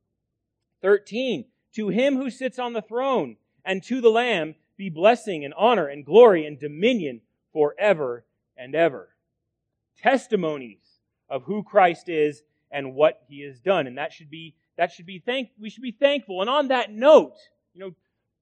13. 0.81 1.45
To 1.75 1.89
him 1.89 2.15
who 2.15 2.29
sits 2.29 2.59
on 2.59 2.73
the 2.73 2.81
throne 2.81 3.37
and 3.65 3.83
to 3.83 3.99
the 3.99 4.09
Lamb 4.09 4.55
be 4.77 4.89
blessing 4.89 5.43
and 5.43 5.53
honor 5.55 5.87
and 5.87 6.05
glory 6.05 6.45
and 6.45 6.59
dominion 6.59 7.21
forever 7.51 8.25
and 8.55 8.75
ever. 8.75 9.09
Testimonies 9.97 10.99
of 11.29 11.43
who 11.43 11.63
Christ 11.63 12.09
is 12.09 12.43
and 12.71 12.95
what 12.95 13.21
he 13.27 13.41
has 13.41 13.59
done. 13.59 13.87
And 13.87 13.97
that 13.97 14.11
should 14.11 14.29
be, 14.29 14.55
that 14.77 14.91
should 14.91 15.05
be 15.05 15.19
thank, 15.19 15.49
we 15.59 15.69
should 15.69 15.83
be 15.83 15.91
thankful. 15.91 16.41
And 16.41 16.49
on 16.49 16.69
that 16.69 16.91
note, 16.91 17.35
you 17.73 17.81
know, 17.81 17.91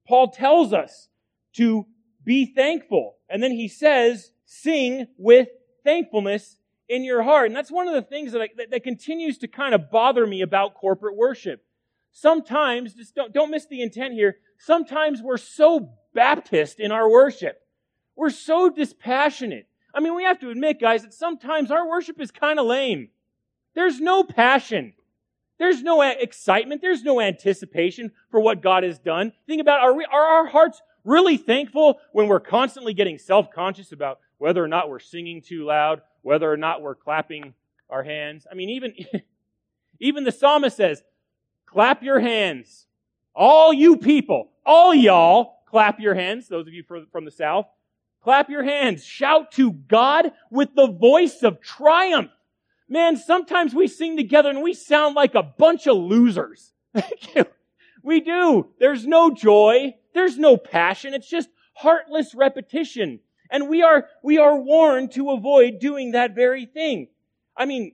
Paul 0.08 0.32
tells 0.32 0.74
us 0.74 1.10
to 1.54 1.86
be 2.24 2.46
thankful. 2.46 3.16
And 3.30 3.42
then 3.42 3.52
he 3.52 3.68
says, 3.68 4.32
sing 4.46 5.08
with 5.18 5.50
thankfulness 5.84 6.58
in 6.88 7.04
your 7.04 7.24
heart. 7.24 7.48
And 7.48 7.56
that's 7.56 7.72
one 7.72 7.88
of 7.88 7.94
the 7.94 8.02
things 8.02 8.34
that, 8.34 8.42
I, 8.42 8.50
that, 8.58 8.72
that, 8.72 8.84
continues 8.84 9.38
to 9.40 9.48
kind 9.48 9.74
of 9.74 9.90
bother 9.90 10.28
me 10.28 10.42
about 10.42 10.76
corporate 10.76 11.16
worship. 11.16 11.64
Sometimes, 12.12 12.94
just 12.94 13.16
don't, 13.16 13.32
don't 13.32 13.52
miss 13.52 13.66
the 13.66 13.82
intent 13.82 14.14
here, 14.14 14.38
sometimes 14.58 15.22
we're 15.22 15.38
so 15.38 15.94
Baptist 16.14 16.80
in 16.80 16.92
our 16.92 17.10
worship. 17.10 17.62
We're 18.16 18.30
so 18.30 18.70
dispassionate. 18.70 19.68
I 19.94 20.00
mean, 20.00 20.16
we 20.16 20.24
have 20.24 20.40
to 20.40 20.50
admit, 20.50 20.80
guys, 20.80 21.04
that 21.04 21.14
sometimes 21.14 21.72
our 21.72 21.88
worship 21.88 22.20
is 22.22 22.32
kind 22.32 22.60
of 22.60 22.66
lame. 22.66 23.10
There's 23.74 24.00
no 24.00 24.24
passion. 24.24 24.94
There's 25.58 25.84
no 25.84 26.02
excitement. 26.02 26.82
There's 26.82 27.04
no 27.04 27.22
anticipation 27.22 28.12
for 28.30 28.40
what 28.40 28.62
God 28.62 28.84
has 28.84 29.00
done. 29.00 29.34
Think 29.48 29.62
about, 29.62 29.82
are, 29.82 29.94
we, 29.94 30.06
are 30.06 30.26
our 30.26 30.48
hearts 30.48 30.82
really 31.04 31.38
thankful 31.38 32.00
when 32.14 32.28
we're 32.28 32.40
constantly 32.40 32.94
getting 32.94 33.18
self-conscious 33.18 33.92
about 33.92 34.20
whether 34.38 34.64
or 34.64 34.68
not 34.68 34.90
we're 34.90 35.00
singing 35.00 35.42
too 35.42 35.66
loud, 35.66 36.02
whether 36.22 36.52
or 36.52 36.58
not 36.58 36.82
we're 36.82 36.96
clapping 36.96 37.54
our 37.90 38.04
hands? 38.04 38.48
I 38.52 38.56
mean, 38.56 38.70
even, 38.70 38.96
even 40.00 40.24
the 40.24 40.32
psalmist 40.32 40.78
says, 40.78 41.04
clap 41.66 42.02
your 42.02 42.20
hands. 42.20 42.88
All 43.36 43.72
you 43.72 43.98
people, 43.98 44.50
all 44.66 44.94
y'all, 44.94 45.60
clap 45.68 46.00
your 46.00 46.16
hands. 46.16 46.48
Those 46.48 46.68
of 46.68 46.74
you 46.74 46.84
from 46.84 47.26
the 47.26 47.32
South, 47.32 47.68
clap 48.24 48.50
your 48.50 48.64
hands. 48.64 49.04
Shout 49.04 49.52
to 49.54 49.72
God 49.72 50.32
with 50.50 50.76
the 50.76 50.88
voice 50.88 51.44
of 51.44 51.62
triumph. 51.62 52.32
Man, 52.88 53.16
sometimes 53.16 53.74
we 53.74 53.88
sing 53.88 54.18
together 54.18 54.50
and 54.50 54.62
we 54.62 54.74
sound 54.74 55.16
like 55.16 55.36
a 55.36 55.44
bunch 55.44 55.88
of 55.88 55.98
losers. 55.98 56.74
we 58.04 58.20
do. 58.20 58.68
There's 58.80 59.08
no 59.08 59.32
joy. 59.32 59.96
There's 60.14 60.38
no 60.38 60.58
passion. 60.58 61.14
It's 61.14 61.30
just 61.30 61.50
heartless 61.74 62.36
repetition. 62.36 63.20
And 63.50 63.70
we 63.70 63.82
are, 63.82 64.08
we 64.24 64.38
are 64.38 64.58
warned 64.58 65.12
to 65.14 65.32
avoid 65.32 65.80
doing 65.80 66.12
that 66.12 66.36
very 66.36 66.66
thing. 66.66 67.08
I 67.56 67.66
mean, 67.66 67.94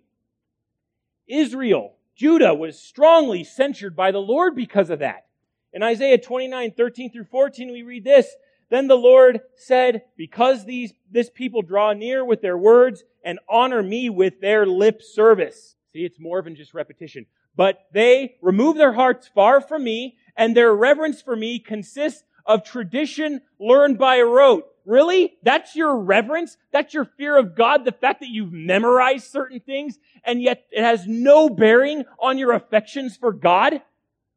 Israel, 1.28 1.94
Judah 2.16 2.54
was 2.54 2.80
strongly 2.80 3.44
censured 3.44 3.96
by 3.96 4.12
the 4.12 4.20
Lord 4.20 4.56
because 4.56 4.90
of 4.90 5.00
that. 5.00 5.26
In 5.74 5.84
Isaiah 5.84 6.18
29, 6.18 6.72
13 6.72 7.12
through 7.12 7.26
14, 7.26 7.72
we 7.72 7.84
read 7.84 8.04
this. 8.04 8.28
Then 8.70 8.88
the 8.88 8.96
Lord 8.96 9.42
said, 9.56 10.04
because 10.18 10.66
these, 10.66 10.94
this 11.10 11.30
people 11.30 11.62
draw 11.62 11.94
near 11.94 12.26
with 12.26 12.42
their 12.42 12.58
words 12.58 13.04
and 13.24 13.40
honor 13.50 13.82
me 13.82 14.10
with 14.10 14.42
their 14.42 14.66
lip 14.66 15.02
service. 15.02 15.76
See, 15.94 16.04
it's 16.04 16.20
more 16.20 16.42
than 16.42 16.56
just 16.56 16.74
repetition. 16.74 17.26
But 17.56 17.80
they 17.94 18.36
remove 18.42 18.78
their 18.78 18.94
hearts 18.94 19.30
far 19.34 19.62
from 19.62 19.84
me 19.84 20.18
and 20.36 20.56
their 20.56 20.74
reverence 20.74 21.22
for 21.22 21.36
me 21.36 21.60
consists 21.60 22.24
of 22.46 22.64
tradition 22.64 23.42
learned 23.60 23.98
by 23.98 24.22
rote. 24.22 24.66
Really? 24.86 25.34
That's 25.44 25.76
your 25.76 25.98
reverence? 25.98 26.56
That's 26.72 26.94
your 26.94 27.06
fear 27.06 27.38
of 27.38 27.56
God? 27.56 27.84
The 27.84 27.92
fact 27.92 28.22
that 28.22 28.30
you've 28.30 28.54
memorized 28.54 29.26
certain 29.26 29.60
things 29.60 29.98
and 30.24 30.42
yet 30.42 30.66
it 30.72 30.82
has 30.82 31.06
no 31.08 31.50
bearing 31.50 32.06
on 32.20 32.38
your 32.38 32.54
affections 32.54 33.18
for 33.18 33.34
God? 33.34 33.82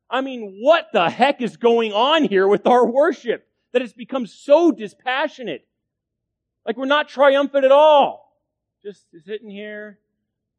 I 0.08 0.22
mean, 0.22 0.58
what 0.60 0.88
the 0.92 1.08
heck 1.08 1.40
is 1.40 1.56
going 1.56 1.92
on 1.92 2.24
here 2.24 2.48
with 2.48 2.66
our 2.66 2.84
worship? 2.84 3.46
That 3.72 3.82
it's 3.82 3.92
become 3.92 4.26
so 4.26 4.72
dispassionate. 4.72 5.66
Like 6.66 6.76
we're 6.76 6.86
not 6.86 7.08
triumphant 7.08 7.64
at 7.64 7.72
all. 7.72 8.36
Just 8.82 9.06
sitting 9.24 9.50
here, 9.50 9.98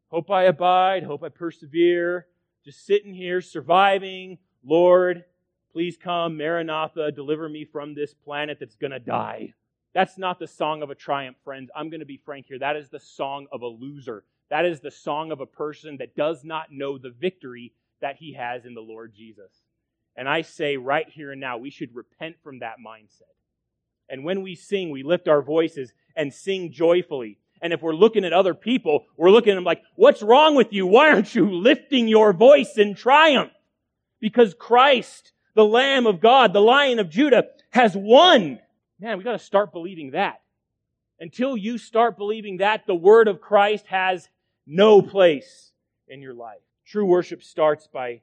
hope 0.09 0.30
I 0.30 0.43
abide, 0.43 1.03
hope 1.03 1.24
I 1.24 1.30
persevere, 1.30 2.28
just 2.64 2.86
sitting 2.86 3.14
here 3.14 3.41
surviving. 3.41 4.38
Lord, 4.64 5.26
please 5.72 5.97
come, 5.97 6.38
Maranatha, 6.38 7.12
deliver 7.12 7.49
me 7.49 7.66
from 7.66 7.95
this 7.95 8.14
planet 8.14 8.57
that's 8.59 8.76
gonna 8.76 8.99
die. 8.99 9.53
That's 9.93 10.18
not 10.18 10.39
the 10.39 10.47
song 10.47 10.84
of 10.84 10.89
a 10.89 10.95
triumph, 10.95 11.38
friends. 11.43 11.70
I'm 11.76 11.89
going 11.89 11.99
to 11.99 12.05
be 12.05 12.22
frank 12.24 12.45
here. 12.47 12.59
That 12.59 12.78
is 12.78 12.89
the 12.89 12.99
song 12.99 13.47
of 13.51 13.62
a 13.62 13.68
loser. 13.68 14.24
That 14.49 14.66
is 14.66 14.80
the 14.80 14.91
song 14.91 15.32
of 15.32 15.41
a 15.41 15.45
person 15.45 15.97
that 15.97 16.16
does 16.16 16.43
not 16.43 16.72
know 16.72 16.97
the 16.97 17.09
victory 17.09 17.74
that 18.01 18.16
he 18.18 18.34
has 18.34 18.66
in 18.66 18.74
the 18.74 18.82
Lord 18.82 19.14
Jesus. 19.14 19.51
And 20.16 20.28
I 20.28 20.41
say 20.41 20.78
right 20.78 21.07
here 21.09 21.32
and 21.32 21.41
now, 21.41 21.57
we 21.57 21.70
should 21.70 21.95
repent 21.95 22.36
from 22.43 22.59
that 22.59 22.76
mindset. 22.86 23.22
And 24.09 24.26
when 24.26 24.41
we 24.41 24.55
sing, 24.55 24.91
we 24.91 25.03
lift 25.03 25.28
our 25.28 25.41
voices 25.41 25.93
and 26.16 26.34
sing 26.34 26.72
joyfully. 26.72 27.38
And 27.62 27.72
if 27.72 27.82
we're 27.82 27.95
looking 27.95 28.26
at 28.26 28.34
other 28.34 28.53
people, 28.53 29.05
we're 29.16 29.32
looking 29.32 29.53
at 29.53 29.55
them 29.55 29.64
like, 29.64 29.82
what's 29.95 30.22
wrong 30.22 30.55
with 30.55 30.74
you? 30.74 30.86
Why 30.86 31.12
aren't 31.12 31.34
you 31.34 31.49
lifting 31.49 32.07
your 32.07 32.34
voice 32.34 32.78
in 32.78 32.95
triumph? 32.95 33.51
Because 34.20 34.53
Christ, 34.53 35.32
the 35.55 35.66
Lamb 35.66 36.07
of 36.07 36.20
God, 36.20 36.53
the 36.53 36.59
Lion 36.59 36.99
of 36.99 37.09
Judah, 37.09 37.45
has 37.70 37.95
won. 37.95 38.59
Man, 38.99 39.18
we 39.18 39.24
gotta 39.24 39.39
start 39.39 39.72
believing 39.72 40.12
that. 40.12 40.41
Until 41.20 41.55
you 41.55 41.78
start 41.78 42.18
believing 42.18 42.57
that, 42.57 42.88
the 42.88 42.95
word 42.95 43.28
of 43.28 43.39
Christ 43.39 43.86
has 43.88 44.28
no 44.66 45.01
place 45.01 45.72
in 46.07 46.22
your 46.22 46.34
life. 46.34 46.62
True 46.86 47.05
worship 47.05 47.43
starts 47.43 47.88
by 47.88 48.22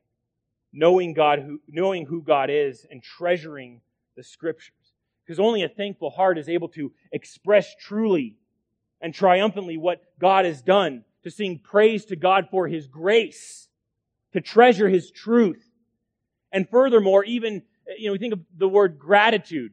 knowing 0.72 1.14
God, 1.14 1.40
who, 1.40 1.60
knowing 1.68 2.06
who 2.06 2.22
God 2.22 2.50
is, 2.50 2.86
and 2.90 3.02
treasuring 3.02 3.80
the 4.16 4.22
scriptures. 4.22 4.74
Because 5.24 5.40
only 5.40 5.62
a 5.62 5.68
thankful 5.68 6.10
heart 6.10 6.38
is 6.38 6.48
able 6.48 6.68
to 6.70 6.92
express 7.12 7.74
truly 7.80 8.36
and 9.00 9.14
triumphantly 9.14 9.76
what 9.76 10.02
God 10.18 10.44
has 10.44 10.62
done, 10.62 11.04
to 11.22 11.30
sing 11.30 11.60
praise 11.62 12.06
to 12.06 12.16
God 12.16 12.48
for 12.50 12.66
His 12.66 12.86
grace, 12.86 13.68
to 14.32 14.40
treasure 14.40 14.88
His 14.88 15.10
truth. 15.10 15.64
And 16.50 16.68
furthermore, 16.68 17.24
even, 17.24 17.62
you 17.98 18.06
know, 18.06 18.12
we 18.12 18.18
think 18.18 18.32
of 18.32 18.40
the 18.56 18.68
word 18.68 18.98
gratitude. 18.98 19.72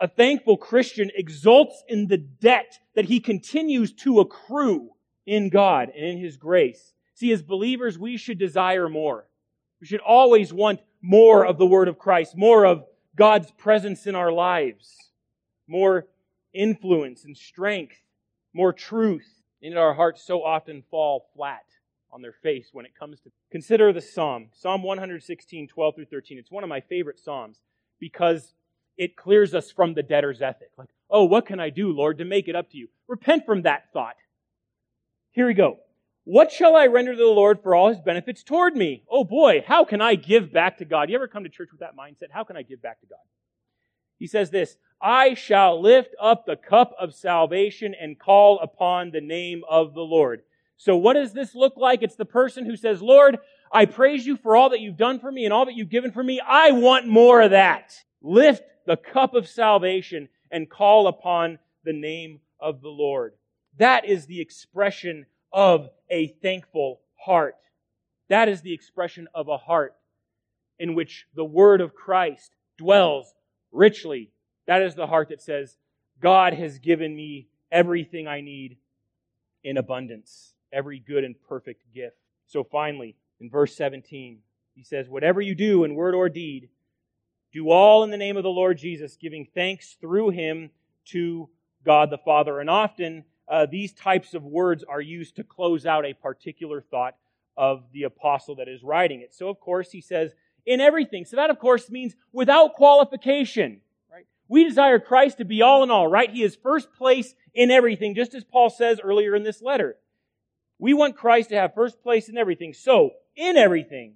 A 0.00 0.08
thankful 0.08 0.56
Christian 0.56 1.10
exults 1.14 1.82
in 1.88 2.08
the 2.08 2.18
debt 2.18 2.78
that 2.94 3.06
he 3.06 3.20
continues 3.20 3.92
to 3.92 4.20
accrue 4.20 4.90
in 5.26 5.48
God 5.48 5.90
and 5.94 6.04
in 6.04 6.18
His 6.18 6.36
grace. 6.36 6.94
See, 7.14 7.32
as 7.32 7.42
believers, 7.42 7.98
we 7.98 8.16
should 8.16 8.38
desire 8.38 8.88
more. 8.88 9.26
We 9.84 9.88
should 9.88 10.00
always 10.00 10.50
want 10.50 10.80
more 11.02 11.44
of 11.44 11.58
the 11.58 11.66
Word 11.66 11.88
of 11.88 11.98
Christ, 11.98 12.38
more 12.38 12.64
of 12.64 12.86
God's 13.16 13.50
presence 13.50 14.06
in 14.06 14.14
our 14.14 14.32
lives, 14.32 14.96
more 15.66 16.06
influence 16.54 17.26
and 17.26 17.36
strength, 17.36 17.98
more 18.54 18.72
truth. 18.72 19.42
And 19.62 19.76
our 19.76 19.92
hearts 19.92 20.22
so 20.22 20.42
often 20.42 20.84
fall 20.90 21.26
flat 21.36 21.66
on 22.10 22.22
their 22.22 22.32
face 22.32 22.70
when 22.72 22.86
it 22.86 22.98
comes 22.98 23.20
to. 23.20 23.30
Consider 23.52 23.92
the 23.92 24.00
Psalm, 24.00 24.46
Psalm 24.54 24.82
116, 24.82 25.68
12 25.68 25.94
through 25.94 26.06
13. 26.06 26.38
It's 26.38 26.50
one 26.50 26.64
of 26.64 26.70
my 26.70 26.80
favorite 26.80 27.18
Psalms 27.18 27.60
because 28.00 28.54
it 28.96 29.16
clears 29.16 29.54
us 29.54 29.70
from 29.70 29.92
the 29.92 30.02
debtor's 30.02 30.40
ethic. 30.40 30.70
Like, 30.78 30.88
oh, 31.10 31.24
what 31.24 31.44
can 31.44 31.60
I 31.60 31.68
do, 31.68 31.92
Lord, 31.92 32.16
to 32.16 32.24
make 32.24 32.48
it 32.48 32.56
up 32.56 32.70
to 32.70 32.78
you? 32.78 32.88
Repent 33.06 33.44
from 33.44 33.60
that 33.62 33.92
thought. 33.92 34.16
Here 35.32 35.46
we 35.46 35.52
go. 35.52 35.80
What 36.24 36.50
shall 36.50 36.74
I 36.74 36.86
render 36.86 37.12
to 37.12 37.18
the 37.18 37.26
Lord 37.26 37.62
for 37.62 37.74
all 37.74 37.90
his 37.90 38.00
benefits 38.00 38.42
toward 38.42 38.74
me? 38.74 39.04
Oh 39.10 39.24
boy, 39.24 39.62
how 39.66 39.84
can 39.84 40.00
I 40.00 40.14
give 40.14 40.52
back 40.52 40.78
to 40.78 40.86
God? 40.86 41.10
You 41.10 41.16
ever 41.16 41.28
come 41.28 41.44
to 41.44 41.50
church 41.50 41.68
with 41.70 41.80
that 41.80 41.96
mindset? 41.96 42.30
How 42.32 42.44
can 42.44 42.56
I 42.56 42.62
give 42.62 42.80
back 42.80 43.00
to 43.00 43.06
God? 43.06 43.18
He 44.18 44.26
says 44.26 44.50
this, 44.50 44.76
I 45.02 45.34
shall 45.34 45.82
lift 45.82 46.14
up 46.18 46.46
the 46.46 46.56
cup 46.56 46.94
of 46.98 47.14
salvation 47.14 47.94
and 48.00 48.18
call 48.18 48.58
upon 48.60 49.10
the 49.10 49.20
name 49.20 49.64
of 49.68 49.92
the 49.92 50.00
Lord. 50.00 50.42
So 50.78 50.96
what 50.96 51.12
does 51.12 51.34
this 51.34 51.54
look 51.54 51.76
like? 51.76 52.02
It's 52.02 52.16
the 52.16 52.24
person 52.24 52.64
who 52.64 52.76
says, 52.76 53.02
Lord, 53.02 53.36
I 53.70 53.84
praise 53.84 54.24
you 54.24 54.38
for 54.38 54.56
all 54.56 54.70
that 54.70 54.80
you've 54.80 54.96
done 54.96 55.20
for 55.20 55.30
me 55.30 55.44
and 55.44 55.52
all 55.52 55.66
that 55.66 55.74
you've 55.74 55.90
given 55.90 56.10
for 56.10 56.22
me. 56.22 56.40
I 56.40 56.70
want 56.70 57.06
more 57.06 57.42
of 57.42 57.50
that. 57.50 58.02
Lift 58.22 58.62
the 58.86 58.96
cup 58.96 59.34
of 59.34 59.46
salvation 59.46 60.30
and 60.50 60.70
call 60.70 61.06
upon 61.06 61.58
the 61.84 61.92
name 61.92 62.40
of 62.58 62.80
the 62.80 62.88
Lord. 62.88 63.34
That 63.78 64.06
is 64.06 64.24
the 64.24 64.40
expression 64.40 65.26
of 65.52 65.90
a 66.14 66.28
thankful 66.40 67.00
heart. 67.16 67.56
That 68.28 68.48
is 68.48 68.62
the 68.62 68.72
expression 68.72 69.26
of 69.34 69.48
a 69.48 69.58
heart 69.58 69.96
in 70.78 70.94
which 70.94 71.26
the 71.34 71.44
word 71.44 71.80
of 71.80 71.94
Christ 71.94 72.54
dwells 72.78 73.34
richly. 73.72 74.30
That 74.66 74.80
is 74.80 74.94
the 74.94 75.08
heart 75.08 75.28
that 75.30 75.42
says, 75.42 75.76
God 76.20 76.54
has 76.54 76.78
given 76.78 77.14
me 77.14 77.48
everything 77.72 78.28
I 78.28 78.40
need 78.40 78.78
in 79.64 79.76
abundance, 79.76 80.54
every 80.72 81.00
good 81.00 81.24
and 81.24 81.34
perfect 81.48 81.82
gift. 81.92 82.16
So 82.46 82.62
finally, 82.62 83.16
in 83.40 83.50
verse 83.50 83.74
17, 83.76 84.38
he 84.76 84.84
says, 84.84 85.08
Whatever 85.08 85.40
you 85.40 85.56
do 85.56 85.82
in 85.82 85.96
word 85.96 86.14
or 86.14 86.28
deed, 86.28 86.68
do 87.52 87.70
all 87.70 88.04
in 88.04 88.10
the 88.10 88.16
name 88.16 88.36
of 88.36 88.44
the 88.44 88.48
Lord 88.48 88.78
Jesus, 88.78 89.16
giving 89.16 89.48
thanks 89.52 89.96
through 90.00 90.30
him 90.30 90.70
to 91.06 91.48
God 91.84 92.10
the 92.10 92.18
Father. 92.18 92.60
And 92.60 92.70
often 92.70 93.24
uh, 93.48 93.66
these 93.70 93.92
types 93.92 94.34
of 94.34 94.42
words 94.42 94.84
are 94.84 95.00
used 95.00 95.36
to 95.36 95.44
close 95.44 95.86
out 95.86 96.04
a 96.04 96.14
particular 96.14 96.80
thought 96.80 97.16
of 97.56 97.84
the 97.92 98.04
apostle 98.04 98.56
that 98.56 98.68
is 98.68 98.82
writing 98.82 99.20
it. 99.20 99.34
So, 99.34 99.48
of 99.48 99.60
course, 99.60 99.90
he 99.90 100.00
says, 100.00 100.32
in 100.66 100.80
everything. 100.80 101.24
So 101.24 101.36
that, 101.36 101.50
of 101.50 101.58
course, 101.58 101.90
means 101.90 102.14
without 102.32 102.74
qualification. 102.74 103.80
Right? 104.10 104.26
We 104.48 104.64
desire 104.64 104.98
Christ 104.98 105.38
to 105.38 105.44
be 105.44 105.62
all 105.62 105.82
in 105.82 105.90
all, 105.90 106.08
right? 106.08 106.30
He 106.30 106.42
is 106.42 106.56
first 106.56 106.92
place 106.94 107.34
in 107.54 107.70
everything, 107.70 108.14
just 108.14 108.34
as 108.34 108.44
Paul 108.44 108.70
says 108.70 109.00
earlier 109.02 109.34
in 109.34 109.42
this 109.42 109.62
letter. 109.62 109.96
We 110.78 110.94
want 110.94 111.16
Christ 111.16 111.50
to 111.50 111.56
have 111.56 111.74
first 111.74 112.02
place 112.02 112.28
in 112.28 112.36
everything. 112.36 112.72
So, 112.72 113.10
in 113.36 113.56
everything, 113.56 114.14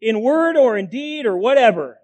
in 0.00 0.22
word 0.22 0.56
or 0.56 0.76
in 0.76 0.86
deed 0.86 1.26
or 1.26 1.36
whatever, 1.36 1.98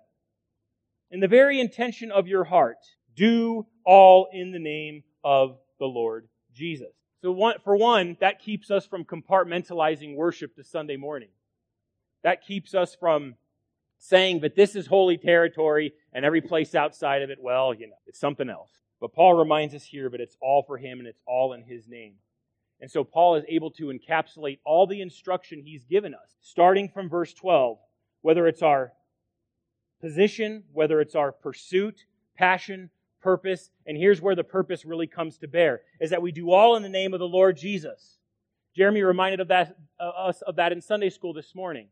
in 1.11 1.21
the 1.21 1.29
very 1.29 1.61
intention 1.61 2.11
of 2.11 2.27
your 2.27 2.45
heart, 2.45 2.79
do 3.15 3.67
all 3.85 4.29
in 4.33 4.53
the 4.53 4.59
name 4.59 5.05
of 5.25 5.59
the 5.79 5.87
Lord 5.87 6.29
Jesus. 6.57 6.93
So, 7.23 7.33
one, 7.33 7.57
for 7.63 7.77
one, 7.77 8.17
that 8.21 8.41
keeps 8.41 8.71
us 8.71 8.87
from 8.87 9.05
compartmentalizing 9.05 10.17
worship 10.17 10.57
to 10.57 10.65
Sunday 10.65 10.97
morning. 10.97 11.29
That 12.23 12.45
keeps 12.45 12.75
us 12.75 12.97
from 12.99 13.37
saying 13.99 14.41
that 14.41 14.57
this 14.57 14.75
is 14.77 14.87
holy 14.87 15.17
territory 15.17 15.93
and 16.13 16.25
every 16.25 16.41
place 16.41 16.75
outside 16.75 17.23
of 17.23 17.31
it, 17.31 17.39
well, 17.41 17.73
you 17.73 17.87
know, 17.87 17.97
it's 18.07 18.21
something 18.21 18.51
else. 18.51 18.71
But 19.01 19.13
Paul 19.13 19.35
reminds 19.35 19.75
us 19.75 19.85
here, 19.85 20.11
but 20.11 20.21
it's 20.21 20.37
all 20.41 20.63
for 20.63 20.79
him 20.79 20.99
and 20.99 21.09
it's 21.09 21.23
all 21.27 21.53
in 21.53 21.63
his 21.63 21.89
name. 21.89 22.15
And 22.81 22.91
so 22.91 23.05
Paul 23.05 23.37
is 23.37 23.45
able 23.49 23.71
to 23.73 23.87
encapsulate 23.87 24.59
all 24.65 24.87
the 24.87 25.01
instruction 25.01 25.63
he's 25.63 25.85
given 25.85 26.15
us, 26.15 26.37
starting 26.41 26.89
from 26.89 27.09
verse 27.09 27.33
12, 27.33 27.79
whether 28.21 28.47
it's 28.47 28.63
our 28.63 28.93
position, 30.01 30.65
whether 30.73 31.01
it's 31.01 31.15
our 31.15 31.33
pursuit, 31.33 32.05
passion, 32.37 32.91
purpose, 33.27 33.71
and 33.89 33.99
here's 33.99 34.23
where 34.23 34.37
the 34.37 34.45
purpose 34.45 34.85
really 34.85 35.09
comes 35.09 35.37
to 35.39 35.49
bear, 35.49 35.81
is 36.01 36.11
that 36.11 36.23
we 36.23 36.31
do 36.31 36.53
all 36.53 36.77
in 36.77 36.85
the 36.85 36.89
name 36.89 37.13
of 37.13 37.19
the 37.19 37.27
Lord 37.27 37.57
Jesus. 37.57 38.19
Jeremy 38.77 39.03
reminded 39.03 39.41
of 39.41 39.49
that, 39.49 39.77
uh, 39.99 40.11
us 40.11 40.43
of 40.43 40.55
that 40.57 40.71
in 40.71 40.81
Sunday 40.81 41.11
school 41.11 41.33
this 41.33 41.53
morning. 41.53 41.89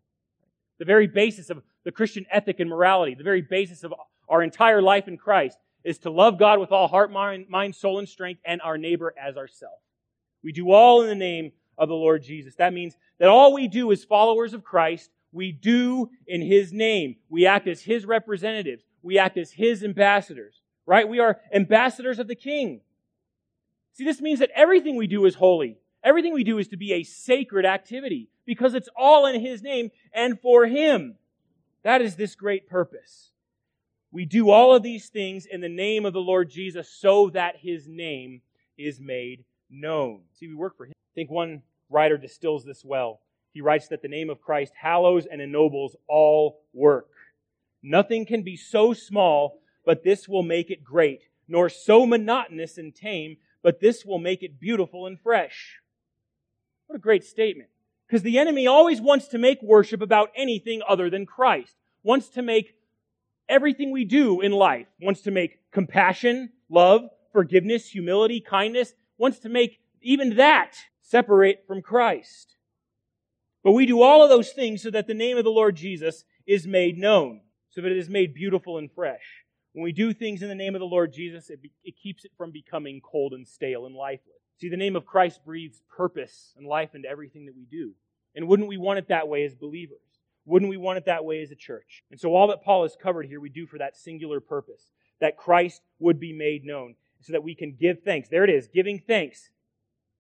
The 0.79 0.85
very 0.85 1.09
basis 1.09 1.51
of 1.51 1.61
the 1.83 1.91
Christian 1.91 2.25
ethic 2.31 2.61
and 2.61 2.71
morality, 2.71 3.17
the 3.17 3.25
very 3.25 3.43
basis 3.43 3.83
of 3.83 3.93
our 4.29 4.45
entire 4.45 4.81
life 4.81 5.09
in 5.09 5.17
Christ, 5.17 5.59
is 5.83 5.99
to 5.99 6.11
love 6.11 6.39
God 6.39 6.61
with 6.61 6.71
all 6.71 6.87
heart, 6.87 7.11
mind, 7.11 7.47
mind 7.49 7.75
soul, 7.75 7.99
and 7.99 8.09
strength, 8.09 8.41
and 8.45 8.63
our 8.63 8.79
neighbor 8.79 9.13
as 9.21 9.37
ourselves. 9.37 9.83
We 10.45 10.53
do 10.53 10.71
all 10.71 11.03
in 11.03 11.09
the 11.09 11.17
name 11.17 11.51
of 11.77 11.89
the 11.89 11.97
Lord 11.97 12.23
Jesus. 12.23 12.55
That 12.55 12.73
means 12.73 12.97
that 13.19 13.29
all 13.29 13.53
we 13.53 13.67
do 13.67 13.91
as 13.91 14.05
followers 14.05 14.55
of 14.55 14.63
Christ, 14.63 15.11
we 15.33 15.51
do 15.51 16.11
in 16.29 16.43
His 16.43 16.73
name. 16.73 17.17
We 17.29 17.45
act 17.45 17.67
as 17.67 17.83
His 17.83 18.07
representatives. 18.07 18.85
We 19.03 19.19
act 19.19 19.37
as 19.37 19.51
His 19.51 19.83
ambassadors, 19.83 20.63
right? 20.87 21.09
We 21.09 21.21
are 21.21 21.41
ambassadors 21.53 22.19
of 22.19 22.29
the 22.29 22.35
King. 22.35 22.81
See, 23.95 24.05
this 24.05 24.21
means 24.21 24.41
that 24.41 24.51
everything 24.55 24.97
we 24.97 25.07
do 25.07 25.25
is 25.25 25.37
holy. 25.37 25.79
Everything 26.03 26.35
we 26.35 26.45
do 26.45 26.59
is 26.59 26.69
to 26.69 26.77
be 26.77 26.93
a 26.93 27.03
sacred 27.03 27.65
activity 27.65 28.29
because 28.45 28.75
it's 28.75 28.89
all 28.97 29.27
in 29.27 29.41
His 29.41 29.63
name 29.63 29.91
and 30.13 30.39
for 30.41 30.67
Him. 30.67 31.17
That 31.83 32.03
is 32.03 32.17
this 32.17 32.35
great 32.35 32.69
purpose. 32.69 33.31
We 34.11 34.25
do 34.25 34.51
all 34.51 34.75
of 34.75 34.83
these 34.83 35.09
things 35.09 35.47
in 35.47 35.61
the 35.61 35.69
name 35.69 36.05
of 36.05 36.13
the 36.13 36.21
Lord 36.21 36.51
Jesus 36.51 36.89
so 36.89 37.31
that 37.31 37.57
His 37.57 37.89
name 37.89 38.43
is 38.77 39.01
made 39.01 39.45
known. 39.71 40.23
See, 40.35 40.49
we 40.49 40.55
work 40.55 40.77
for 40.77 40.87
him. 40.87 40.93
I 40.93 41.15
think 41.15 41.31
one 41.31 41.63
writer 41.91 42.17
distills 42.17 42.65
this 42.65 42.85
well. 42.85 43.21
He 43.53 43.61
writes 43.61 43.89
that 43.89 44.03
the 44.03 44.09
name 44.09 44.31
of 44.31 44.41
Christ 44.41 44.73
hallows 44.81 45.27
and 45.27 45.41
ennobles 45.41 45.97
all 46.09 46.61
work. 46.73 47.09
Nothing 47.83 48.27
can 48.27 48.43
be 48.43 48.57
so 48.57 48.93
small, 48.95 49.61
but 49.85 50.05
this 50.05 50.29
will 50.29 50.43
make 50.43 50.71
it 50.71 50.85
great, 50.85 51.23
nor 51.49 51.69
so 51.69 52.07
monotonous 52.07 52.79
and 52.79 52.95
tame, 52.95 53.37
but 53.63 53.81
this 53.81 54.05
will 54.05 54.19
make 54.19 54.43
it 54.43 54.61
beautiful 54.61 55.07
and 55.07 55.21
fresh. 55.21 55.81
What 56.87 56.97
a 56.97 57.01
great 57.01 57.25
statement. 57.25 57.71
Because 58.07 58.23
the 58.23 58.39
enemy 58.39 58.67
always 58.67 59.01
wants 59.01 59.29
to 59.29 59.39
make 59.39 59.63
worship 59.63 60.03
about 60.03 60.31
anything 60.37 60.83
other 60.87 61.09
than 61.09 61.27
Christ. 61.27 61.75
Wants 62.03 62.29
to 62.31 62.43
make 62.43 62.75
everything 63.49 63.91
we 63.91 64.05
do 64.05 64.41
in 64.41 64.53
life. 64.53 64.87
Wants 65.01 65.23
to 65.23 65.31
make 65.31 65.59
compassion, 65.73 66.51
love, 66.69 67.03
forgiveness, 67.33 67.89
humility, 67.89 68.41
kindness, 68.41 68.95
wants 69.19 69.39
to 69.41 69.49
make 69.49 69.81
even 70.01 70.37
that 70.37 70.77
separate 71.03 71.65
from 71.67 71.83
Christ. 71.83 72.57
But 73.63 73.73
we 73.73 73.87
do 73.87 74.03
all 74.03 74.23
of 74.23 74.29
those 74.29 74.51
things 74.51 74.83
so 74.83 74.91
that 74.91 75.07
the 75.07 75.15
name 75.15 75.39
of 75.39 75.45
the 75.45 75.51
Lord 75.51 75.77
Jesus 75.77 76.25
is 76.47 76.67
made 76.67 76.99
known, 76.99 77.41
so 77.71 77.81
that 77.81 77.91
it 77.91 77.97
is 77.97 78.11
made 78.11 78.35
beautiful 78.35 78.79
and 78.79 78.91
fresh. 78.93 79.44
When 79.75 79.83
we 79.83 79.93
do 79.93 80.13
things 80.13 80.41
in 80.41 80.49
the 80.49 80.55
name 80.55 80.77
of 80.77 80.79
the 80.79 80.87
Lord 80.87 81.13
Jesus, 81.13 81.51
it, 81.51 81.61
be, 81.61 81.73
it 81.83 81.97
keeps 82.01 82.25
it 82.25 82.31
from 82.39 82.53
becoming 82.53 83.01
cold 83.01 83.33
and 83.33 83.47
stale 83.47 83.87
and 83.87 83.95
lifeless. 83.95 84.41
See, 84.59 84.69
the 84.69 84.77
name 84.77 84.95
of 84.95 85.05
Christ 85.05 85.45
breathes 85.45 85.83
purpose 85.95 86.55
and 86.57 86.65
life 86.65 86.95
into 86.95 87.09
everything 87.09 87.47
that 87.47 87.57
we 87.57 87.65
do. 87.65 87.93
And 88.37 88.47
wouldn't 88.47 88.69
we 88.69 88.77
want 88.77 89.01
it 89.01 89.09
that 89.09 89.27
way 89.27 89.45
as 89.45 89.57
believers? 89.57 89.99
Wouldn't 90.47 90.71
we 90.71 90.77
want 90.77 90.99
it 90.99 91.07
that 91.07 91.25
way 91.25 91.43
as 91.43 91.51
a 91.51 91.57
church? 91.57 92.05
And 92.13 92.21
so 92.21 92.35
all 92.37 92.47
that 92.49 92.63
Paul 92.63 92.85
has 92.85 92.97
covered 93.01 93.27
here, 93.27 93.41
we 93.41 93.49
do 93.49 93.67
for 93.67 93.79
that 93.79 93.97
singular 93.97 94.41
purpose, 94.41 94.87
that 95.21 95.37
Christ 95.37 95.83
would 95.99 96.21
be 96.21 96.33
made 96.33 96.65
known 96.65 96.95
so 97.21 97.33
that 97.33 97.43
we 97.43 97.57
can 97.57 97.73
give 97.73 98.03
thanks. 98.05 98.29
There 98.29 98.45
it 98.45 98.51
is, 98.51 98.69
giving 98.69 99.03
thanks. 99.05 99.51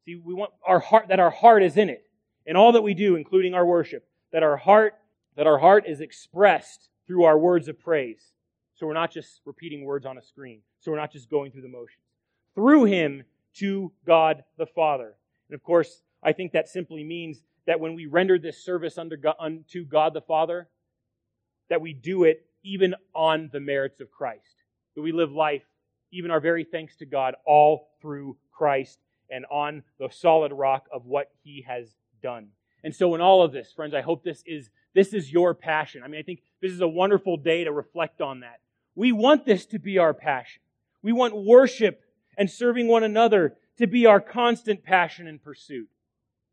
See, 0.04 0.16
we 0.16 0.34
want 0.34 0.52
our 0.66 0.80
heart, 0.80 1.08
that 1.08 1.20
our 1.20 1.30
heart 1.30 1.62
is 1.62 1.76
in 1.76 1.90
it. 1.90 2.04
In 2.44 2.56
all 2.56 2.72
that 2.72 2.82
we 2.82 2.94
do, 2.94 3.14
including 3.14 3.54
our 3.54 3.64
worship, 3.64 4.06
that 4.32 4.42
our 4.42 4.56
heart, 4.56 4.94
that 5.36 5.46
our 5.46 5.58
heart 5.58 5.84
is 5.86 6.00
expressed 6.00 6.88
through 7.06 7.24
our 7.24 7.38
words 7.38 7.68
of 7.68 7.78
praise. 7.78 8.33
So 8.74 8.86
we're 8.86 8.94
not 8.94 9.12
just 9.12 9.40
repeating 9.44 9.84
words 9.84 10.06
on 10.06 10.18
a 10.18 10.22
screen. 10.22 10.60
So 10.80 10.90
we're 10.90 10.98
not 10.98 11.12
just 11.12 11.30
going 11.30 11.52
through 11.52 11.62
the 11.62 11.68
motions. 11.68 12.00
Through 12.54 12.84
Him 12.84 13.24
to 13.54 13.92
God 14.06 14.44
the 14.58 14.66
Father. 14.66 15.14
And 15.48 15.54
of 15.54 15.62
course, 15.62 16.02
I 16.22 16.32
think 16.32 16.52
that 16.52 16.68
simply 16.68 17.04
means 17.04 17.40
that 17.66 17.80
when 17.80 17.94
we 17.94 18.06
render 18.06 18.38
this 18.38 18.64
service 18.64 18.98
unto 18.98 19.16
God 19.16 20.14
the 20.14 20.20
Father, 20.20 20.68
that 21.70 21.80
we 21.80 21.92
do 21.92 22.24
it 22.24 22.46
even 22.62 22.94
on 23.14 23.50
the 23.52 23.60
merits 23.60 24.00
of 24.00 24.10
Christ. 24.10 24.56
That 24.96 25.02
we 25.02 25.12
live 25.12 25.32
life 25.32 25.62
even 26.14 26.30
our 26.30 26.40
very 26.40 26.64
thanks 26.64 26.96
to 26.96 27.06
God, 27.06 27.34
all 27.44 27.88
through 28.00 28.36
Christ 28.52 28.98
and 29.30 29.44
on 29.50 29.82
the 29.98 30.08
solid 30.10 30.52
rock 30.52 30.86
of 30.92 31.06
what 31.06 31.30
he 31.42 31.64
has 31.66 31.96
done. 32.22 32.48
And 32.84 32.94
so 32.94 33.14
in 33.14 33.20
all 33.20 33.42
of 33.42 33.52
this, 33.52 33.72
friends, 33.72 33.94
I 33.94 34.00
hope 34.00 34.22
this 34.22 34.42
is 34.46 34.70
this 34.94 35.12
is 35.12 35.32
your 35.32 35.54
passion. 35.54 36.02
I 36.04 36.08
mean, 36.08 36.20
I 36.20 36.22
think 36.22 36.42
this 36.62 36.70
is 36.70 36.80
a 36.80 36.88
wonderful 36.88 37.36
day 37.36 37.64
to 37.64 37.72
reflect 37.72 38.20
on 38.20 38.40
that. 38.40 38.60
We 38.94 39.12
want 39.12 39.44
this 39.44 39.66
to 39.66 39.78
be 39.78 39.98
our 39.98 40.14
passion. 40.14 40.60
We 41.02 41.12
want 41.12 41.36
worship 41.36 42.02
and 42.36 42.50
serving 42.50 42.88
one 42.88 43.04
another 43.04 43.56
to 43.78 43.86
be 43.86 44.06
our 44.06 44.20
constant 44.20 44.84
passion 44.84 45.26
and 45.26 45.42
pursuit. 45.42 45.88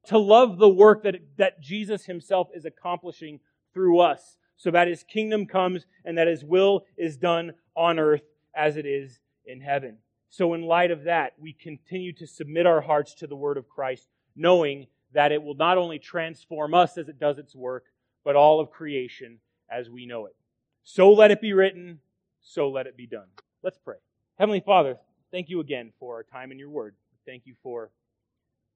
To 0.07 0.17
love 0.17 0.57
the 0.57 0.69
work 0.69 1.03
that, 1.03 1.15
that 1.37 1.61
Jesus 1.61 2.05
himself 2.05 2.49
is 2.55 2.65
accomplishing 2.65 3.39
through 3.73 3.99
us 3.99 4.37
so 4.57 4.71
that 4.71 4.87
his 4.87 5.03
kingdom 5.03 5.45
comes 5.45 5.85
and 6.05 6.17
that 6.17 6.27
his 6.27 6.43
will 6.43 6.85
is 6.97 7.17
done 7.17 7.53
on 7.75 7.99
earth 7.99 8.23
as 8.55 8.77
it 8.77 8.85
is 8.85 9.19
in 9.45 9.61
heaven. 9.61 9.97
So, 10.29 10.53
in 10.53 10.61
light 10.61 10.91
of 10.91 11.03
that, 11.03 11.33
we 11.39 11.53
continue 11.53 12.13
to 12.13 12.27
submit 12.27 12.65
our 12.65 12.79
hearts 12.79 13.13
to 13.15 13.27
the 13.27 13.35
word 13.35 13.57
of 13.57 13.67
Christ, 13.67 14.07
knowing 14.35 14.87
that 15.13 15.31
it 15.31 15.43
will 15.43 15.55
not 15.55 15.77
only 15.77 15.99
transform 15.99 16.73
us 16.73 16.97
as 16.97 17.09
it 17.09 17.19
does 17.19 17.37
its 17.37 17.55
work, 17.55 17.85
but 18.23 18.35
all 18.35 18.59
of 18.59 18.71
creation 18.71 19.39
as 19.69 19.89
we 19.89 20.05
know 20.05 20.25
it. 20.25 20.35
So 20.83 21.11
let 21.11 21.31
it 21.31 21.41
be 21.41 21.53
written, 21.53 21.99
so 22.41 22.69
let 22.69 22.87
it 22.87 22.97
be 22.97 23.07
done. 23.07 23.27
Let's 23.63 23.77
pray. 23.77 23.97
Heavenly 24.37 24.61
Father, 24.65 24.97
thank 25.31 25.49
you 25.49 25.59
again 25.59 25.91
for 25.99 26.15
our 26.15 26.23
time 26.23 26.51
in 26.51 26.59
your 26.59 26.69
word. 26.69 26.95
Thank 27.25 27.45
you 27.45 27.55
for 27.61 27.91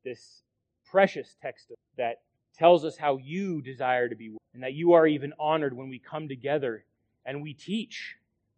this 0.04 0.42
precious 0.86 1.36
text 1.42 1.72
that 1.98 2.22
tells 2.58 2.86
us 2.86 2.98
how 2.98 3.18
you 3.18 3.62
desire 3.62 4.08
to 4.08 4.16
be, 4.16 4.36
and 4.54 4.64
that 4.64 4.74
you 4.74 4.94
are 4.94 5.08
even 5.08 5.34
honored 5.40 5.76
when 5.76 5.90
we 5.90 6.00
come 6.00 6.28
together 6.28 6.86
and 7.26 7.42
we 7.42 7.54
teach 7.54 8.16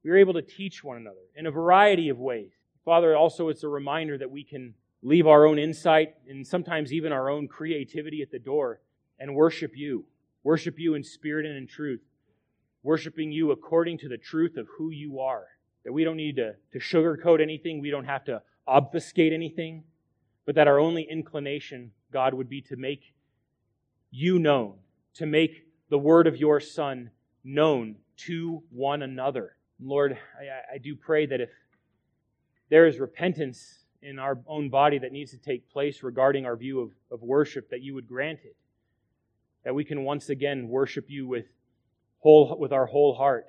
we 0.07 0.13
are 0.13 0.17
able 0.17 0.35
to 0.35 0.41
teach 0.41 0.85
one 0.85 0.95
another 0.95 1.19
in 1.35 1.47
a 1.47 1.51
variety 1.51 2.07
of 2.07 2.17
ways. 2.17 2.51
Father, 2.85 3.13
also 3.13 3.49
it's 3.49 3.63
a 3.63 3.67
reminder 3.67 4.17
that 4.17 4.31
we 4.31 4.41
can 4.41 4.73
leave 5.03 5.27
our 5.27 5.45
own 5.45 5.59
insight 5.59 6.15
and 6.29 6.47
sometimes 6.47 6.93
even 6.93 7.11
our 7.11 7.29
own 7.29 7.45
creativity 7.45 8.21
at 8.21 8.31
the 8.31 8.39
door 8.39 8.79
and 9.19 9.35
worship 9.35 9.73
you. 9.75 10.05
Worship 10.43 10.79
you 10.79 10.93
in 10.93 11.03
spirit 11.03 11.45
and 11.45 11.57
in 11.57 11.67
truth. 11.67 11.99
Worshiping 12.87 13.33
you 13.33 13.51
according 13.51 13.97
to 13.97 14.07
the 14.07 14.17
truth 14.17 14.55
of 14.55 14.65
who 14.77 14.91
you 14.91 15.19
are. 15.19 15.47
That 15.83 15.91
we 15.91 16.05
don't 16.05 16.15
need 16.15 16.37
to, 16.37 16.53
to 16.71 16.79
sugarcoat 16.79 17.41
anything, 17.41 17.81
we 17.81 17.89
don't 17.89 18.05
have 18.05 18.23
to 18.23 18.41
obfuscate 18.65 19.33
anything, 19.33 19.83
but 20.45 20.55
that 20.55 20.69
our 20.69 20.79
only 20.79 21.03
inclination, 21.03 21.91
God, 22.13 22.33
would 22.33 22.47
be 22.47 22.61
to 22.61 22.77
make 22.77 23.13
you 24.09 24.39
known, 24.39 24.75
to 25.15 25.25
make 25.25 25.65
the 25.89 25.97
word 25.97 26.27
of 26.27 26.37
your 26.37 26.61
Son 26.61 27.11
known 27.43 27.97
to 28.19 28.63
one 28.69 29.01
another. 29.01 29.57
Lord, 29.81 30.17
I, 30.39 30.75
I 30.75 30.77
do 30.77 30.95
pray 30.95 31.25
that 31.25 31.41
if 31.41 31.49
there 32.69 32.87
is 32.87 32.99
repentance 32.99 33.83
in 34.01 34.17
our 34.17 34.39
own 34.47 34.69
body 34.69 34.97
that 34.99 35.11
needs 35.11 35.31
to 35.31 35.37
take 35.37 35.69
place 35.69 36.03
regarding 36.03 36.45
our 36.45 36.55
view 36.55 36.79
of, 36.79 36.91
of 37.11 37.21
worship, 37.21 37.69
that 37.69 37.81
you 37.81 37.95
would 37.95 38.07
grant 38.07 38.39
it. 38.45 38.55
That 39.65 39.75
we 39.75 39.83
can 39.83 40.05
once 40.05 40.29
again 40.29 40.69
worship 40.69 41.09
you 41.09 41.27
with, 41.27 41.47
whole, 42.19 42.57
with 42.59 42.71
our 42.71 42.85
whole 42.85 43.15
heart, 43.15 43.45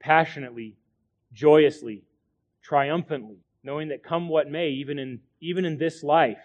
passionately, 0.00 0.76
joyously, 1.32 2.04
triumphantly, 2.62 3.38
knowing 3.62 3.88
that 3.88 4.02
come 4.02 4.28
what 4.28 4.50
may, 4.50 4.70
even 4.70 4.98
in, 4.98 5.20
even 5.40 5.64
in 5.64 5.78
this 5.78 6.02
life, 6.02 6.38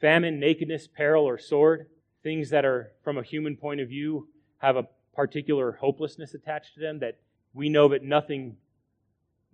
famine, 0.00 0.40
nakedness, 0.40 0.88
peril, 0.88 1.24
or 1.24 1.38
sword, 1.38 1.86
things 2.22 2.50
that 2.50 2.64
are, 2.64 2.92
from 3.02 3.18
a 3.18 3.22
human 3.22 3.56
point 3.56 3.80
of 3.80 3.88
view, 3.88 4.28
have 4.58 4.76
a 4.76 4.86
particular 5.14 5.72
hopelessness 5.72 6.34
attached 6.34 6.74
to 6.74 6.80
them, 6.80 6.98
that 6.98 7.18
we 7.54 7.68
know 7.68 7.88
that 7.88 8.02
nothing, 8.02 8.56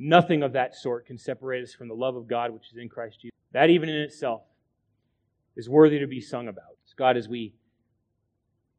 Nothing 0.04 0.42
of 0.42 0.54
that 0.54 0.74
sort 0.74 1.06
can 1.06 1.16
separate 1.16 1.62
us 1.62 1.72
from 1.74 1.86
the 1.86 1.94
love 1.94 2.16
of 2.16 2.26
God 2.26 2.50
which 2.50 2.72
is 2.72 2.76
in 2.76 2.88
Christ 2.88 3.20
Jesus. 3.20 3.36
That, 3.52 3.70
even 3.70 3.88
in 3.88 4.00
itself, 4.00 4.42
is 5.54 5.68
worthy 5.68 6.00
to 6.00 6.08
be 6.08 6.20
sung 6.20 6.48
about. 6.48 6.76
So 6.86 6.94
God, 6.96 7.16
as 7.16 7.28
we 7.28 7.54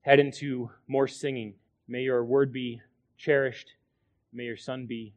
head 0.01 0.19
into 0.19 0.69
more 0.85 1.07
singing, 1.07 1.53
may 1.87 2.01
your 2.01 2.23
word 2.23 2.51
be 2.51 2.81
cherished. 3.17 3.73
May 4.31 4.45
your 4.45 4.57
Son 4.57 4.85
be 4.85 5.13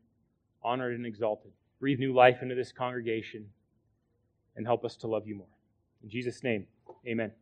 honored 0.63 0.95
and 0.95 1.07
exalted. 1.07 1.53
Breathe 1.81 1.99
new 1.99 2.15
life 2.15 2.39
into 2.43 2.55
this 2.55 2.73
congregation 2.73 3.47
and 4.57 4.67
help 4.67 4.85
us 4.85 4.97
to 4.97 5.07
love 5.07 5.27
you 5.27 5.37
more. 5.37 5.47
In 6.03 6.09
Jesus' 6.11 6.43
name, 6.43 6.67
amen. 7.07 7.33